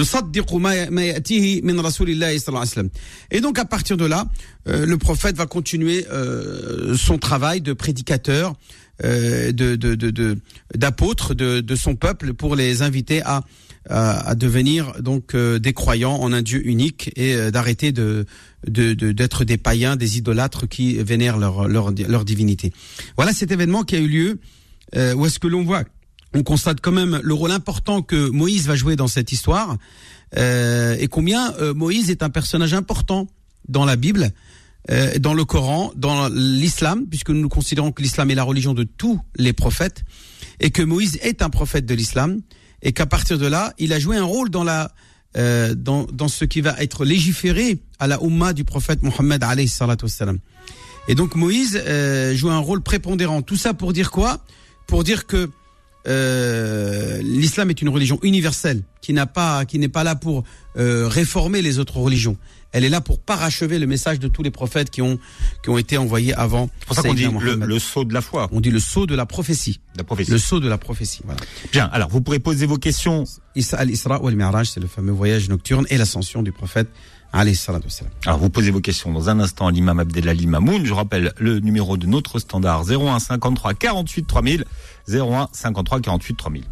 donc 3.40 3.58
à 3.58 3.64
partir 3.64 3.96
de 3.96 4.06
là, 4.06 4.26
euh, 4.68 4.86
le 4.86 4.98
prophète 4.98 5.36
va 5.36 5.46
continuer 5.46 6.06
euh, 6.10 6.96
son 6.96 7.18
travail 7.18 7.60
de 7.60 7.72
prédicateur, 7.72 8.54
euh, 9.04 9.52
de 9.52 9.76
d'apôtre 10.74 11.34
de, 11.34 11.60
de, 11.60 11.74
son 11.74 11.94
peuple 11.94 12.34
pour 12.34 12.56
les 12.56 12.82
inviter 12.82 13.22
à 13.22 13.42
à, 13.88 14.34
devenir 14.34 14.92
donc 15.00 15.34
des 15.34 15.72
croyants 15.72 16.16
en 16.16 16.34
un 16.34 16.42
Dieu 16.42 16.60
unique 16.66 17.10
et 17.16 17.50
d'arrêter 17.50 17.92
de 17.92 18.26
d'être 18.66 19.44
des 19.44 19.56
païens, 19.56 19.96
des 19.96 20.18
idolâtres 20.18 20.68
qui 20.68 21.02
vénèrent 21.02 21.38
leur 21.38 21.66
leur, 21.66 21.90
leur 21.90 22.26
divinité. 22.26 22.74
Voilà 23.16 23.32
cet 23.32 23.52
événement 23.52 23.82
qui 23.82 23.96
a 23.96 24.00
eu 24.00 24.06
lieu 24.06 24.38
où 25.16 25.24
est-ce 25.24 25.38
que 25.38 25.46
l'on 25.46 25.64
voit 25.64 25.84
on 26.34 26.42
constate 26.42 26.80
quand 26.80 26.92
même 26.92 27.20
le 27.22 27.34
rôle 27.34 27.50
important 27.50 28.02
que 28.02 28.28
Moïse 28.30 28.66
va 28.66 28.76
jouer 28.76 28.96
dans 28.96 29.08
cette 29.08 29.32
histoire 29.32 29.76
euh, 30.36 30.96
et 30.98 31.08
combien 31.08 31.54
euh, 31.54 31.74
Moïse 31.74 32.10
est 32.10 32.22
un 32.22 32.30
personnage 32.30 32.74
important 32.74 33.26
dans 33.68 33.84
la 33.84 33.96
Bible, 33.96 34.30
euh, 34.90 35.18
dans 35.18 35.34
le 35.34 35.44
Coran, 35.44 35.92
dans 35.96 36.28
l'islam, 36.28 37.06
puisque 37.08 37.30
nous 37.30 37.48
considérons 37.48 37.92
que 37.92 38.02
l'islam 38.02 38.30
est 38.30 38.34
la 38.34 38.44
religion 38.44 38.74
de 38.74 38.84
tous 38.84 39.20
les 39.36 39.52
prophètes 39.52 40.04
et 40.60 40.70
que 40.70 40.82
Moïse 40.82 41.18
est 41.22 41.42
un 41.42 41.50
prophète 41.50 41.86
de 41.86 41.94
l'islam 41.94 42.40
et 42.82 42.92
qu'à 42.92 43.06
partir 43.06 43.38
de 43.38 43.46
là, 43.46 43.74
il 43.78 43.92
a 43.92 43.98
joué 43.98 44.16
un 44.16 44.24
rôle 44.24 44.50
dans 44.50 44.64
la 44.64 44.92
dans, 45.32 46.08
dans 46.12 46.26
ce 46.26 46.44
qui 46.44 46.60
va 46.60 46.74
être 46.80 47.04
légiféré 47.04 47.78
à 48.00 48.08
la 48.08 48.20
Ummah 48.20 48.52
du 48.52 48.64
prophète 48.64 49.04
Mohammed 49.04 49.44
Et 51.06 51.14
donc 51.14 51.36
Moïse 51.36 51.80
joue 52.34 52.50
un 52.50 52.58
rôle 52.58 52.82
prépondérant. 52.82 53.40
Tout 53.40 53.54
ça 53.54 53.72
pour 53.72 53.92
dire 53.92 54.10
quoi? 54.10 54.44
Pour 54.88 55.04
dire 55.04 55.28
que 55.28 55.48
euh, 56.06 57.20
l'islam 57.22 57.70
est 57.70 57.82
une 57.82 57.88
religion 57.88 58.18
universelle 58.22 58.82
qui 59.00 59.12
n'a 59.12 59.26
pas, 59.26 59.64
qui 59.64 59.78
n'est 59.78 59.88
pas 59.88 60.04
là 60.04 60.14
pour 60.14 60.44
euh, 60.76 61.06
réformer 61.08 61.62
les 61.62 61.78
autres 61.78 61.98
religions. 61.98 62.36
Elle 62.72 62.84
est 62.84 62.88
là 62.88 63.00
pour 63.00 63.18
parachever 63.18 63.78
le 63.78 63.86
message 63.86 64.20
de 64.20 64.28
tous 64.28 64.42
les 64.42 64.52
prophètes 64.52 64.90
qui 64.90 65.02
ont 65.02 65.18
qui 65.62 65.70
ont 65.70 65.78
été 65.78 65.98
envoyés 65.98 66.32
avant. 66.34 66.70
C'est 66.78 66.86
pour 66.86 66.96
ça 66.96 67.02
qu'on 67.02 67.14
dit 67.14 67.26
le, 67.26 67.54
le, 67.56 67.78
sceau 67.80 68.04
de 68.04 68.14
la 68.14 68.20
foi. 68.20 68.48
On 68.52 68.60
dit 68.60 68.70
le 68.70 68.78
sceau 68.78 69.06
de 69.06 69.16
la 69.16 69.26
prophétie. 69.26 69.80
La 69.96 70.04
prophétie. 70.04 70.30
Le 70.30 70.38
sceau 70.38 70.60
de 70.60 70.68
la 70.68 70.78
prophétie. 70.78 71.20
Voilà. 71.24 71.40
Bien. 71.72 71.90
Alors 71.92 72.10
vous 72.10 72.20
pourrez 72.20 72.38
poser 72.38 72.66
vos 72.66 72.78
questions. 72.78 73.24
Al-Isra 73.72 74.22
ou 74.22 74.28
al-Mi'raj, 74.28 74.68
c'est 74.68 74.80
le 74.80 74.86
fameux 74.86 75.12
voyage 75.12 75.48
nocturne 75.48 75.84
et 75.90 75.98
l'ascension 75.98 76.42
du 76.42 76.52
prophète. 76.52 76.88
Alors 77.32 78.38
vous 78.38 78.50
posez 78.50 78.72
vos 78.72 78.80
questions 78.80 79.12
dans 79.12 79.28
un 79.28 79.38
instant 79.38 79.68
à 79.68 79.70
l'imam 79.70 80.00
Abdelali 80.00 80.48
Mamoun. 80.48 80.84
Je 80.84 80.92
rappelle 80.92 81.32
le 81.38 81.60
numéro 81.60 81.96
de 81.96 82.06
notre 82.06 82.40
standard 82.40 82.84
01 82.90 83.20
53 83.20 83.74
48 83.74 84.26
3000 84.26 84.64
01 85.08 85.48
53 85.52 86.00
48 86.00 86.34
3000. 86.34 86.64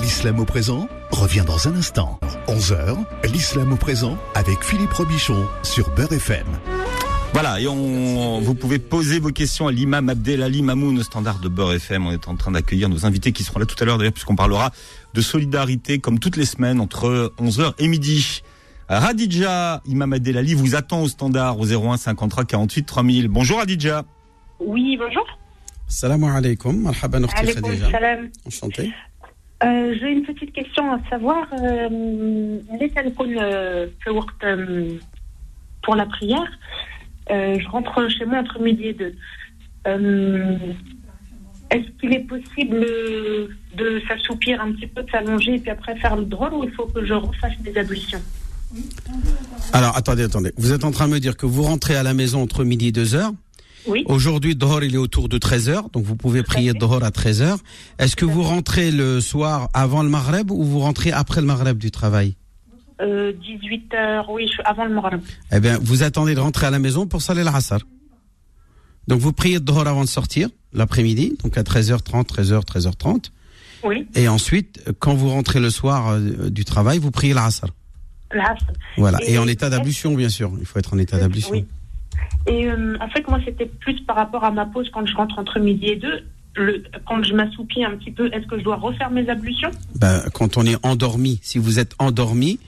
L'islam 0.00 0.40
au 0.40 0.44
présent 0.44 0.88
revient 1.10 1.44
dans 1.46 1.68
un 1.68 1.76
instant. 1.76 2.18
11h, 2.48 2.96
l'islam 3.32 3.72
au 3.72 3.76
présent 3.76 4.18
avec 4.34 4.62
Philippe 4.62 4.92
Robichon 4.92 5.46
sur 5.62 5.90
Beurre 5.94 6.12
FM. 6.12 6.46
Voilà, 7.32 7.60
et 7.60 7.66
on, 7.66 8.40
vous 8.40 8.54
pouvez 8.54 8.78
poser 8.78 9.18
vos 9.18 9.30
questions 9.30 9.66
à 9.66 9.72
l'imam 9.72 10.08
Abdelali 10.10 10.60
Mamoun 10.62 10.98
au 10.98 11.02
standard 11.02 11.38
de 11.38 11.48
Beurre 11.48 11.72
FM. 11.74 12.06
On 12.06 12.12
est 12.12 12.28
en 12.28 12.36
train 12.36 12.50
d'accueillir 12.50 12.88
nos 12.90 13.06
invités 13.06 13.32
qui 13.32 13.42
seront 13.42 13.58
là 13.58 13.64
tout 13.64 13.76
à 13.80 13.86
l'heure 13.86 13.96
d'ailleurs 13.96 14.12
puisqu'on 14.12 14.36
parlera 14.36 14.70
de 15.14 15.20
solidarité 15.22 15.98
comme 15.98 16.18
toutes 16.18 16.36
les 16.36 16.44
semaines 16.44 16.80
entre 16.80 17.32
11h 17.38 17.72
et 17.78 17.88
midi. 17.88 18.42
Radija 18.88 19.80
Imam 19.86 20.12
Adelali 20.12 20.54
vous 20.54 20.74
attend 20.74 21.00
au 21.02 21.08
standard 21.08 21.58
au 21.58 21.64
01 21.64 21.96
53 21.96 22.44
48 22.44 22.84
3000. 22.84 23.28
Bonjour 23.28 23.58
Radija. 23.58 24.02
Oui, 24.60 24.98
bonjour. 24.98 25.24
Salam 25.92 26.24
alaikum. 26.24 26.74
Marhaban 26.80 27.26
Khadija. 27.26 27.90
Salam. 27.90 28.30
Enchanté. 28.46 28.90
Euh, 29.62 29.94
J'ai 30.00 30.10
une 30.10 30.22
petite 30.22 30.52
question 30.52 30.90
à 30.90 30.98
savoir. 31.10 31.46
Euh, 31.52 32.58
euh, 34.42 34.98
pour 35.82 35.94
la 35.94 36.06
prière, 36.06 36.50
euh, 37.30 37.58
je 37.60 37.68
rentre 37.68 38.08
chez 38.08 38.24
moi 38.24 38.38
entre 38.38 38.58
midi 38.60 38.86
et 38.86 38.94
deux. 38.94 39.14
Est-ce 41.70 41.90
qu'il 42.00 42.14
est 42.14 42.26
possible 42.26 42.80
de 43.76 44.02
s'assoupir 44.08 44.62
un 44.62 44.72
petit 44.72 44.86
peu, 44.86 45.02
de 45.02 45.10
s'allonger 45.10 45.56
et 45.56 45.58
puis 45.58 45.70
après 45.70 45.94
faire 45.96 46.16
le 46.16 46.24
drôle 46.24 46.54
ou 46.54 46.64
il 46.64 46.70
faut 46.70 46.86
que 46.86 47.04
je 47.04 47.12
refasse 47.12 47.58
des 47.60 47.76
ablutions? 47.76 48.22
Alors, 49.74 49.94
attendez, 49.96 50.22
attendez. 50.22 50.52
Vous 50.56 50.72
êtes 50.72 50.84
en 50.84 50.90
train 50.90 51.06
de 51.06 51.12
me 51.12 51.20
dire 51.20 51.36
que 51.36 51.44
vous 51.44 51.62
rentrez 51.62 51.96
à 51.96 52.02
la 52.02 52.14
maison 52.14 52.42
entre 52.42 52.64
midi 52.64 52.88
et 52.88 52.92
2 52.92 53.14
heures. 53.14 53.32
Oui. 53.86 54.04
Aujourd'hui, 54.06 54.54
Dohor, 54.54 54.84
il 54.84 54.94
est 54.94 54.98
autour 54.98 55.28
de 55.28 55.38
13 55.38 55.68
heures, 55.68 55.90
donc 55.90 56.04
vous 56.04 56.16
pouvez 56.16 56.42
prier 56.42 56.72
Dohor 56.72 57.02
à 57.02 57.10
13 57.10 57.42
heures. 57.42 57.58
Est-ce 57.98 58.16
que 58.16 58.24
vous 58.24 58.42
rentrez 58.42 58.90
le 58.90 59.20
soir 59.20 59.68
avant 59.74 60.02
le 60.02 60.08
Maghreb 60.08 60.50
ou 60.50 60.62
vous 60.62 60.78
rentrez 60.80 61.10
après 61.10 61.40
le 61.40 61.46
Maghreb 61.46 61.78
du 61.78 61.90
travail 61.90 62.36
euh, 63.00 63.32
18 63.32 63.94
heures, 63.94 64.30
oui, 64.30 64.48
avant 64.64 64.84
le 64.84 64.94
Maghreb. 64.94 65.20
Eh 65.50 65.58
bien, 65.58 65.78
vous 65.82 66.04
attendez 66.04 66.34
de 66.36 66.40
rentrer 66.40 66.66
à 66.66 66.70
la 66.70 66.78
maison 66.78 67.06
pour 67.08 67.20
saler 67.20 67.42
l'Assar. 67.42 67.80
Donc 69.08 69.20
vous 69.20 69.32
priez 69.32 69.58
Dhuhr 69.58 69.88
avant 69.88 70.04
de 70.04 70.08
sortir, 70.08 70.48
l'après-midi, 70.72 71.36
donc 71.42 71.58
à 71.58 71.62
13h30, 71.62 72.26
13h, 72.26 72.64
13h30. 72.64 73.30
Oui, 73.82 74.06
Et 74.14 74.28
ensuite, 74.28 74.84
quand 75.00 75.14
vous 75.14 75.30
rentrez 75.30 75.58
le 75.58 75.70
soir 75.70 76.10
euh, 76.10 76.50
du 76.50 76.64
travail, 76.64 76.98
vous 76.98 77.10
priez 77.10 77.34
l'Asr. 77.34 77.66
l'Asr. 78.32 78.66
Voilà. 78.96 79.18
Et, 79.26 79.32
Et 79.32 79.38
en 79.38 79.48
état 79.48 79.68
d'ablution, 79.70 80.14
bien 80.14 80.28
sûr. 80.28 80.52
Il 80.60 80.66
faut 80.66 80.78
être 80.78 80.94
en 80.94 80.98
état 80.98 81.18
d'ablution. 81.18 81.50
Oui. 81.50 81.64
Et 82.46 82.68
euh, 82.68 82.96
en 83.00 83.08
fait, 83.08 83.26
moi, 83.28 83.38
c'était 83.44 83.66
plus 83.66 84.00
par 84.00 84.16
rapport 84.16 84.44
à 84.44 84.50
ma 84.50 84.66
pause 84.66 84.90
quand 84.92 85.06
je 85.06 85.14
rentre 85.14 85.38
entre 85.38 85.58
midi 85.58 85.86
et 85.86 85.96
deux. 85.96 86.24
Quand 87.06 87.22
je 87.22 87.32
m'assoupis 87.32 87.82
un 87.82 87.96
petit 87.96 88.10
peu, 88.10 88.26
est-ce 88.32 88.46
que 88.46 88.58
je 88.58 88.64
dois 88.64 88.76
refaire 88.76 89.10
mes 89.10 89.28
ablutions? 89.28 89.70
Ben, 89.96 90.22
quand 90.34 90.58
on 90.58 90.66
est 90.66 90.76
endormi, 90.84 91.40
si 91.42 91.58
vous 91.58 91.78
êtes 91.78 91.94
endormi 91.98 92.58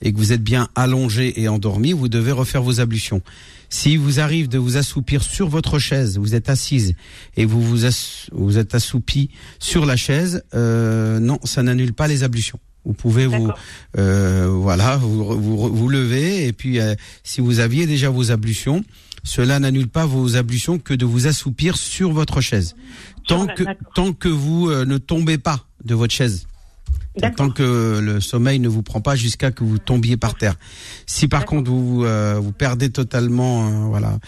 et 0.00 0.12
que 0.12 0.16
vous 0.16 0.32
êtes 0.32 0.42
bien 0.42 0.68
allongé 0.74 1.40
et 1.40 1.48
endormi, 1.48 1.92
vous 1.92 2.08
devez 2.08 2.32
refaire 2.32 2.62
vos 2.62 2.80
ablutions. 2.80 3.20
Si 3.68 3.98
vous 3.98 4.18
arrive 4.18 4.48
de 4.48 4.56
vous 4.56 4.78
assoupir 4.78 5.22
sur 5.22 5.48
votre 5.48 5.78
chaise, 5.78 6.16
vous 6.16 6.34
êtes 6.34 6.48
assise 6.48 6.94
et 7.36 7.44
vous 7.44 7.84
êtes 7.84 8.74
assoupi 8.74 9.30
sur 9.58 9.84
la 9.84 9.96
chaise, 9.96 10.42
euh, 10.54 11.18
non, 11.18 11.38
ça 11.44 11.62
n'annule 11.62 11.92
pas 11.92 12.08
les 12.08 12.24
ablutions. 12.24 12.58
Vous 12.88 12.94
pouvez 12.94 13.26
vous, 13.26 13.50
euh, 13.98 14.48
voilà, 14.50 14.96
vous, 14.96 15.22
vous, 15.38 15.68
vous 15.68 15.88
lever 15.90 16.46
et 16.46 16.54
puis 16.54 16.80
euh, 16.80 16.94
si 17.22 17.42
vous 17.42 17.60
aviez 17.60 17.86
déjà 17.86 18.08
vos 18.08 18.30
ablutions, 18.30 18.82
cela 19.24 19.58
n'annule 19.58 19.88
pas 19.88 20.06
vos 20.06 20.36
ablutions 20.36 20.78
que 20.78 20.94
de 20.94 21.04
vous 21.04 21.26
assoupir 21.26 21.76
sur 21.76 22.12
votre 22.12 22.40
chaise. 22.40 22.76
Tant 23.26 23.46
que 23.46 23.64
tant 23.94 24.14
que 24.14 24.28
vous 24.30 24.70
euh, 24.70 24.86
ne 24.86 24.96
tombez 24.96 25.36
pas 25.36 25.66
de 25.84 25.94
votre 25.94 26.14
chaise. 26.14 26.46
Tant 27.36 27.50
que 27.50 28.00
le 28.00 28.20
sommeil 28.22 28.58
ne 28.58 28.68
vous 28.68 28.82
prend 28.82 29.02
pas 29.02 29.16
jusqu'à 29.16 29.50
que 29.50 29.64
vous 29.64 29.76
tombiez 29.76 30.16
par 30.16 30.34
terre. 30.34 30.54
Si 31.04 31.28
par 31.28 31.44
contre 31.44 31.70
vous 31.70 32.04
euh, 32.04 32.40
vous 32.40 32.52
perdez 32.52 32.88
totalement 32.88 33.66
euh, 33.66 33.70
voilà 33.88 34.18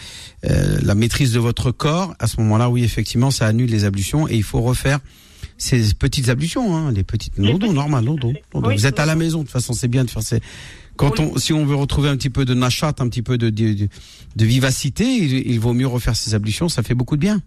euh, 0.45 0.79
la 0.83 0.95
maîtrise 0.95 1.33
de 1.33 1.39
votre 1.39 1.71
corps, 1.71 2.15
à 2.19 2.27
ce 2.27 2.39
moment-là, 2.41 2.69
oui 2.69 2.85
effectivement, 2.85 3.31
ça 3.31 3.47
annule 3.47 3.71
les 3.71 3.87
ablutions 3.87 4.29
et 4.29 4.35
il 4.35 4.43
faut 4.43 4.61
refaire 4.61 4.99
ces 5.61 5.95
petites 5.95 6.29
ablutions, 6.29 6.77
hein, 6.77 6.91
les 6.93 7.05
petites 7.05 7.35
petites, 7.35 7.73
normal, 7.73 8.05
lodo. 8.05 8.33
Oui, 8.55 8.75
vous 8.77 8.87
êtes 8.87 8.99
à 8.99 9.07
la 9.07 9.15
maison, 9.15 9.39
de 9.41 9.45
toute 9.45 9.53
façon, 9.53 9.73
c'est 9.73 9.89
bien 9.89 10.05
de 10.05 10.11
faire 10.11 10.23
ces. 10.23 10.41
Quand 10.97 11.19
on, 11.21 11.39
si 11.39 11.53
on 11.53 11.65
veut 11.65 11.77
retrouver 11.77 12.09
un 12.09 12.17
petit 12.17 12.31
peu 12.31 12.45
de 12.45 12.53
nachat, 12.55 12.95
un 12.99 13.09
petit 13.09 13.23
peu 13.23 13.39
de, 13.39 13.49
de, 13.51 13.89
de- 14.37 14.45
vivacité, 14.45 15.05
il, 15.05 15.51
il 15.51 15.61
vaut 15.61 15.73
mieux 15.73 15.87
refaire 15.87 16.17
ces 16.17 16.35
ablutions, 16.35 16.69
ça 16.69 16.83
fait 16.83 16.95
beaucoup 16.95 17.17
de 17.17 17.21
bien. 17.23 17.41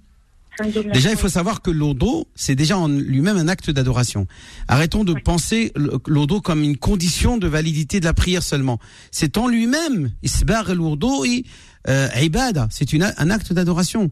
Déjà, 0.94 1.10
il 1.10 1.18
faut 1.18 1.30
savoir 1.30 1.64
que 1.64 1.72
l'odo, 1.72 2.28
c'est 2.36 2.54
déjà 2.54 2.78
en 2.78 2.88
lui-même 2.88 3.38
un 3.38 3.48
acte 3.48 3.72
d'adoration. 3.72 4.28
Arrêtons 4.68 5.04
de 5.04 5.14
Oui. 5.14 5.22
penser 5.24 5.72
l'odo 6.06 6.42
comme 6.42 6.62
une 6.62 6.78
condition 6.78 7.38
de 7.38 7.48
validité 7.48 8.00
de 8.00 8.06
la 8.06 8.14
prière 8.14 8.44
seulement. 8.44 8.80
C'est 9.10 9.38
en 9.40 9.48
lui-même, 9.48 10.12
isbar 10.22 10.74
l'odo 10.76 11.26
et 11.26 11.44
euh, 11.90 12.08
ibada. 12.22 12.68
C'est 12.70 12.88
un 13.18 13.30
acte 13.32 13.52
d'adoration. 13.52 14.12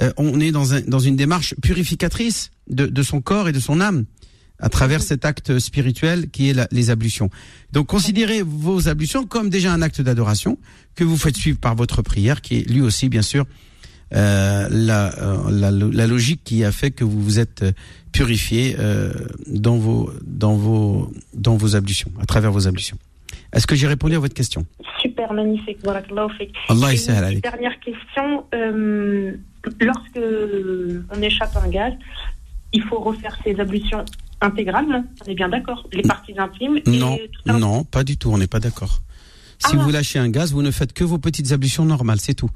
Euh, 0.00 0.12
on 0.16 0.40
est 0.40 0.50
dans, 0.50 0.74
un, 0.74 0.80
dans 0.80 0.98
une 0.98 1.14
démarche 1.14 1.54
purificatrice 1.62 2.50
de, 2.68 2.86
de 2.86 3.02
son 3.02 3.20
corps 3.20 3.48
et 3.48 3.52
de 3.52 3.60
son 3.60 3.80
âme 3.80 4.04
à 4.58 4.68
travers 4.70 5.02
cet 5.02 5.24
acte 5.26 5.58
spirituel 5.58 6.30
qui 6.30 6.48
est 6.50 6.54
la- 6.54 6.66
les 6.72 6.88
ablutions. 6.90 7.28
Donc 7.72 7.86
considérez 7.88 8.42
vos 8.42 8.88
ablutions 8.88 9.26
comme 9.26 9.50
déjà 9.50 9.72
un 9.72 9.82
acte 9.82 10.00
d'adoration 10.00 10.58
que 10.94 11.04
vous 11.04 11.16
faites 11.18 11.36
suivre 11.36 11.58
par 11.58 11.74
votre 11.74 12.00
prière, 12.02 12.40
qui 12.40 12.58
est 12.58 12.70
lui 12.70 12.80
aussi 12.80 13.08
bien 13.10 13.22
sûr 13.22 13.44
euh, 14.14 14.68
la, 14.70 15.12
euh, 15.20 15.50
la, 15.50 15.70
la 15.70 16.06
logique 16.06 16.40
qui 16.44 16.64
a 16.64 16.72
fait 16.72 16.90
que 16.92 17.04
vous 17.04 17.20
vous 17.22 17.38
êtes 17.38 17.62
euh, 17.64 17.72
purifié 18.12 18.76
euh, 18.78 19.12
dans 19.48 19.76
vos 19.76 20.10
dans 20.24 20.54
vos 20.56 21.12
dans 21.34 21.56
vos 21.56 21.76
ablutions, 21.76 22.10
à 22.20 22.24
travers 22.24 22.52
vos 22.52 22.66
ablutions. 22.68 22.96
Est-ce 23.52 23.66
que 23.66 23.74
j'ai 23.74 23.86
répondu 23.88 24.14
à 24.14 24.18
votre 24.18 24.34
question? 24.34 24.64
Super 25.02 25.32
magnifique, 25.32 25.82
barakallahu. 25.82 26.30
Allah 26.68 26.92
une 27.32 27.40
dernière 27.40 27.78
question. 27.80 28.44
euh, 28.54 29.32
lorsque 29.80 30.20
on 31.10 31.22
échappe 31.22 31.56
un 31.56 31.68
gaz, 31.68 31.92
il 32.76 32.82
faut 32.82 33.00
refaire 33.00 33.36
ses 33.44 33.58
ablutions 33.58 34.04
intégralement. 34.40 35.02
On 35.24 35.30
est 35.30 35.34
bien 35.34 35.48
d'accord. 35.48 35.88
Les 35.92 36.02
parties 36.02 36.34
intimes. 36.38 36.76
et 36.84 36.90
Non, 36.90 37.16
tout 37.16 37.40
ça. 37.46 37.58
non, 37.58 37.84
pas 37.84 38.04
du 38.04 38.16
tout. 38.16 38.30
On 38.30 38.38
n'est 38.38 38.46
pas 38.46 38.60
d'accord. 38.60 39.00
Si 39.58 39.72
Ah. 39.74 39.76
vous 39.82 39.90
lâchez 39.90 40.18
un 40.18 40.28
gaz, 40.28 40.52
vous 40.52 40.62
ne 40.62 40.70
faites 40.70 40.92
que 40.92 41.04
vos 41.04 41.18
petites 41.18 41.52
ablutions 41.52 41.84
normales, 41.86 42.20
c'est 42.20 42.34
tout. 42.34 42.50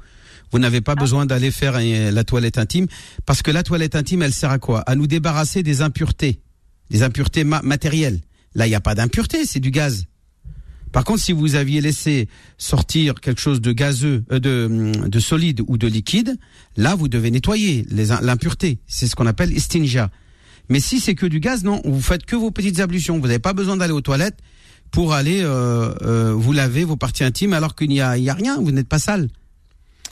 Vous 0.51 0.59
n'avez 0.59 0.81
pas 0.81 0.95
besoin 0.95 1.25
d'aller 1.25 1.49
faire 1.49 1.73
euh, 1.77 2.11
la 2.11 2.23
toilette 2.23 2.57
intime, 2.57 2.85
parce 3.25 3.41
que 3.41 3.51
la 3.51 3.63
toilette 3.63 3.95
intime, 3.95 4.21
elle 4.21 4.33
sert 4.33 4.51
à 4.51 4.59
quoi? 4.59 4.81
À 4.81 4.95
nous 4.95 5.07
débarrasser 5.07 5.63
des 5.63 5.81
impuretés, 5.81 6.41
des 6.91 7.01
impuretés 7.03 7.43
ma- 7.43 7.61
matérielles. 7.63 8.19
Là, 8.53 8.67
il 8.67 8.69
n'y 8.69 8.75
a 8.75 8.81
pas 8.81 8.93
d'impureté, 8.95 9.45
c'est 9.45 9.61
du 9.61 9.71
gaz. 9.71 10.05
Par 10.91 11.03
contre, 11.03 11.21
si 11.21 11.31
vous 11.31 11.55
aviez 11.55 11.81
laissé 11.81 12.27
sortir 12.57 13.15
quelque 13.15 13.41
chose 13.41 13.61
de 13.61 13.71
gazeux, 13.71 14.23
euh, 14.31 14.39
de, 14.39 15.07
de 15.07 15.19
solide 15.19 15.61
ou 15.67 15.77
de 15.77 15.87
liquide, 15.87 16.37
là, 16.77 16.95
vous 16.95 17.07
devez 17.07 17.31
nettoyer 17.31 17.85
l'impureté. 18.21 18.79
C'est 18.87 19.07
ce 19.07 19.15
qu'on 19.15 19.27
appelle 19.27 19.51
istinja. 19.51 20.09
Mais 20.69 20.79
si 20.79 20.99
c'est 20.99 21.15
que 21.15 21.25
du 21.25 21.39
gaz, 21.39 21.63
non, 21.63 21.81
vous 21.85 22.01
faites 22.01 22.25
que 22.25 22.35
vos 22.35 22.51
petites 22.51 22.79
ablutions. 22.79 23.19
Vous 23.19 23.27
n'avez 23.27 23.39
pas 23.39 23.53
besoin 23.53 23.77
d'aller 23.77 23.93
aux 23.93 24.01
toilettes 24.01 24.37
pour 24.91 25.13
aller 25.13 25.41
euh, 25.41 25.93
euh, 26.01 26.33
vous 26.33 26.53
laver 26.53 26.83
vos 26.83 26.97
parties 26.97 27.23
intimes 27.23 27.53
alors 27.53 27.75
qu'il 27.75 27.89
n'y 27.89 28.01
a, 28.01 28.17
y 28.17 28.29
a 28.29 28.33
rien. 28.33 28.59
Vous 28.61 28.71
n'êtes 28.71 28.87
pas 28.87 28.99
sale. 28.99 29.29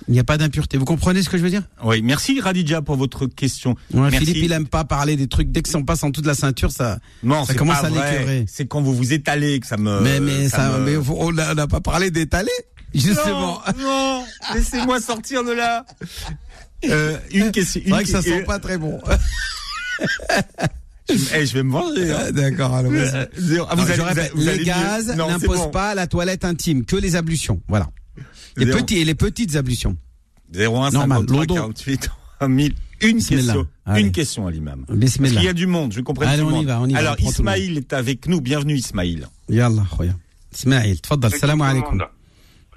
Il 0.08 0.14
n'y 0.14 0.20
a 0.20 0.24
pas 0.24 0.38
d'impureté. 0.38 0.78
Vous 0.78 0.86
comprenez 0.86 1.22
ce 1.22 1.30
que 1.30 1.38
je 1.38 1.44
veux 1.44 1.50
dire? 1.50 1.64
Oui, 1.84 2.02
merci 2.02 2.40
Radija 2.40 2.82
pour 2.82 2.96
votre 2.96 3.28
question. 3.28 3.76
Ouais, 3.94 4.10
Merci. 4.12 4.18
Philippe, 4.28 4.44
il 4.46 4.52
aime 4.52 4.68
pas 4.68 4.84
parler 4.86 5.16
des 5.16 5.28
trucs. 5.28 5.52
Dès 5.52 5.62
que 5.62 5.70
ça 5.70 5.78
en 5.78 5.84
passe 5.84 6.04
en 6.04 6.10
dessous 6.10 6.22
de 6.22 6.28
la 6.28 6.34
ceinture, 6.36 6.72
ça. 6.72 7.00
Non, 7.24 7.44
Ça 7.46 7.52
c'est 7.54 7.58
commence 7.60 7.80
pas 7.82 7.88
à 7.88 7.90
l'écœurer. 7.90 8.46
C'est 8.48 8.66
quand 8.68 8.82
vous 8.82 8.94
vous 8.96 9.14
étalez 9.14 9.60
que 9.60 9.68
ça 9.68 9.78
me. 9.78 10.00
mais 10.02 10.20
mais 10.20 10.48
ça, 10.50 10.78
me- 10.80 10.86
mais 10.86 10.98
on 10.98 11.32
n'a 11.32 11.52
on 11.58 11.68
pas 11.68 11.82
parlé 11.82 12.12
d'étaler. 12.12 12.50
Justement. 12.94 13.62
Non, 13.78 13.84
non, 13.84 14.24
laissez-moi 14.56 15.00
sortir 15.00 15.44
de 15.44 15.52
là. 15.52 15.86
Euh, 16.86 17.18
une 17.32 17.52
question. 17.52 17.82
C'est 17.84 17.90
vrai 17.92 18.04
que 18.04 18.10
ça 18.10 18.22
sent 18.22 18.44
pas 18.46 18.58
très 18.60 18.78
bon. 18.78 19.00
Je, 21.10 21.16
eh, 21.36 21.46
je 21.46 21.54
vais 21.56 21.64
me 21.64 21.72
venger. 21.72 22.12
hein. 22.12 22.32
D'accord, 22.32 22.76
alors 22.76 22.92
vas-y. 22.92 23.16
Euh. 23.16 23.26
Ah, 23.68 23.76
Non, 23.76 23.82
vous 23.82 23.88
je 23.88 23.94
allez- 23.94 24.02
répète, 24.04 24.32
vous 24.36 24.48
allez 24.48 24.58
les 24.60 24.64
gaz 24.64 25.08
n'imposent 25.16 25.58
bon. 25.58 25.70
pas 25.72 25.96
la 25.96 26.06
toilette 26.06 26.46
intime, 26.46 26.86
que 26.86 26.96
les 26.96 27.16
ablutions. 27.16 27.62
Voilà. 27.68 27.90
Les 28.60 28.66
Zéro. 28.66 28.80
petits 28.80 28.98
et 29.00 29.06
les 29.06 29.16
petites 29.16 29.56
ablutions. 29.56 29.96
01 30.54 30.92
Normal, 30.92 31.20
53 31.20 31.40
lodo. 31.42 31.54
48 31.56 32.10
1000. 32.48 32.74
Une 33.02 33.16
Bismillah. 33.18 33.42
question. 33.44 33.68
Allez. 33.86 34.02
Une 34.02 34.12
question 34.12 34.48
à 34.48 34.52
l'imam. 34.52 34.86
Parce 34.88 35.18
qu'il 35.18 35.44
y 35.44 35.48
a 35.48 35.54
du 35.54 35.68
monde, 35.68 35.94
je 35.94 36.02
comprends 36.02 36.28
Allez, 36.28 36.42
on 36.42 36.62
y 36.62 36.66
va, 36.66 36.82
on 36.82 36.88
y 36.88 36.94
va, 36.94 37.00
Alors, 37.00 37.20
Ismaïl 37.20 37.78
est 37.78 37.94
avec 37.94 38.28
nous. 38.28 38.42
Bienvenue, 38.42 38.76
Ismaïl. 38.76 39.28
Yallah, 39.48 39.84
khoya. 39.96 40.14
Ismaïl, 40.54 41.00
tfaddal, 41.02 41.32
salam 41.32 41.62
alaikum. 41.62 42.04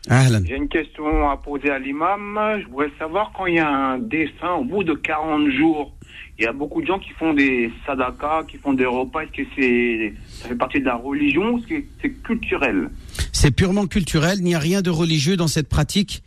Ahlan. 0.09 0.43
J'ai 0.47 0.57
une 0.57 0.69
question 0.69 1.31
à 1.31 1.37
poser 1.37 1.71
à 1.71 1.79
l'imam. 1.79 2.39
Je 2.61 2.69
voudrais 2.69 2.91
savoir 2.99 3.33
quand 3.37 3.47
il 3.47 3.55
y 3.55 3.59
a 3.61 3.69
un 3.69 3.99
défunt, 3.99 4.55
au 4.55 4.65
bout 4.65 4.83
de 4.85 4.95
40 4.95 5.51
jours, 5.51 5.95
il 6.39 6.45
y 6.45 6.47
a 6.47 6.53
beaucoup 6.53 6.81
de 6.83 6.87
gens 6.87 6.99
qui 6.99 7.11
font 7.11 7.35
des 7.35 7.71
sadakas, 7.87 8.45
qui 8.49 8.57
font 8.59 8.73
des 8.73 8.87
repas. 8.87 9.21
Est-ce 9.23 9.33
que 9.43 9.49
c'est, 9.57 10.15
ça 10.43 10.49
fait 10.49 10.55
partie 10.57 10.81
de 10.81 10.85
la 10.87 10.97
religion 10.97 11.51
ou 11.55 11.59
est-ce 11.59 11.67
que 11.67 11.85
c'est 12.01 12.11
culturel? 12.23 12.89
C'est 13.33 13.51
purement 13.51 13.87
culturel, 13.87 14.39
il 14.39 14.45
n'y 14.45 14.55
a 14.55 14.59
rien 14.59 14.83
de 14.83 14.91
religieux 14.91 15.37
dans 15.37 15.49
cette 15.49 15.69
pratique. 15.69 16.23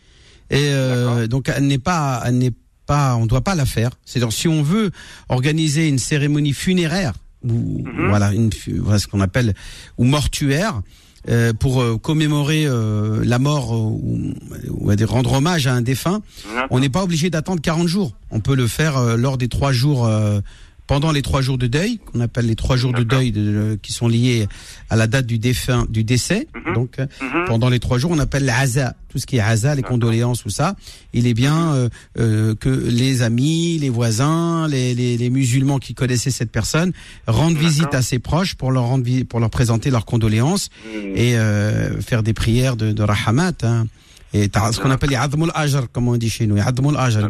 Et 0.52 0.58
euh, 0.70 1.28
donc 1.28 1.50
elle 1.50 1.66
n'est 1.68 1.80
pas, 1.80 2.22
elle 2.26 2.38
n'est 2.38 2.54
pas, 2.86 3.16
on 3.16 3.24
ne 3.24 3.28
doit 3.28 3.42
pas 3.42 3.56
la 3.56 3.66
faire. 3.66 3.90
C'est-à-dire 4.06 4.32
si 4.32 4.48
on 4.48 4.62
veut 4.62 4.92
organiser 5.30 5.88
une 5.88 5.98
cérémonie 6.00 6.54
funéraire 6.54 7.14
ou 7.44 7.84
Mhm. 7.86 8.10
voilà, 8.10 8.32
une, 8.34 8.52
fu- 8.52 8.78
voilà 8.80 8.98
ce 9.00 9.08
qu'on 9.08 9.22
appelle 9.22 9.54
ou 9.98 10.04
mortuaire 10.04 10.82
euh, 11.28 11.54
pour 11.54 11.82
euh, 11.82 11.98
commémorer 11.98 12.66
euh, 12.68 13.24
la 13.26 13.40
mort 13.40 13.72
ou, 13.72 14.34
ou 14.70 14.92
rendre 15.08 15.34
hommage 15.34 15.66
à 15.66 15.74
un 15.74 15.82
défunt, 15.82 16.22
on 16.70 16.80
n'est 16.80 16.90
pas 16.90 17.04
obligé 17.04 17.30
d'attendre 17.30 17.62
40 17.62 17.88
jours. 17.88 18.14
On 18.32 18.40
peut 18.40 18.56
le 18.56 18.68
faire 18.68 19.18
lors 19.18 19.38
des 19.38 19.48
trois 19.48 19.72
jours, 19.72 20.06
euh, 20.06 20.40
pendant 20.88 21.12
les 21.12 21.22
trois 21.24 21.42
jours 21.42 21.58
de 21.58 21.68
deuil, 21.68 21.98
qu'on 22.00 22.20
appelle 22.20 22.46
les 22.46 22.56
trois 22.56 22.78
jours 22.78 22.94
de 22.94 23.04
deuil 23.04 23.32
de- 23.32 23.80
qui 23.82 23.92
sont 23.92 24.08
liés 24.08 24.48
à 24.90 24.96
la 24.96 25.08
date 25.08 25.26
du 25.26 25.40
défunt, 25.40 25.86
du 25.90 26.04
décès. 26.04 26.48
Mhm. 26.66 26.74
Donc 26.76 27.00
euh, 27.00 27.08
Mhm. 27.22 27.46
pendant 27.48 27.70
les 27.70 27.80
trois 27.80 27.98
jours, 27.98 28.12
on 28.12 28.20
appelle 28.20 28.46
l'Aza, 28.46 28.94
tout 29.10 29.18
ce 29.18 29.26
qui 29.26 29.38
est 29.38 29.40
Aza, 29.40 29.74
les 29.74 29.82
condoléances, 29.82 30.44
tout 30.44 30.50
ça. 30.52 30.76
Il 31.14 31.26
est 31.26 31.34
bien 31.34 31.74
euh, 31.74 31.90
euh, 32.20 32.54
que 32.56 32.70
les 32.70 33.24
amis, 33.24 33.80
les 33.80 33.90
voisins, 33.90 34.68
les, 34.68 34.94
les, 34.94 35.18
les 35.18 35.30
musulmans 35.30 35.80
qui 35.80 35.94
connaissaient 35.96 36.30
cette 36.32 36.52
personne 36.52 36.92
rendent 37.26 37.58
visite 37.58 37.94
à 37.96 38.02
ses 38.04 38.20
proches 38.20 38.54
pour 38.56 38.72
leur 38.72 38.84
rendre 38.84 39.06
pour 39.28 39.40
leur 39.40 39.50
présenter 39.50 39.90
leurs 39.90 40.06
condoléances 40.06 40.70
Hmm. 40.86 41.16
et 41.16 41.38
euh, 41.38 42.00
faire 42.02 42.22
des 42.24 42.34
prières 42.34 42.76
de, 42.76 42.92
de 42.92 43.02
rahamat. 43.04 43.54
Hein. 43.64 43.88
Et 44.34 44.50
ce 44.72 44.80
qu'on 44.80 44.92
appelle 44.92 45.12
ya'admul 45.12 45.50
ajr, 45.56 45.88
comme 45.92 46.08
on 46.10 46.18
dit 46.18 46.30
chez 46.30 46.46
nous. 46.46 46.58
Ya'admul 46.58 46.96
ajr, 46.98 47.28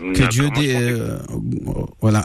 Que. 0.00 0.28
Dieu, 0.28 0.44
dé, 0.44 0.50
pensais- 0.50 0.92
euh, 0.92 1.18
voilà. 2.00 2.24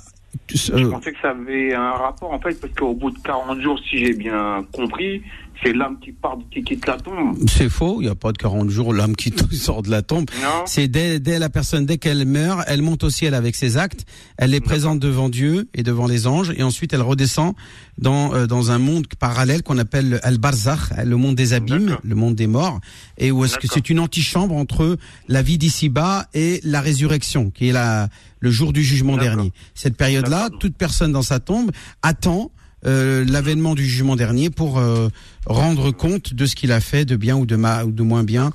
Je 0.53 0.73
Euh, 0.73 0.89
pensais 0.91 1.11
que 1.11 1.19
ça 1.21 1.29
avait 1.31 1.73
un 1.73 1.91
rapport 1.91 2.31
en 2.31 2.39
fait 2.39 2.59
parce 2.59 2.73
qu'au 2.73 2.93
bout 2.93 3.11
de 3.11 3.19
40 3.19 3.61
jours, 3.61 3.79
si 3.79 3.97
j'ai 4.05 4.13
bien 4.13 4.65
compris, 4.73 5.21
c'est 5.63 5.73
l'âme 5.73 5.97
qui 5.99 6.11
part, 6.11 6.37
qui 6.51 6.63
quitte 6.63 6.85
la 6.87 6.97
tombe. 6.97 7.37
C'est 7.47 7.69
faux, 7.69 8.01
il 8.01 8.05
n'y 8.05 8.11
a 8.11 8.15
pas 8.15 8.31
de 8.31 8.37
40 8.37 8.69
jours 8.69 8.93
l'âme 8.93 9.15
qui 9.15 9.33
sort 9.51 9.81
de 9.81 9.89
la 9.89 10.01
tombe. 10.01 10.25
C'est 10.65 10.87
dès, 10.87 11.19
dès 11.19 11.39
la 11.39 11.49
personne, 11.49 11.85
dès 11.85 11.97
qu'elle 11.97 12.25
meurt, 12.25 12.63
elle 12.67 12.81
monte 12.81 13.03
au 13.03 13.09
ciel 13.09 13.33
avec 13.33 13.55
ses 13.55 13.77
actes, 13.77 14.05
elle 14.37 14.53
est 14.53 14.61
présente 14.61 14.99
devant 14.99 15.29
Dieu 15.29 15.69
et 15.73 15.83
devant 15.83 16.07
les 16.07 16.27
anges, 16.27 16.53
et 16.55 16.63
ensuite 16.63 16.93
elle 16.93 17.01
redescend 17.01 17.53
dans, 17.97 18.33
euh, 18.33 18.47
dans 18.47 18.71
un 18.71 18.79
monde 18.79 19.07
parallèle 19.19 19.63
qu'on 19.63 19.77
appelle 19.77 20.19
Al-Barzakh, 20.23 21.03
le 21.03 21.15
monde 21.15 21.35
des 21.35 21.53
abîmes, 21.53 21.97
le 22.03 22.15
monde 22.15 22.35
des 22.35 22.47
morts, 22.47 22.79
et 23.17 23.31
où 23.31 23.45
est-ce 23.45 23.57
que 23.57 23.67
c'est 23.67 23.89
une 23.89 23.99
antichambre 23.99 24.55
entre 24.55 24.97
la 25.27 25.41
vie 25.41 25.57
d'ici-bas 25.57 26.27
et 26.33 26.59
la 26.63 26.81
résurrection, 26.81 27.49
qui 27.49 27.69
est 27.69 27.73
la, 27.73 28.09
le 28.39 28.51
jour 28.51 28.73
du 28.73 28.83
jugement 28.83 29.17
dernier. 29.17 29.51
Cette 29.73 29.97
période-là, 29.97 30.49
toute 30.59 30.75
personne 30.75 31.11
dans 31.11 31.21
sa 31.21 31.39
tombe 31.39 31.71
attend 32.01 32.51
euh, 32.85 33.25
l'avènement 33.27 33.75
du 33.75 33.85
jugement 33.85 34.15
dernier 34.15 34.49
pour 34.49 34.79
euh, 34.79 35.09
rendre 35.45 35.91
compte 35.91 36.33
de 36.33 36.45
ce 36.45 36.55
qu'il 36.55 36.71
a 36.71 36.79
fait 36.79 37.05
de 37.05 37.15
bien 37.15 37.35
ou 37.35 37.45
de, 37.45 37.55
ou 37.55 37.91
de 37.91 38.03
moins 38.03 38.23
bien. 38.23 38.51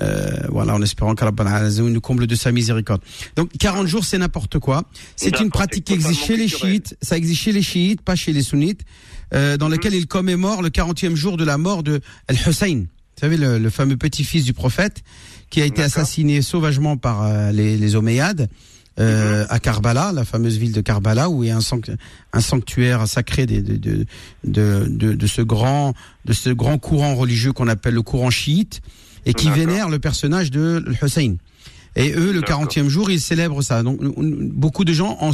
Euh, 0.00 0.30
voilà, 0.48 0.74
en 0.74 0.82
espérant 0.82 1.14
qu'Allah 1.14 1.70
nous 1.70 2.00
comble 2.00 2.26
de 2.26 2.34
sa 2.34 2.52
miséricorde. 2.52 3.00
Donc 3.36 3.50
40 3.58 3.86
jours, 3.86 4.04
c'est 4.04 4.18
n'importe 4.18 4.58
quoi. 4.58 4.84
C'est 5.16 5.40
une 5.40 5.50
pratique 5.50 5.84
qui 5.84 5.94
existe 5.94 6.24
chez 6.24 6.36
les 6.36 6.48
chiites, 6.48 6.96
ça 7.02 7.16
existe 7.16 7.40
chez 7.40 7.52
les 7.52 7.62
chiites, 7.62 8.02
pas 8.02 8.14
chez 8.14 8.32
les 8.32 8.42
sunnites, 8.42 8.82
euh, 9.34 9.56
dans 9.56 9.68
lequel 9.68 9.92
mhm. 9.92 9.98
ils 9.98 10.06
commémorent 10.06 10.62
le 10.62 10.70
40e 10.70 11.14
jour 11.14 11.36
de 11.36 11.44
la 11.44 11.58
mort 11.58 11.82
de 11.82 12.00
Al-Hussein. 12.28 12.84
Vous 12.84 13.20
savez, 13.20 13.36
le, 13.36 13.58
le 13.58 13.70
fameux 13.70 13.96
petit-fils 13.96 14.44
du 14.44 14.52
prophète 14.52 15.02
qui 15.50 15.60
a 15.60 15.64
été 15.64 15.82
assassiné 15.82 16.42
sauvagement 16.42 16.96
par 16.96 17.24
euh, 17.24 17.50
les, 17.50 17.76
les 17.76 17.96
Omeyyades 17.96 18.48
euh, 18.98 19.46
à 19.48 19.60
Karbala, 19.60 20.12
la 20.12 20.24
fameuse 20.24 20.58
ville 20.58 20.72
de 20.72 20.80
Karbala, 20.80 21.30
où 21.30 21.44
il 21.44 21.48
y 21.48 21.50
a 21.50 21.58
un, 22.32 22.40
sanctuaire 22.40 23.06
sacré 23.06 23.46
de, 23.46 23.60
de, 23.60 24.06
de, 24.44 25.14
de, 25.14 25.26
ce 25.26 25.42
grand, 25.42 25.94
de 26.24 26.32
ce 26.32 26.50
grand 26.50 26.78
courant 26.78 27.14
religieux 27.14 27.52
qu'on 27.52 27.68
appelle 27.68 27.94
le 27.94 28.02
courant 28.02 28.30
chiite, 28.30 28.80
et 29.26 29.34
qui 29.34 29.50
vénère 29.50 29.88
le 29.88 29.98
personnage 29.98 30.50
de 30.50 30.84
Hussein. 31.02 31.36
Et 31.96 32.12
eux, 32.12 32.32
le 32.32 32.40
40e 32.40 32.88
jour, 32.88 33.10
ils 33.10 33.20
célèbrent 33.20 33.62
ça. 33.62 33.82
Donc, 33.82 34.00
beaucoup 34.00 34.84
de 34.84 34.92
gens, 34.92 35.16
en, 35.20 35.32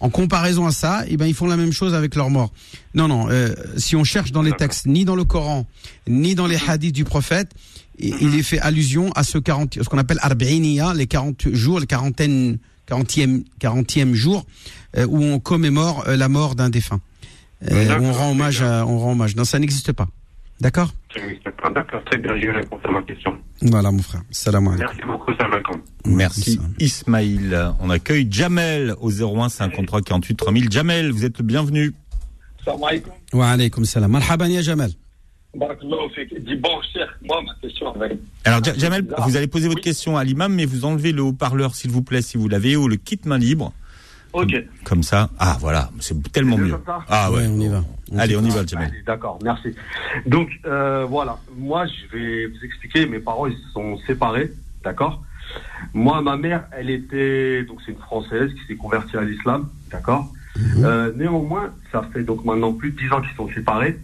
en 0.00 0.10
comparaison 0.10 0.66
à 0.66 0.72
ça, 0.72 1.04
eh 1.06 1.16
ben, 1.16 1.26
ils 1.26 1.34
font 1.34 1.46
la 1.46 1.56
même 1.56 1.72
chose 1.72 1.94
avec 1.94 2.14
leur 2.14 2.30
mort. 2.30 2.52
Non, 2.94 3.08
non. 3.08 3.28
Euh, 3.30 3.54
si 3.76 3.96
on 3.96 4.04
cherche 4.04 4.32
dans 4.32 4.42
les 4.42 4.52
textes, 4.52 4.86
ni 4.86 5.04
dans 5.04 5.16
le 5.16 5.24
Coran, 5.24 5.66
ni 6.06 6.34
dans 6.34 6.46
les 6.46 6.58
hadiths 6.68 6.94
du 6.94 7.04
prophète, 7.04 7.52
il 7.98 8.34
est 8.34 8.42
fait 8.42 8.60
allusion 8.60 9.10
à 9.12 9.24
ce 9.24 9.38
40, 9.38 9.82
ce 9.82 9.88
qu'on 9.88 9.98
appelle 9.98 10.20
arba'iniya, 10.22 10.94
les 10.94 11.06
40 11.06 11.48
jours, 11.52 11.80
les 11.80 11.86
quarantaines 11.86 12.58
40e, 12.88 13.44
40e 13.60 14.14
jour 14.14 14.44
euh, 14.96 15.06
où 15.06 15.22
on 15.22 15.38
commémore 15.38 16.04
euh, 16.08 16.16
la 16.16 16.28
mort 16.28 16.54
d'un 16.54 16.70
défunt. 16.70 17.00
Euh, 17.70 17.98
on 18.00 18.12
rend 18.12 18.30
hommage 18.30 18.62
à, 18.62 18.86
on 18.86 18.98
rend 18.98 19.12
hommage. 19.12 19.36
Non, 19.36 19.44
ça 19.44 19.58
n'existe 19.58 19.92
pas. 19.92 20.08
D'accord? 20.60 20.92
D'accord, 21.74 22.04
très 22.04 22.18
bien, 22.18 22.36
j'ai 22.40 22.50
répondu 22.50 22.82
à 22.84 22.90
ma 22.90 23.02
question. 23.02 23.38
Voilà, 23.62 23.90
mon 23.92 24.02
frère. 24.02 24.22
Salam 24.30 24.74
Merci 24.76 25.00
beaucoup, 25.06 25.32
salam 25.38 25.62
Merci, 26.06 26.60
Ismail. 26.80 27.74
On 27.80 27.90
accueille 27.90 28.26
Jamel 28.30 28.94
au 29.00 29.10
01 29.10 29.48
53 29.48 30.02
48 30.02 30.34
3000. 30.34 30.72
Jamel, 30.72 31.12
vous 31.12 31.24
êtes 31.24 31.38
le 31.38 31.44
bienvenu. 31.44 31.92
Salam 32.64 32.82
alaikum. 32.84 33.12
Wa 33.32 33.50
alaikum 33.50 33.84
salam. 33.84 34.10
Marhaban 34.10 34.48
ya 34.48 34.62
Jamel. 34.62 34.90
Alors, 38.44 38.62
Jamel, 38.64 39.06
vous 39.18 39.36
allez 39.36 39.46
poser 39.46 39.68
votre 39.68 39.80
question 39.80 40.16
à 40.16 40.24
l'imam, 40.24 40.54
mais 40.54 40.64
vous 40.64 40.84
enlevez 40.84 41.12
le 41.12 41.22
haut-parleur, 41.22 41.74
s'il 41.74 41.90
vous 41.90 42.02
plaît, 42.02 42.22
si 42.22 42.36
vous 42.36 42.48
l'avez, 42.48 42.76
ou 42.76 42.88
le 42.88 42.96
kit 42.96 43.20
main 43.24 43.38
libre. 43.38 43.72
Ok. 44.32 44.54
Comme, 44.84 45.02
ça. 45.02 45.30
Ah, 45.38 45.56
voilà, 45.60 45.90
c'est 46.00 46.30
tellement 46.32 46.58
mieux. 46.58 46.74
Ah 47.08 47.30
ouais, 47.32 47.46
on 47.48 47.60
y 47.60 47.68
va. 47.68 47.82
allez, 48.16 48.36
on 48.36 48.44
y 48.44 48.50
va, 48.50 48.64
Jamel. 48.66 48.92
D'accord, 49.06 49.38
merci. 49.42 49.74
Donc, 50.26 50.48
euh, 50.66 51.06
voilà, 51.08 51.38
moi, 51.56 51.86
je 51.86 52.16
vais 52.16 52.46
vous 52.46 52.64
expliquer, 52.64 53.06
mes 53.06 53.20
parents, 53.20 53.46
ils 53.46 53.56
se 53.56 53.72
sont 53.72 53.98
séparés, 54.06 54.52
d'accord? 54.84 55.22
Moi, 55.94 56.20
ma 56.20 56.36
mère, 56.36 56.64
elle 56.72 56.90
était, 56.90 57.64
donc 57.64 57.78
c'est 57.84 57.92
une 57.92 57.98
Française 57.98 58.52
qui 58.52 58.66
s'est 58.66 58.76
convertie 58.76 59.16
à 59.16 59.22
l'islam, 59.22 59.68
d'accord? 59.90 60.30
Mhm. 60.56 60.84
euh, 60.84 61.12
Néanmoins, 61.16 61.72
ça 61.92 62.06
fait 62.12 62.22
donc 62.22 62.44
maintenant 62.44 62.72
plus 62.72 62.90
de 62.90 62.98
10 62.98 63.12
ans 63.12 63.20
qu'ils 63.22 63.36
sont 63.36 63.48
séparés. 63.54 63.98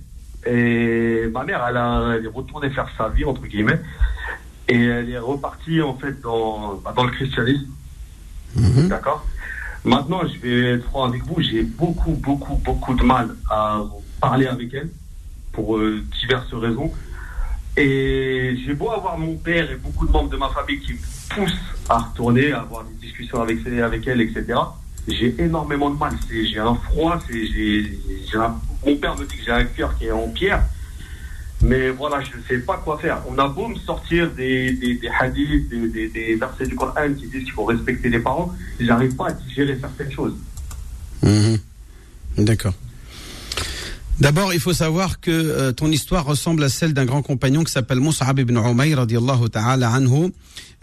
Et 0.47 1.27
ma 1.33 1.45
mère, 1.45 1.65
elle, 1.69 1.77
a, 1.77 2.15
elle 2.17 2.25
est 2.25 2.29
retournée 2.29 2.71
faire 2.71 2.89
sa 2.97 3.09
vie, 3.09 3.25
entre 3.25 3.43
guillemets. 3.43 3.81
Et 4.69 4.85
elle 4.85 5.11
est 5.11 5.19
repartie, 5.19 5.81
en 5.83 5.95
fait, 5.95 6.21
dans, 6.21 6.75
bah, 6.77 6.93
dans 6.97 7.05
le 7.05 7.11
christianisme. 7.11 7.67
Mhm. 8.57 8.89
D'accord? 8.89 9.27
Maintenant, 9.85 10.23
je 10.27 10.39
vais 10.41 10.73
être 10.75 10.85
franc 10.85 11.05
avec 11.05 11.23
vous, 11.25 11.43
j'ai 11.43 11.63
beaucoup, 11.63 12.13
beaucoup, 12.13 12.57
beaucoup 12.57 12.95
de 12.95 13.03
mal 13.03 13.37
à 13.51 13.83
parler 14.21 14.47
avec 14.47 14.73
elle 14.73 14.89
pour 15.53 15.77
euh, 15.77 16.03
diverses 16.21 16.53
raisons. 16.55 16.91
Et 17.77 18.57
j'ai 18.65 18.73
beau 18.75 18.91
avoir 18.91 19.19
mon 19.19 19.37
père 19.37 19.71
et 19.71 19.77
beaucoup 19.77 20.07
de 20.07 20.13
membres 20.13 20.31
de 20.31 20.37
ma 20.37 20.49
famille 20.49 20.81
qui 20.81 20.93
me 20.95 20.99
poussent 21.29 21.53
à 21.89 21.99
retourner, 21.99 22.53
à 22.53 22.61
avoir 22.61 22.85
des 22.85 22.95
discussions 22.95 23.43
avec, 23.43 23.67
avec 23.67 24.07
elle, 24.07 24.21
etc. 24.23 24.55
J'ai 25.07 25.35
énormément 25.39 25.91
de 25.91 25.99
mal. 25.99 26.15
J'ai 26.31 26.59
un 26.59 26.75
froid, 26.75 27.19
j'ai 27.31 28.39
un 28.39 28.61
mon 28.87 28.97
père 28.97 29.19
me 29.19 29.25
dit 29.25 29.37
que 29.37 29.45
j'ai 29.45 29.51
un 29.51 29.65
cœur 29.65 29.97
qui 29.97 30.07
est 30.07 30.11
en 30.11 30.29
pierre. 30.29 30.63
Mais 31.63 31.89
voilà, 31.91 32.21
je 32.21 32.37
ne 32.37 32.43
sais 32.43 32.59
pas 32.59 32.77
quoi 32.77 32.99
faire. 32.99 33.23
On 33.27 33.39
a 33.39 33.49
beau 33.49 33.69
me 33.69 33.77
sortir 33.77 34.31
des, 34.33 34.73
des, 34.73 34.97
des 34.97 35.09
hadiths, 35.09 35.69
des, 35.69 36.09
des, 36.09 36.35
versets 36.35 36.67
du 36.67 36.75
Coran 36.75 37.15
qui 37.17 37.27
disent 37.27 37.45
qu'il 37.45 37.53
faut 37.53 37.65
respecter 37.65 38.11
les 38.11 38.19
parents, 38.19 38.53
j'arrive 38.79 39.17
pas 39.17 39.29
à 39.29 39.33
digérer 39.33 39.79
certaines 39.81 40.13
choses. 40.13 40.35
Mhm. 41.23 41.59
D'accord. 42.37 42.75
D'abord, 44.21 44.55
il 44.55 44.61
faut 44.61 44.73
savoir 44.73 45.21
que 45.21 45.31
euh, 45.31 45.73
ton 45.73 45.91
histoire 45.91 46.25
ressemble 46.25 46.63
à 46.63 46.69
celle 46.69 46.95
d'un 46.95 47.05
grand 47.05 47.23
compagnon 47.23 47.65
qui 47.65 47.73
s'appelle 47.73 47.99
Mus'ab 47.99 48.39
ibn 48.39 48.57
Umayr 48.57 48.99
radiallahu 48.99 49.51
ta'ala 49.51 49.91
anhu, 49.91 50.33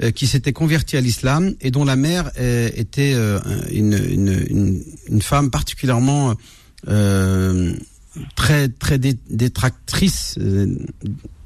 euh, 0.02 0.12
qui 0.12 0.28
s'était 0.28 0.52
converti 0.52 0.98
à 0.98 1.02
l'islam 1.02 1.54
et 1.62 1.72
dont 1.72 1.86
la 1.86 1.96
mère 1.96 2.30
euh, 2.38 2.70
était 2.76 3.16
une, 3.72 4.84
femme 5.22 5.50
particulièrement 5.50 6.36
très 8.36 8.68
très 8.68 8.98
détractrice, 8.98 10.38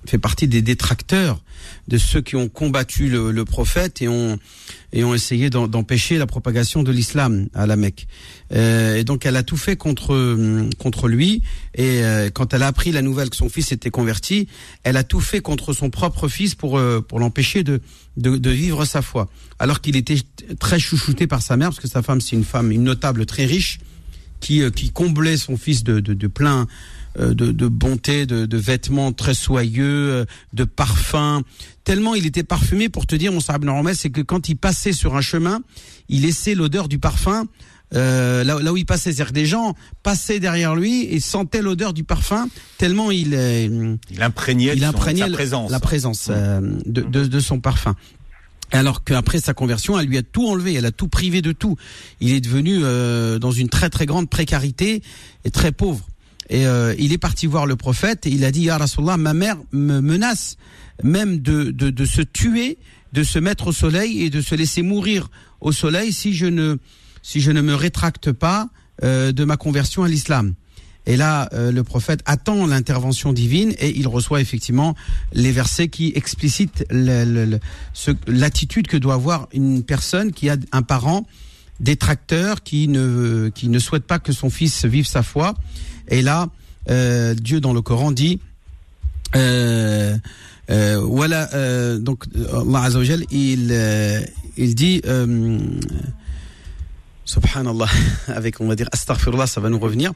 fait 0.09 0.17
partie 0.17 0.47
des 0.47 0.61
détracteurs 0.61 1.41
de 1.87 1.97
ceux 1.97 2.21
qui 2.21 2.35
ont 2.35 2.47
combattu 2.49 3.09
le, 3.09 3.45
prophète 3.45 4.01
et 4.01 4.07
ont 4.07 4.39
et 4.93 5.03
ont 5.03 5.13
essayé 5.13 5.49
d'empêcher 5.49 6.17
la 6.17 6.25
propagation 6.25 6.81
de 6.83 6.91
l'islam 6.91 7.47
à 7.53 7.67
la 7.67 7.75
Mecque. 7.75 8.07
Euh, 8.53 8.95
et 8.95 9.03
donc 9.03 9.25
elle 9.25 9.35
a 9.35 9.43
tout 9.43 9.57
fait 9.57 9.75
contre 9.75 10.67
contre 10.77 11.07
lui. 11.07 11.43
Et 11.73 12.03
euh, 12.03 12.29
quand 12.29 12.53
elle 12.53 12.63
a 12.63 12.67
appris 12.67 12.91
la 12.91 13.01
nouvelle 13.01 13.29
que 13.29 13.35
son 13.35 13.49
fils 13.49 13.71
était 13.71 13.91
converti, 13.91 14.47
elle 14.83 14.97
a 14.97 15.03
tout 15.03 15.19
fait 15.19 15.41
contre 15.41 15.73
son 15.73 15.89
propre 15.89 16.27
fils 16.27 16.55
pour 16.55 16.79
pour 17.07 17.19
l'empêcher 17.19 17.63
de, 17.63 17.81
de, 18.17 18.37
de 18.37 18.49
vivre 18.49 18.85
sa 18.85 19.01
foi. 19.01 19.29
Alors 19.59 19.81
qu'il 19.81 19.95
était 19.95 20.17
très 20.59 20.79
chouchouté 20.79 21.27
par 21.27 21.41
sa 21.41 21.57
mère 21.57 21.69
parce 21.69 21.79
que 21.79 21.87
sa 21.87 22.01
femme 22.01 22.21
c'est 22.21 22.35
une 22.35 22.45
femme 22.45 22.71
une 22.71 22.83
notable 22.83 23.25
très 23.25 23.45
riche 23.45 23.79
qui, 24.39 24.61
euh, 24.61 24.69
qui 24.69 24.91
comblait 24.91 25.37
son 25.37 25.57
fils 25.57 25.83
de, 25.83 25.99
de, 25.99 26.13
de 26.13 26.27
plein 26.27 26.61
euh, 26.61 26.65
de, 27.19 27.51
de, 27.51 27.67
bonté, 27.67 28.25
de, 28.25 28.45
de, 28.45 28.57
vêtements 28.57 29.11
très 29.11 29.33
soyeux, 29.33 30.11
euh, 30.11 30.25
de 30.53 30.63
parfums. 30.63 31.41
Tellement 31.83 32.15
il 32.15 32.25
était 32.25 32.43
parfumé 32.43 32.89
pour 32.89 33.05
te 33.05 33.15
dire, 33.15 33.31
mon 33.31 33.39
Sarab 33.39 33.63
normal, 33.63 33.95
c'est 33.95 34.09
que 34.09 34.21
quand 34.21 34.49
il 34.49 34.55
passait 34.55 34.93
sur 34.93 35.15
un 35.15 35.21
chemin, 35.21 35.61
il 36.09 36.23
laissait 36.23 36.55
l'odeur 36.55 36.87
du 36.87 36.99
parfum 36.99 37.47
euh, 37.93 38.43
là, 38.43 38.57
là, 38.59 38.73
où 38.73 38.77
il 38.77 38.85
passait. 38.85 39.13
C'est-à-dire 39.13 39.33
des 39.33 39.45
gens 39.45 39.75
passaient 40.03 40.39
derrière 40.39 40.75
lui 40.75 41.03
et 41.03 41.19
sentaient 41.19 41.61
l'odeur 41.61 41.93
du 41.93 42.03
parfum 42.03 42.49
tellement 42.77 43.11
il, 43.11 43.33
il 44.11 44.21
imprégnait, 44.23 44.75
il 44.75 44.83
imprégnait 44.83 45.21
sa 45.21 45.29
présence, 45.29 45.71
la 45.71 45.79
présence 45.79 46.29
de, 46.29 47.01
de, 47.01 47.25
de, 47.25 47.39
son 47.39 47.59
parfum. 47.59 47.95
Alors 48.71 49.03
qu'après 49.03 49.39
sa 49.39 49.53
conversion, 49.53 49.99
elle 49.99 50.07
lui 50.07 50.17
a 50.17 50.23
tout 50.23 50.47
enlevé, 50.47 50.73
elle 50.73 50.85
a 50.85 50.91
tout 50.91 51.07
privé 51.07 51.41
de 51.41 51.51
tout. 51.51 51.77
Il 52.19 52.31
est 52.31 52.41
devenu 52.41 52.79
euh, 52.83 53.39
dans 53.39 53.51
une 53.51 53.69
très 53.69 53.89
très 53.89 54.05
grande 54.05 54.29
précarité 54.29 55.01
et 55.43 55.51
très 55.51 55.71
pauvre. 55.71 56.05
Et 56.49 56.67
euh, 56.67 56.93
il 56.99 57.13
est 57.13 57.17
parti 57.17 57.47
voir 57.47 57.65
le 57.65 57.75
prophète 57.75 58.27
et 58.27 58.29
il 58.29 58.45
a 58.45 58.51
dit, 58.51 58.61
Ya 58.61 58.77
ma 59.17 59.33
mère 59.33 59.57
me 59.71 59.99
menace 59.99 60.57
même 61.03 61.39
de, 61.39 61.71
de, 61.71 61.89
de, 61.89 62.05
se 62.05 62.21
tuer, 62.21 62.77
de 63.13 63.23
se 63.23 63.39
mettre 63.39 63.67
au 63.67 63.71
soleil 63.71 64.23
et 64.23 64.29
de 64.29 64.41
se 64.41 64.55
laisser 64.55 64.81
mourir 64.81 65.29
au 65.61 65.71
soleil 65.71 66.13
si 66.13 66.33
je 66.33 66.45
ne, 66.45 66.77
si 67.21 67.41
je 67.41 67.51
ne 67.51 67.61
me 67.61 67.73
rétracte 67.73 68.31
pas 68.31 68.69
euh, 69.03 69.31
de 69.31 69.43
ma 69.43 69.57
conversion 69.57 70.03
à 70.03 70.07
l'islam. 70.07 70.53
Et 71.07 71.17
là, 71.17 71.49
euh, 71.53 71.71
le 71.71 71.83
prophète 71.83 72.21
attend 72.25 72.65
l'intervention 72.65 73.31
divine 73.33 73.73
et 73.79 73.95
il 73.95 74.07
reçoit 74.07 74.41
effectivement 74.41 74.95
les 75.33 75.51
versets 75.51 75.87
qui 75.87 76.11
explicitent 76.15 76.85
l'attitude 78.27 78.87
que 78.87 78.97
doit 78.97 79.13
avoir 79.13 79.47
une 79.53 79.83
personne 79.83 80.31
qui 80.31 80.49
a 80.49 80.57
un 80.71 80.81
parent 80.81 81.27
détracteur 81.79 82.63
qui 82.63 82.87
ne 82.87 83.49
qui 83.53 83.67
ne 83.67 83.79
souhaite 83.79 84.05
pas 84.05 84.17
que 84.17 84.31
son 84.31 84.49
fils 84.49 84.85
vive 84.85 85.05
sa 85.05 85.23
foi. 85.23 85.55
Et 86.09 86.21
là, 86.21 86.47
euh, 86.89 87.33
Dieu 87.33 87.59
dans 87.59 87.73
le 87.73 87.81
Coran 87.81 88.11
dit 88.11 88.39
euh, 89.35 90.15
euh 90.69 90.99
voilà 91.03 91.49
euh, 91.53 91.97
donc 91.97 92.25
Allah 92.53 92.83
Azzawajal, 92.83 93.25
il 93.31 93.75
il 94.57 94.75
dit 94.75 95.01
Subhanallah, 97.25 97.87
avec 98.27 98.61
on 98.61 98.67
va 98.67 98.75
dire 98.75 98.87
astaghfirullah, 98.91 99.47
ça 99.47 99.59
va 99.59 99.69
nous 99.69 99.79
revenir. 99.79 100.13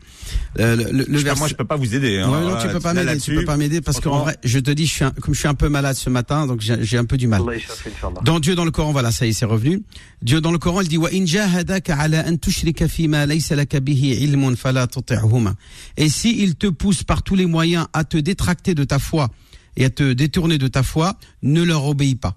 Euh, 0.60 0.76
le, 0.76 0.92
le, 0.92 1.06
le 1.06 1.36
Moi, 1.36 1.48
je 1.48 1.56
peux 1.56 1.66
pas 1.66 1.76
vous 1.76 1.96
aider. 1.96 2.20
Hein. 2.20 2.30
Ouais, 2.30 2.42
non, 2.42 2.58
tu 2.62 2.68
peux 2.68 2.80
pas 2.80 2.94
m'aider. 2.94 3.20
Tu 3.20 3.36
peux 3.36 3.46
pas 3.46 3.58
m'aider 3.58 3.82
parce 3.82 4.00
qu'en 4.00 4.20
vrai, 4.20 4.38
je 4.44 4.60
te 4.60 4.70
dis, 4.70 4.86
je 4.86 4.94
suis 4.94 5.04
un, 5.04 5.12
comme 5.12 5.34
je 5.34 5.40
suis 5.40 5.48
un 5.48 5.56
peu 5.56 5.70
malade 5.70 5.96
ce 5.96 6.10
matin, 6.12 6.46
donc 6.46 6.62
j'ai 6.62 6.98
un 6.98 7.06
peu 7.06 7.18
du 7.18 7.28
mal. 7.28 7.42
Dans 8.24 8.40
Dieu 8.40 8.56
dans 8.56 8.66
le 8.66 8.72
Coran, 8.72 8.92
voilà, 8.92 9.12
ça 9.12 9.26
y 9.26 9.30
est, 9.30 9.34
c'est 9.34 9.46
revenu. 9.46 9.82
Dieu 10.22 10.40
dans 10.40 10.52
le 10.52 10.60
Coran, 10.60 10.82
il 10.82 10.88
dit 10.88 10.98
wa 10.98 11.10
in 11.12 11.26
jahadaka 11.26 11.98
ala 11.98 12.28
an 12.28 12.38
tushrika 12.38 12.88
fima 12.88 13.26
laysa 13.26 13.56
laka 13.56 13.80
bihi 13.80 14.24
ilmun 14.24 14.56
fala 14.56 14.86
tuti'huma. 14.86 15.56
Et 15.98 16.10
si 16.10 16.44
il 16.44 16.56
te 16.56 16.68
pousse 16.68 17.04
par 17.04 17.24
tous 17.24 17.36
les 17.36 17.48
moyens 17.48 17.88
à 17.94 18.04
te 18.04 18.18
détracter 18.18 18.76
de 18.76 18.84
ta 18.84 19.00
foi 19.00 19.30
et 19.78 19.86
à 19.86 19.90
te 19.90 20.14
détourner 20.14 20.60
de 20.60 20.68
ta 20.68 20.84
foi, 20.84 21.16
ne 21.42 21.64
leur 21.64 21.86
obéis 21.86 22.16
pas. 22.16 22.36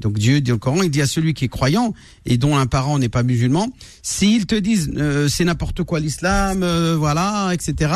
Donc 0.00 0.18
Dieu 0.18 0.40
dit 0.40 0.52
au 0.52 0.58
Coran, 0.58 0.82
il 0.82 0.90
dit 0.90 1.02
à 1.02 1.06
celui 1.06 1.34
qui 1.34 1.44
est 1.44 1.48
croyant 1.48 1.94
et 2.26 2.38
dont 2.38 2.56
un 2.56 2.66
parent 2.66 2.98
n'est 2.98 3.08
pas 3.08 3.22
musulman, 3.22 3.68
s'ils 4.02 4.46
te 4.46 4.54
disent 4.54 4.90
euh, 4.96 5.28
c'est 5.28 5.44
n'importe 5.44 5.82
quoi 5.84 6.00
l'islam, 6.00 6.62
euh, 6.62 6.96
voilà, 6.96 7.50
etc. 7.52 7.94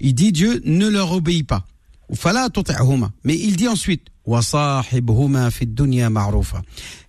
Il 0.00 0.14
dit 0.14 0.32
Dieu 0.32 0.62
ne 0.64 0.88
leur 0.88 1.12
obéit 1.12 1.46
pas. 1.46 1.66
Mais 3.24 3.38
il 3.38 3.56
dit 3.56 3.68
ensuite 3.68 4.02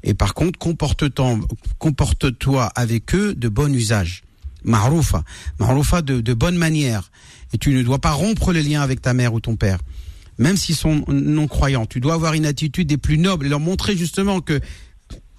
et 0.04 0.14
par 0.16 0.34
contre 0.34 0.58
comporte-toi 0.58 1.40
comporte 1.78 2.26
avec 2.76 3.14
eux 3.14 3.36
de 3.36 3.50
bon 3.50 3.74
usage. 3.74 4.24
Ma'roufa, 4.64 5.24
ma'roufa 5.60 6.02
de, 6.02 6.22
de 6.22 6.34
bonne 6.34 6.56
manière. 6.56 7.12
Et 7.54 7.60
tu 7.60 7.72
ne 7.72 7.84
dois 7.84 8.00
pas 8.00 8.12
rompre 8.12 8.52
les 8.52 8.64
liens 8.64 8.82
avec 8.82 9.02
ta 9.02 9.14
mère 9.14 9.34
ou 9.34 9.40
ton 9.40 9.56
père 9.56 9.78
même 10.38 10.58
s'ils 10.58 10.76
sont 10.76 11.04
non-croyants. 11.08 11.86
Tu 11.86 12.00
dois 12.00 12.14
avoir 12.16 12.34
une 12.34 12.46
attitude 12.46 12.88
des 12.88 12.98
plus 12.98 13.18
nobles 13.18 13.46
et 13.46 13.50
leur 13.50 13.60
montrer 13.60 13.96
justement 13.96 14.42
que 14.42 14.60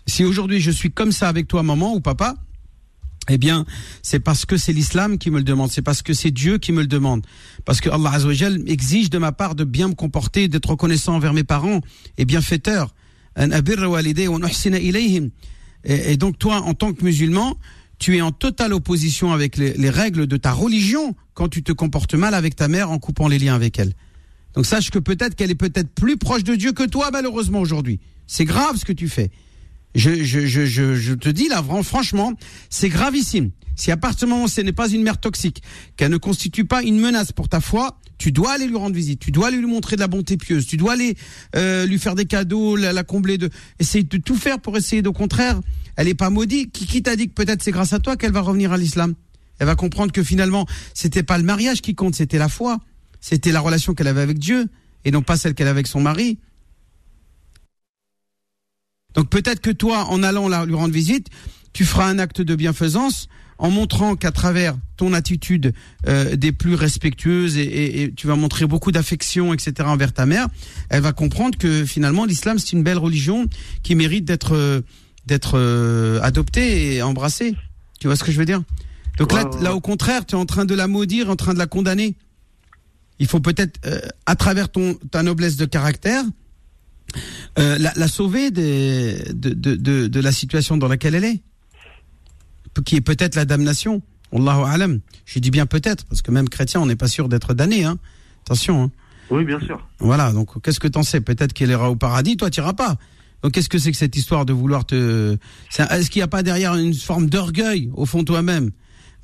si 0.06 0.24
aujourd'hui 0.24 0.60
je 0.60 0.70
suis 0.70 0.90
comme 0.90 1.12
ça 1.12 1.28
avec 1.28 1.48
toi, 1.48 1.62
maman 1.62 1.94
ou 1.94 2.00
papa, 2.00 2.34
eh 3.28 3.38
bien, 3.38 3.64
c'est 4.02 4.20
parce 4.20 4.44
que 4.44 4.56
c'est 4.56 4.72
l'islam 4.72 5.18
qui 5.18 5.30
me 5.30 5.38
le 5.38 5.44
demande, 5.44 5.70
c'est 5.70 5.82
parce 5.82 6.02
que 6.02 6.12
c'est 6.12 6.30
Dieu 6.30 6.58
qui 6.58 6.72
me 6.72 6.82
le 6.82 6.86
demande, 6.86 7.24
parce 7.64 7.80
que 7.80 7.88
Allah 7.88 8.10
Azzawajal 8.12 8.62
exige 8.66 9.08
de 9.08 9.16
ma 9.18 9.32
part 9.32 9.54
de 9.54 9.64
bien 9.64 9.88
me 9.88 9.94
comporter, 9.94 10.48
d'être 10.48 10.70
reconnaissant 10.70 11.14
envers 11.14 11.32
mes 11.32 11.44
parents 11.44 11.80
et 12.18 12.26
bienfaiteur. 12.26 12.94
Et, 15.84 16.16
donc 16.16 16.38
toi, 16.38 16.60
en 16.60 16.74
tant 16.74 16.92
que 16.92 17.02
musulman, 17.02 17.56
tu 17.98 18.16
es 18.16 18.20
en 18.20 18.30
totale 18.30 18.74
opposition 18.74 19.32
avec 19.32 19.56
les 19.56 19.90
règles 19.90 20.26
de 20.26 20.36
ta 20.36 20.52
religion 20.52 21.16
quand 21.32 21.48
tu 21.48 21.62
te 21.62 21.72
comportes 21.72 22.14
mal 22.14 22.34
avec 22.34 22.56
ta 22.56 22.68
mère 22.68 22.90
en 22.90 22.98
coupant 22.98 23.28
les 23.28 23.38
liens 23.38 23.54
avec 23.54 23.78
elle. 23.78 23.94
Donc 24.54 24.66
sache 24.66 24.90
que 24.90 24.98
peut-être 24.98 25.34
qu'elle 25.34 25.50
est 25.50 25.56
peut-être 25.56 25.90
plus 25.94 26.16
proche 26.16 26.44
de 26.44 26.54
Dieu 26.54 26.72
que 26.72 26.84
toi, 26.84 27.10
malheureusement, 27.12 27.60
aujourd'hui. 27.60 28.00
C'est 28.26 28.44
grave 28.44 28.76
ce 28.76 28.84
que 28.84 28.92
tu 28.92 29.08
fais. 29.08 29.30
Je, 29.94 30.24
je, 30.24 30.46
je, 30.46 30.64
je, 30.66 31.14
te 31.14 31.28
dis 31.28 31.48
là, 31.48 31.62
franchement, 31.82 32.32
c'est 32.68 32.88
gravissime. 32.88 33.50
Si 33.76 33.90
à 33.90 33.96
partir 33.96 34.26
du 34.26 34.32
moment 34.32 34.44
où 34.44 34.48
ce 34.48 34.60
n'est 34.60 34.72
pas 34.72 34.88
une 34.88 35.02
mère 35.02 35.18
toxique, 35.18 35.62
qu'elle 35.96 36.10
ne 36.10 36.16
constitue 36.16 36.64
pas 36.64 36.82
une 36.82 36.98
menace 36.98 37.32
pour 37.32 37.48
ta 37.48 37.60
foi, 37.60 37.98
tu 38.18 38.32
dois 38.32 38.52
aller 38.52 38.66
lui 38.66 38.76
rendre 38.76 38.94
visite, 38.94 39.20
tu 39.20 39.30
dois 39.30 39.50
lui 39.50 39.66
montrer 39.66 39.96
de 39.96 40.00
la 40.00 40.06
bonté 40.06 40.36
pieuse, 40.36 40.66
tu 40.66 40.76
dois 40.76 40.92
aller 40.92 41.16
euh, 41.56 41.86
lui 41.86 41.98
faire 41.98 42.14
des 42.14 42.26
cadeaux, 42.26 42.76
la, 42.76 43.02
combler 43.04 43.38
de, 43.38 43.50
essayer 43.78 44.04
de 44.04 44.16
tout 44.16 44.36
faire 44.36 44.60
pour 44.60 44.76
essayer. 44.76 45.04
Au 45.06 45.12
contraire, 45.12 45.60
elle 45.96 46.08
est 46.08 46.14
pas 46.14 46.30
maudite. 46.30 46.72
Qui, 46.72 46.86
qui 46.86 47.02
t'a 47.02 47.16
dit 47.16 47.28
que 47.28 47.34
peut-être 47.34 47.62
c'est 47.62 47.72
grâce 47.72 47.92
à 47.92 47.98
toi 47.98 48.16
qu'elle 48.16 48.32
va 48.32 48.40
revenir 48.40 48.72
à 48.72 48.76
l'islam? 48.76 49.14
Elle 49.58 49.66
va 49.66 49.76
comprendre 49.76 50.12
que 50.12 50.22
finalement, 50.24 50.66
c'était 50.92 51.22
pas 51.22 51.38
le 51.38 51.44
mariage 51.44 51.82
qui 51.82 51.94
compte, 51.94 52.14
c'était 52.16 52.38
la 52.38 52.48
foi 52.48 52.78
c'était 53.24 53.52
la 53.52 53.60
relation 53.60 53.94
qu'elle 53.94 54.08
avait 54.08 54.20
avec 54.20 54.38
Dieu 54.38 54.66
et 55.06 55.10
non 55.10 55.22
pas 55.22 55.38
celle 55.38 55.54
qu'elle 55.54 55.66
avait 55.66 55.78
avec 55.78 55.86
son 55.86 55.98
mari. 55.98 56.36
Donc 59.14 59.30
peut-être 59.30 59.62
que 59.62 59.70
toi, 59.70 60.04
en 60.10 60.22
allant 60.22 60.46
lui 60.66 60.74
rendre 60.74 60.92
visite, 60.92 61.28
tu 61.72 61.86
feras 61.86 62.06
un 62.06 62.18
acte 62.18 62.42
de 62.42 62.54
bienfaisance 62.54 63.28
en 63.56 63.70
montrant 63.70 64.14
qu'à 64.14 64.30
travers 64.30 64.76
ton 64.98 65.14
attitude 65.14 65.72
euh, 66.06 66.36
des 66.36 66.52
plus 66.52 66.74
respectueuses 66.74 67.56
et, 67.56 68.12
tu 68.14 68.26
vas 68.26 68.36
montrer 68.36 68.66
beaucoup 68.66 68.92
d'affection, 68.92 69.54
etc. 69.54 69.88
envers 69.88 70.12
ta 70.12 70.26
mère, 70.26 70.48
elle 70.90 71.00
va 71.00 71.14
comprendre 71.14 71.56
que 71.56 71.86
finalement 71.86 72.26
l'islam 72.26 72.58
c'est 72.58 72.72
une 72.72 72.82
belle 72.82 72.98
religion 72.98 73.46
qui 73.82 73.94
mérite 73.94 74.26
d'être 74.26 74.54
euh, 74.54 74.82
d'être 75.24 75.54
euh, 75.54 76.20
adoptée 76.20 76.96
et 76.96 77.02
embrassée. 77.02 77.54
Tu 78.00 78.06
vois 78.06 78.16
ce 78.16 78.24
que 78.24 78.32
je 78.32 78.38
veux 78.38 78.44
dire? 78.44 78.62
Donc 79.16 79.32
là, 79.32 79.48
là 79.62 79.74
au 79.74 79.80
contraire, 79.80 80.26
tu 80.26 80.34
es 80.34 80.38
en 80.38 80.44
train 80.44 80.66
de 80.66 80.74
la 80.74 80.88
maudire, 80.88 81.30
en 81.30 81.36
train 81.36 81.54
de 81.54 81.58
la 81.58 81.66
condamner. 81.66 82.16
Il 83.18 83.26
faut 83.26 83.40
peut-être, 83.40 83.80
euh, 83.86 84.00
à 84.26 84.36
travers 84.36 84.68
ton, 84.68 84.94
ta 85.10 85.22
noblesse 85.22 85.56
de 85.56 85.64
caractère, 85.64 86.24
euh, 87.58 87.78
la, 87.78 87.92
la, 87.94 88.08
sauver 88.08 88.50
des, 88.50 89.22
de, 89.32 89.50
de, 89.50 89.76
de, 89.76 90.06
de, 90.08 90.20
la 90.20 90.32
situation 90.32 90.76
dans 90.76 90.88
laquelle 90.88 91.14
elle 91.14 91.24
est, 91.24 91.42
qui 92.84 92.96
est 92.96 93.00
peut-être 93.00 93.36
la 93.36 93.44
damnation. 93.44 94.02
Allahu 94.32 94.64
alam. 94.66 95.00
Je 95.26 95.38
dis 95.38 95.50
bien 95.50 95.66
peut-être, 95.66 96.04
parce 96.06 96.22
que 96.22 96.32
même 96.32 96.48
chrétien, 96.48 96.80
on 96.80 96.86
n'est 96.86 96.96
pas 96.96 97.06
sûr 97.06 97.28
d'être 97.28 97.54
damné. 97.54 97.84
Hein. 97.84 97.98
Attention. 98.44 98.84
Hein. 98.84 98.90
Oui, 99.30 99.44
bien 99.44 99.60
sûr. 99.60 99.86
Voilà, 100.00 100.32
donc 100.32 100.60
qu'est-ce 100.62 100.80
que 100.80 100.88
t'en 100.88 101.02
sais? 101.02 101.20
Peut-être 101.20 101.52
qu'elle 101.52 101.70
ira 101.70 101.90
au 101.90 101.96
paradis, 101.96 102.36
toi 102.36 102.50
tu 102.50 102.60
iras 102.60 102.72
pas. 102.74 102.96
Donc 103.42 103.52
qu'est-ce 103.52 103.68
que 103.68 103.78
c'est 103.78 103.92
que 103.92 103.96
cette 103.96 104.16
histoire 104.16 104.46
de 104.46 104.52
vouloir 104.52 104.84
te... 104.84 105.36
Est-ce 105.78 106.10
qu'il 106.10 106.20
n'y 106.20 106.24
a 106.24 106.28
pas 106.28 106.42
derrière 106.42 106.74
une 106.74 106.94
forme 106.94 107.28
d'orgueil 107.28 107.90
au 107.94 108.06
fond 108.06 108.20
de 108.20 108.24
toi-même? 108.24 108.70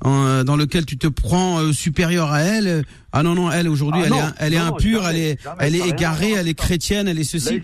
Euh, 0.03 0.43
dans 0.43 0.55
lequel 0.55 0.85
tu 0.85 0.97
te 0.97 1.07
prends 1.07 1.59
euh, 1.59 1.73
supérieur 1.73 2.31
à 2.31 2.41
elle. 2.41 2.83
Ah 3.11 3.21
non 3.21 3.35
non, 3.35 3.51
elle 3.51 3.69
aujourd'hui, 3.69 4.01
ah 4.03 4.07
elle, 4.07 4.13
est, 4.13 4.33
elle 4.39 4.53
est 4.55 4.57
impure, 4.57 5.07
elle 5.07 5.17
est, 5.17 5.39
elle 5.59 5.75
est 5.75 5.87
égarée, 5.87 6.31
elle 6.31 6.47
est 6.47 6.55
chrétienne, 6.55 7.07
elle 7.07 7.19
est 7.19 7.23
ceci. 7.23 7.61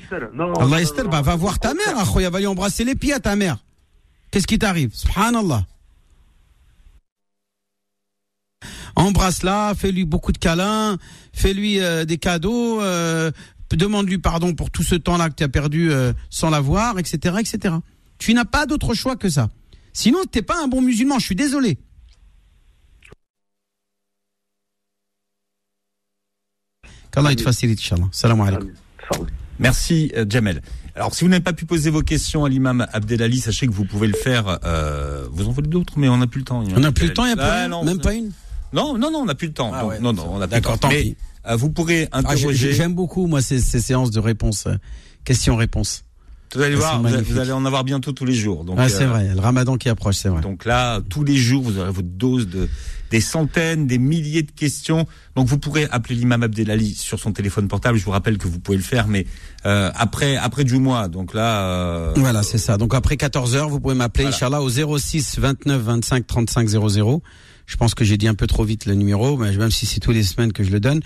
Allah 0.59 0.81
Esther, 0.81 1.09
bah 1.09 1.21
va 1.21 1.35
voir 1.35 1.57
ta 1.57 1.73
mère, 1.73 1.97
Akhoya, 1.97 2.29
va 2.29 2.39
lui 2.39 2.45
embrasser 2.45 2.83
les 2.83 2.95
pieds 2.95 3.13
à 3.13 3.19
ta 3.19 3.35
mère. 3.35 3.57
Qu'est-ce 4.29 4.45
qui 4.45 4.59
t'arrive? 4.59 4.91
Subhanallah. 4.93 5.65
Embrasse-la, 8.95 9.73
fais-lui 9.75 10.05
beaucoup 10.05 10.31
de 10.31 10.37
câlins, 10.37 10.97
fais-lui 11.33 11.79
euh, 11.79 12.05
des 12.05 12.17
cadeaux, 12.17 12.81
demande-lui 13.71 14.19
pardon 14.19 14.53
pour 14.53 14.69
tout 14.69 14.83
ce 14.83 14.95
temps-là 14.95 15.29
que 15.29 15.35
tu 15.35 15.43
as 15.43 15.49
perdu 15.49 15.91
sans 16.29 16.51
la 16.51 16.59
voir, 16.59 16.99
etc., 16.99 17.37
etc. 17.39 17.75
Tu 18.19 18.33
n'as 18.35 18.45
pas 18.45 18.65
d'autre 18.67 18.93
choix 18.93 19.15
que 19.15 19.29
ça. 19.29 19.49
Sinon, 19.93 20.19
t'es 20.29 20.43
pas 20.43 20.61
un 20.63 20.67
bon 20.67 20.81
musulman. 20.81 21.17
Je 21.17 21.25
suis 21.25 21.35
désolé. 21.35 21.79
Qu'Allah 27.17 27.35
te 27.35 27.41
facilite, 27.41 27.79
Inch'Allah. 27.79 28.07
Salam 28.11 28.41
alaikum. 28.41 28.69
Merci, 29.57 30.11
euh, 30.15 30.23
Jamel. 30.29 30.61
Alors, 30.93 31.15
si 31.15 31.23
vous 31.23 31.31
n'avez 31.31 31.43
pas 31.43 31.53
pu 31.53 31.65
poser 31.65 31.89
vos 31.89 32.03
questions 32.03 32.45
à 32.45 32.49
l'imam 32.49 32.85
Abdelali, 32.93 33.39
sachez 33.39 33.65
que 33.65 33.71
vous 33.71 33.85
pouvez 33.85 34.05
le 34.07 34.13
faire. 34.13 34.59
Euh, 34.63 35.27
vous 35.31 35.47
en 35.47 35.51
voulez 35.51 35.67
d'autres, 35.67 35.93
mais 35.97 36.09
on 36.09 36.17
n'a 36.17 36.27
plus 36.27 36.41
le 36.41 36.45
temps. 36.45 36.63
On 36.75 36.79
n'a 36.79 36.91
plus 36.91 37.07
le 37.07 37.13
temps, 37.13 37.25
il 37.25 37.29
n'y 37.29 37.33
a 37.33 37.37
pas, 37.37 37.63
ah, 37.63 37.83
même 37.83 37.99
pas 37.99 38.13
une 38.13 38.29
Non, 38.71 38.99
non, 38.99 39.09
non, 39.09 39.19
on 39.21 39.25
n'a 39.25 39.33
plus 39.33 39.47
le 39.47 39.53
temps. 39.53 39.71
Ah 39.73 39.83
non, 39.99 40.13
non, 40.13 40.27
on 40.29 40.41
a 40.41 40.45
D'accord, 40.45 40.77
tant 40.77 40.89
pis. 40.89 41.17
Euh, 41.47 41.55
vous 41.55 41.71
pourrez 41.71 42.07
ah, 42.11 42.19
interroger. 42.19 42.73
J'aime 42.73 42.93
beaucoup, 42.93 43.25
moi, 43.25 43.41
ces, 43.41 43.61
ces 43.61 43.79
séances 43.79 44.11
de 44.11 44.19
réponse, 44.19 44.67
euh, 44.67 44.75
questions-réponses. 45.23 46.03
Vous 46.55 46.61
allez 46.61 46.75
voir, 46.75 47.01
vous 47.01 47.39
allez 47.39 47.51
en 47.51 47.65
avoir 47.65 47.83
bientôt 47.83 48.11
tous 48.13 48.25
les 48.25 48.33
jours. 48.33 48.63
Donc, 48.63 48.77
ah, 48.79 48.87
c'est 48.87 49.03
euh, 49.03 49.07
vrai, 49.07 49.33
le 49.33 49.39
ramadan 49.39 49.77
qui 49.77 49.89
approche, 49.89 50.17
c'est 50.17 50.29
vrai. 50.29 50.41
Donc 50.41 50.65
là, 50.65 51.01
tous 51.09 51.23
les 51.23 51.35
jours, 51.35 51.63
vous 51.63 51.77
aurez 51.77 51.91
votre 51.91 52.07
dose 52.07 52.47
de 52.47 52.69
des 53.11 53.21
centaines, 53.21 53.87
des 53.87 53.97
milliers 53.97 54.43
de 54.43 54.51
questions. 54.51 55.05
Donc 55.35 55.47
vous 55.47 55.57
pourrez 55.57 55.87
appeler 55.91 56.15
l'imam 56.15 56.43
Abdelali 56.43 56.93
sur 56.95 57.19
son 57.19 57.31
téléphone 57.31 57.67
portable. 57.67 57.97
Je 57.97 58.05
vous 58.05 58.11
rappelle 58.11 58.37
que 58.37 58.47
vous 58.47 58.59
pouvez 58.59 58.77
le 58.77 58.83
faire, 58.83 59.07
mais 59.07 59.25
euh, 59.65 59.91
après 59.95 60.37
après 60.37 60.63
du 60.63 60.77
mois. 60.77 61.07
Donc 61.07 61.33
là. 61.33 61.61
Euh... 61.63 62.13
Voilà, 62.15 62.43
c'est 62.43 62.57
ça. 62.57 62.77
Donc 62.77 62.93
après 62.93 63.17
14 63.17 63.55
heures, 63.55 63.69
vous 63.69 63.79
pouvez 63.79 63.95
m'appeler, 63.95 64.25
voilà. 64.25 64.35
Inch'Allah, 64.35 64.61
au 64.61 64.97
06 64.97 65.39
29 65.39 65.81
25 65.81 66.27
35 66.27 66.67
00. 66.67 67.21
Je 67.65 67.75
pense 67.75 67.93
que 67.95 68.05
j'ai 68.05 68.17
dit 68.17 68.27
un 68.27 68.33
peu 68.33 68.47
trop 68.47 68.63
vite 68.63 68.85
le 68.85 68.93
numéro, 68.93 69.37
mais 69.37 69.55
même 69.55 69.71
si 69.71 69.85
c'est 69.85 69.99
tous 69.99 70.11
les 70.11 70.23
semaines 70.23 70.53
que 70.53 70.63
je 70.63 70.71
le 70.71 70.79
donne. 70.79 71.01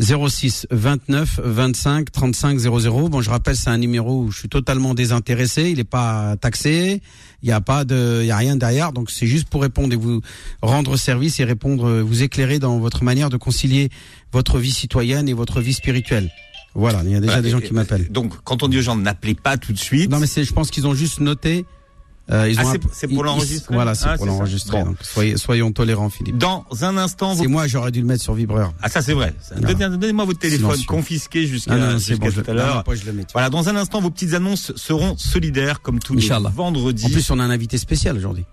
06 0.00 0.66
29 0.70 1.40
25 1.42 2.12
35 2.12 2.58
00. 2.58 3.08
Bon, 3.08 3.20
je 3.20 3.30
rappelle, 3.30 3.56
c'est 3.56 3.70
un 3.70 3.78
numéro 3.78 4.22
où 4.22 4.30
je 4.30 4.38
suis 4.38 4.48
totalement 4.48 4.94
désintéressé. 4.94 5.70
Il 5.70 5.78
n'est 5.78 5.84
pas 5.84 6.36
taxé. 6.40 7.02
Il 7.42 7.46
n'y 7.46 7.52
a 7.52 7.60
pas 7.60 7.84
de, 7.84 8.20
il 8.22 8.26
y 8.26 8.30
a 8.30 8.36
rien 8.36 8.56
derrière. 8.56 8.92
Donc, 8.92 9.10
c'est 9.10 9.26
juste 9.26 9.48
pour 9.48 9.62
répondre 9.62 9.92
et 9.92 9.96
vous 9.96 10.20
rendre 10.60 10.96
service 10.96 11.38
et 11.40 11.44
répondre, 11.44 12.00
vous 12.00 12.22
éclairer 12.22 12.58
dans 12.58 12.78
votre 12.78 13.04
manière 13.04 13.30
de 13.30 13.36
concilier 13.36 13.90
votre 14.32 14.58
vie 14.58 14.72
citoyenne 14.72 15.28
et 15.28 15.32
votre 15.34 15.60
vie 15.60 15.72
spirituelle. 15.74 16.30
Voilà, 16.74 17.02
il 17.04 17.10
y 17.10 17.14
a 17.14 17.20
déjà 17.20 17.40
des 17.40 17.50
gens 17.50 17.60
qui 17.60 17.72
m'appellent. 17.72 18.10
Donc, 18.10 18.34
quand 18.44 18.62
on 18.62 18.68
dit 18.68 18.78
aux 18.78 18.82
gens 18.82 18.96
n'appelez 18.96 19.34
pas 19.34 19.56
tout 19.56 19.72
de 19.72 19.78
suite. 19.78 20.10
Non, 20.10 20.18
mais 20.18 20.26
c'est, 20.26 20.44
je 20.44 20.52
pense 20.52 20.70
qu'ils 20.70 20.86
ont 20.86 20.94
juste 20.94 21.20
noté 21.20 21.64
euh, 22.30 22.52
ah, 22.58 22.62
c'est 22.92 23.08
pour 23.08 23.24
l'enregistrer. 23.24 23.74
Voilà, 23.74 23.94
c'est 23.94 24.06
ah, 24.06 24.16
pour 24.16 24.26
l'enregistrer. 24.26 24.82
soyez, 25.00 25.36
soyons 25.38 25.72
tolérants, 25.72 26.10
Philippe. 26.10 26.36
Dans 26.36 26.66
un 26.82 26.96
instant, 26.98 27.32
vous... 27.32 27.42
c'est 27.42 27.48
moi, 27.48 27.66
j'aurais 27.66 27.90
dû 27.90 28.00
le 28.00 28.06
mettre 28.06 28.22
sur 28.22 28.34
vibreur. 28.34 28.74
Ah, 28.82 28.88
ça 28.88 29.00
c'est 29.00 29.14
vrai. 29.14 29.34
Donnez-moi 29.60 30.24
votre 30.24 30.38
téléphone 30.38 30.84
confisqué 30.84 31.46
jusqu'à 31.46 31.74
ah, 31.74 31.96
bon, 32.18 32.30
tout 32.30 32.50
à 32.50 32.52
l'heure. 32.52 32.84
Voilà, 33.32 33.50
dans 33.50 33.68
un 33.68 33.76
instant, 33.76 34.00
vos 34.00 34.10
petites 34.10 34.34
annonces 34.34 34.72
seront 34.76 35.16
solidaires 35.16 35.80
comme 35.80 35.98
tous 35.98 36.14
les 36.14 36.28
vendredis. 36.54 37.06
En 37.06 37.10
plus, 37.10 37.30
on 37.30 37.38
a 37.38 37.44
un 37.44 37.50
invité 37.50 37.78
spécial 37.78 38.16
aujourd'hui. 38.16 38.44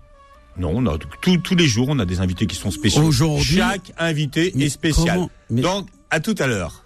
Non, 0.58 0.72
on 0.74 0.86
a 0.86 0.96
tous 1.20 1.54
les 1.54 1.66
jours, 1.66 1.88
on 1.90 1.98
a 1.98 2.06
des 2.06 2.20
invités 2.20 2.46
qui 2.46 2.56
sont 2.56 2.70
spéciaux. 2.70 3.02
Aujourd'hui, 3.02 3.56
chaque 3.56 3.92
invité 3.98 4.58
est 4.58 4.68
spécial. 4.70 5.20
Donc, 5.50 5.88
à 6.10 6.20
tout 6.20 6.34
à 6.38 6.46
l'heure. 6.46 6.85